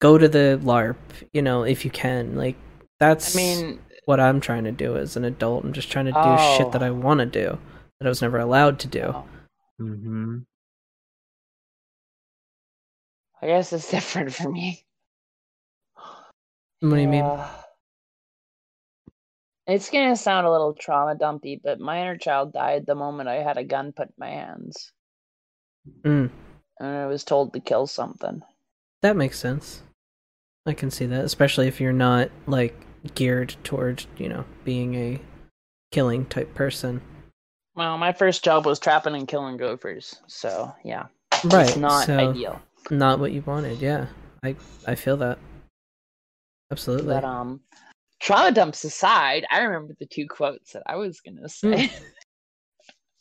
[0.00, 0.96] go to the LARP.
[1.32, 2.34] You know, if you can.
[2.36, 2.56] Like
[3.00, 5.64] that's I mean, what I'm trying to do as an adult.
[5.64, 6.56] I'm just trying to do Oh.
[6.58, 7.58] shit that I want to do
[8.00, 9.14] that I was never allowed to do.
[9.80, 10.38] mm-hmm.
[13.42, 14.84] I guess it's different for me.
[16.80, 17.24] What do you mean?
[17.24, 17.48] Uh,
[19.66, 23.42] It's gonna sound a little trauma dumpy, but my inner child died the moment I
[23.42, 24.92] had a gun put in my hands.
[26.04, 26.30] Mm,
[26.80, 28.42] And I was told to kill something.
[29.02, 29.82] that makes sense.
[30.66, 32.74] I can see that, especially if you're not like
[33.14, 35.20] geared toward, you know, being a
[35.92, 37.00] killing type person.
[37.76, 41.06] Well, my first job was trapping and killing gophers, so yeah,
[41.44, 41.68] Right.
[41.68, 42.62] it's not so ideal.
[42.90, 43.78] not what you wanted.
[43.80, 44.06] Yeah,
[44.42, 45.38] I I feel that.
[46.72, 47.14] Absolutely.
[47.14, 47.60] But um,
[48.18, 51.92] trauma dumps aside, I remember the two quotes that I was gonna say.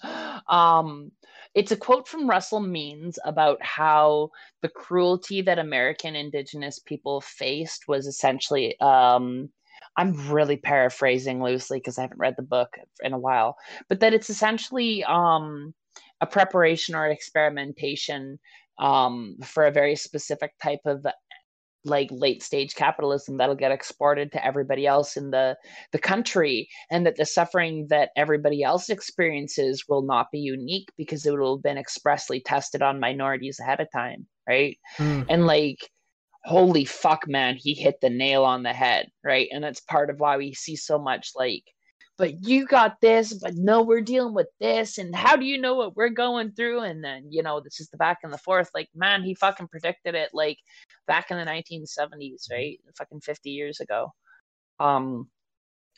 [0.48, 1.12] um,
[1.54, 7.90] it's a quote from Russell Means about how the cruelty that American Indigenous people faced
[7.90, 9.50] was essentially um.
[9.98, 13.58] I'm really paraphrasing loosely because I haven't read the book in a while,
[13.88, 15.74] but that it's essentially um,
[16.22, 18.40] a preparation or experimentation
[18.80, 21.06] um, for a very specific type of
[21.86, 25.56] like late stage capitalism that'll get exported to everybody else in the
[25.92, 31.26] the country and that the suffering that everybody else experiences will not be unique because
[31.26, 35.26] it will have been expressly tested on minorities ahead of time right Mm.
[35.30, 35.78] and like
[36.46, 39.48] holy fuck man he hit the nail on the head right?
[39.52, 41.64] And that's part of why we see so much like
[42.18, 45.76] but you got this but no we're dealing with this and how do you know
[45.76, 46.82] what we're going through?
[46.82, 49.68] And then you know this is the back and the forth like man he fucking
[49.68, 50.60] predicted it like
[51.08, 52.80] back in the 1970s right?
[52.98, 54.14] Fucking 50 years ago.
[54.80, 55.30] Um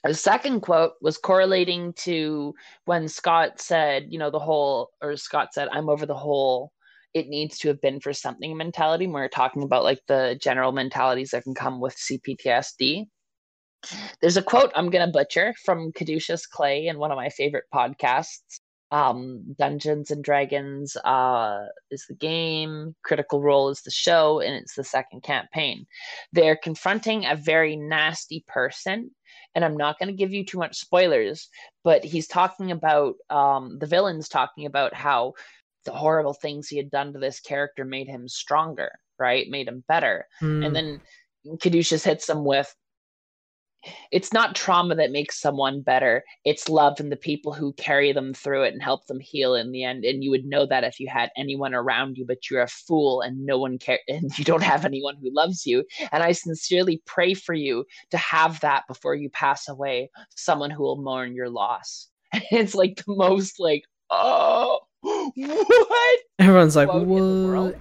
[0.03, 2.53] the second quote was correlating to
[2.86, 6.72] when Scott said, you know, the whole, or Scott said, I'm over the whole,
[7.14, 9.06] it needs to have been for something mentality.
[9.06, 13.06] When we're talking about like the general mentalities that can come with CPTSD.
[14.22, 17.66] There's a quote I'm going to butcher from Caduceus Clay in one of my favorite
[17.74, 18.60] podcasts.
[18.90, 24.76] Um, Dungeons and Dragons uh, is the game, Critical Role is the show, and it's
[24.76, 25.86] the second campaign.
[26.32, 29.12] They're confronting a very nasty person
[29.56, 31.50] and I'm not going to give you too much spoilers,
[31.84, 35.34] but he's talking about um, the villain's talking about how
[35.88, 39.48] the horrible things he had done to this character made him stronger, right?
[39.50, 40.28] Made him better.
[40.42, 40.66] Mm.
[40.66, 41.02] And then
[41.60, 42.74] Caduceus hits him with
[44.12, 46.24] it's not trauma that makes someone better.
[46.46, 49.72] It's love and the people who carry them through it and help them heal in
[49.72, 50.04] the end.
[50.04, 53.22] And you would know that if you had anyone around you, but you're a fool
[53.22, 55.86] and no one care and you don't have anyone who loves you.
[56.12, 60.84] And I sincerely pray for you to have that before you pass away, someone who
[60.84, 62.10] will mourn your loss.
[62.34, 66.19] And it's like the most like, oh what?
[66.40, 67.78] Everyone's like, quote what?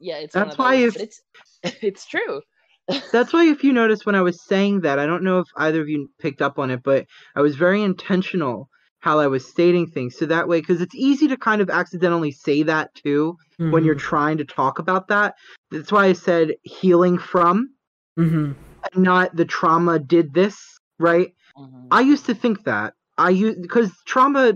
[0.00, 1.20] Yeah, it's That's why those, if- it's
[1.82, 2.42] it's true.
[3.12, 5.82] That's why, if you notice when I was saying that, I don't know if either
[5.82, 7.04] of you picked up on it, but
[7.36, 8.68] I was very intentional
[9.00, 10.16] how I was stating things.
[10.16, 13.94] So that way, because it's easy to kind of accidentally say that too when you're
[13.94, 13.98] Mhm.
[14.00, 15.34] trying to talk about that.
[15.70, 17.74] That's why I said healing from,
[18.18, 18.54] Mhm.
[18.92, 20.56] and not the trauma did this,
[20.98, 21.34] right?
[21.58, 21.88] Mhm.
[21.90, 22.94] I used to think that.
[23.18, 24.54] I use because trauma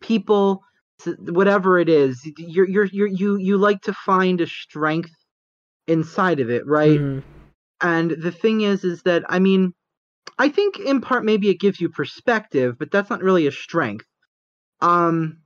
[0.00, 0.62] people
[1.06, 5.10] s- whatever it is you're you're you're you you like to find a strength
[5.86, 7.22] inside of it right Mhm.
[7.82, 9.72] and the thing is is that i mean
[10.38, 14.06] i think in part maybe it gives you perspective but that's not really a strength
[14.80, 15.38] um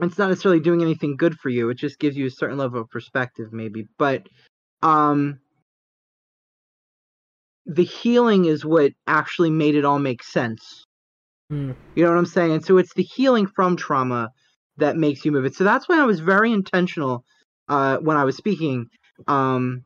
[0.00, 2.80] it's not necessarily doing anything good for you it just gives you a certain level
[2.80, 4.26] of perspective maybe but
[4.82, 5.38] um
[7.66, 10.84] the healing is what actually made it all make sense
[11.52, 11.74] Mm.
[11.94, 12.62] you know what I'm saying?
[12.62, 14.30] So it's the healing from trauma
[14.78, 15.54] that makes you move it.
[15.54, 17.24] So that's why I was very intentional
[17.68, 18.86] uh, when I was speaking,
[19.26, 19.84] um,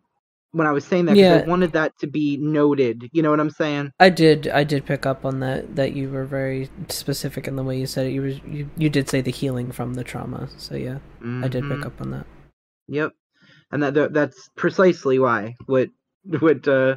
[0.52, 1.16] when I was saying that.
[1.16, 1.43] Yeah.
[1.44, 3.09] I wanted that to be noted.
[3.12, 3.90] You know what I'm saying?
[3.98, 4.48] I did.
[4.48, 5.77] I did pick up on that.
[5.77, 8.12] That you were very specific in the way you said it.
[8.12, 10.48] You was you, you did say the healing from the trauma.
[10.59, 10.98] So yeah,
[11.43, 11.86] I did pick Mhm.
[11.86, 12.27] up on that.
[12.89, 13.12] Yep.
[13.73, 15.89] And that, that that's precisely why what
[16.40, 16.97] what uh,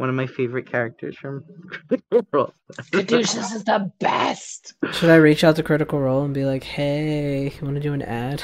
[0.00, 1.44] one of my favorite characters from
[1.88, 2.54] Critical Role.
[2.90, 4.72] Caduceus is the best.
[4.92, 7.92] Should I reach out to Critical Role and be like, "Hey, you want to do
[7.92, 8.42] an ad?"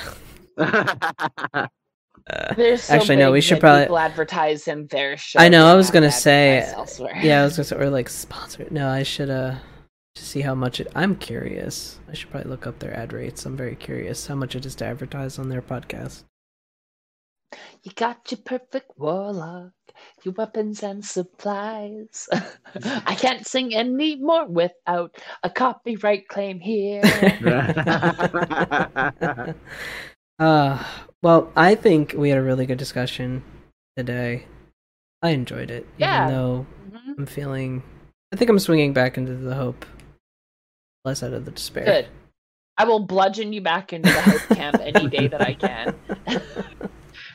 [2.28, 5.16] Uh, so Actually, no, we should probably- advertise in there.
[5.36, 7.16] I know, I was gonna say- elsewhere.
[7.22, 8.66] yeah, I was gonna say, or like sponsor.
[8.72, 9.54] No, I should uh
[10.16, 10.88] to see how much it.
[10.96, 12.00] I'm curious.
[12.10, 13.46] I should probably look up their ad rates.
[13.46, 16.24] I'm very curious how much it is to advertise on their podcast.
[17.84, 19.70] You got your perfect warlock,
[20.24, 22.28] your weapons and supplies.
[22.84, 27.02] I can't sing anymore without a copyright claim here.
[30.38, 30.84] uh,
[31.22, 33.42] well, I think we had a really good discussion
[33.96, 34.46] today.
[35.22, 36.24] I enjoyed it, Yeah.
[36.26, 37.18] even though Mhm.
[37.18, 37.82] I'm feeling.
[38.32, 39.86] I think I'm swinging back into the hope,
[41.04, 41.84] less out of the despair.
[41.84, 42.06] Good.
[42.78, 45.94] I will bludgeon you back into the hope camp any day that I can.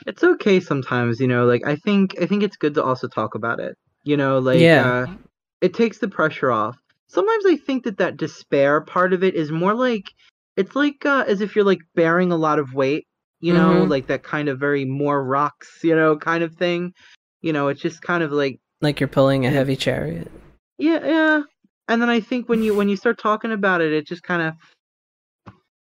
[0.06, 1.44] It's okay sometimes, you know.
[1.46, 3.76] Like I think I think it's good to also talk about it.
[4.04, 5.04] You know, like Yeah.
[5.08, 5.16] uh,
[5.60, 6.76] it takes the pressure off.
[7.08, 10.10] Sometimes I think that that despair part of it is more like
[10.56, 13.06] it's like uh, as if you're like bearing a lot of weight.
[13.40, 13.88] You know, Mhm.
[13.88, 15.80] like that kind of very more rocks.
[15.82, 16.92] You know, kind of thing.
[17.40, 20.30] You know, it's just kind of like Like you're pulling a heavy chariot.
[20.78, 21.42] yeah, yeah.
[21.88, 24.42] And then I think when you when you start talking about it, it just kind
[24.42, 24.54] of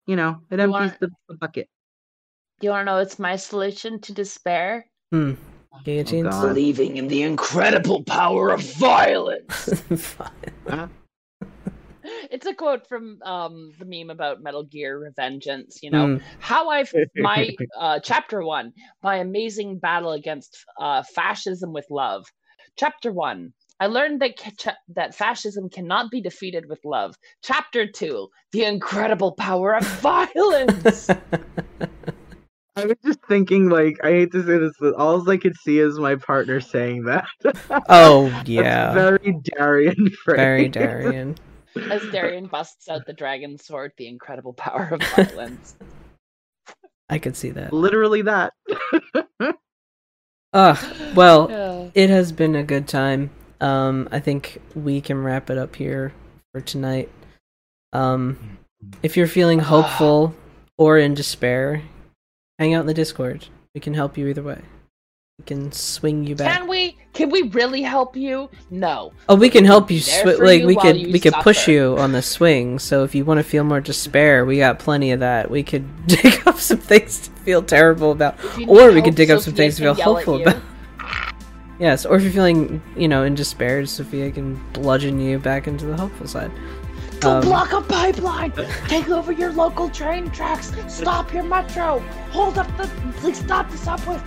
[0.08, 1.68] you know, it empties want- the, the bucket.
[2.62, 4.86] Do you want to know what's my solution to despair?
[5.12, 5.34] Hmm.
[5.84, 6.30] Guillotines.
[6.30, 6.50] God.
[6.50, 9.70] Believing in the incredible power of violence.
[9.98, 10.90] Fine.
[12.30, 15.82] it's a quote from um, the meme about Metal Gear Revengeance.
[15.82, 16.24] You know Hmm.
[16.40, 22.26] how I f- my uh, chapter one, my amazing battle against uh, fascism with love.
[22.78, 23.54] Chapter one.
[23.80, 27.16] I learned that ca- cha- that fascism cannot be defeated with love.
[27.42, 31.10] Chapter two, the incredible power of violence.
[32.76, 35.80] I was just thinking, like, I hate to say this, but all I could see
[35.80, 37.26] is my partner saying that.
[37.90, 38.94] oh That's yeah.
[38.94, 40.38] very Darian phrase.
[40.38, 41.36] Very Darian.
[41.90, 45.76] As Darian busts out the dragon sword, the incredible power of violence.
[47.10, 47.74] I could see that.
[47.74, 48.54] Literally that.
[50.54, 50.78] Ah,
[51.16, 51.90] well, Yeah.
[51.94, 53.30] it has been a good time.
[53.62, 56.12] Um, I think we can wrap it up here
[56.52, 57.10] for tonight.
[57.94, 58.58] Um,
[59.02, 60.36] if you're feeling hopeful
[60.78, 61.82] or in despair,
[62.62, 63.48] hang out in the Discord.
[63.74, 64.62] We can help you either way.
[65.40, 66.60] We can swing you back.
[66.60, 66.96] Can we?
[67.14, 68.52] Can we really help you?
[68.70, 69.14] No.
[69.28, 70.00] Oh, we can help you.
[70.00, 72.78] Sw- like you we could, we could push you on the swing.
[72.78, 75.50] So if you want to feel more despair, we got plenty of that.
[75.50, 79.42] We could dig up some things to feel terrible about, or we could dig up
[79.42, 80.62] some things to feel can yell at hopeful about.
[81.80, 85.88] Yes, or if you're feeling, you know, in despair, Sophia can bludgeon you back into
[85.88, 86.52] the hopeful side.
[87.22, 88.52] Go Um, block a pipeline.
[88.88, 90.72] Take over your local train tracks.
[90.88, 92.00] Stop your metro.
[92.32, 92.88] Hold up the.
[93.18, 94.20] Please stop the subway.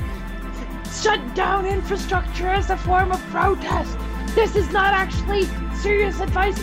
[1.02, 3.98] Shut down infrastructure as a form of protest.
[4.36, 5.48] This is not actually
[5.82, 6.58] serious advice.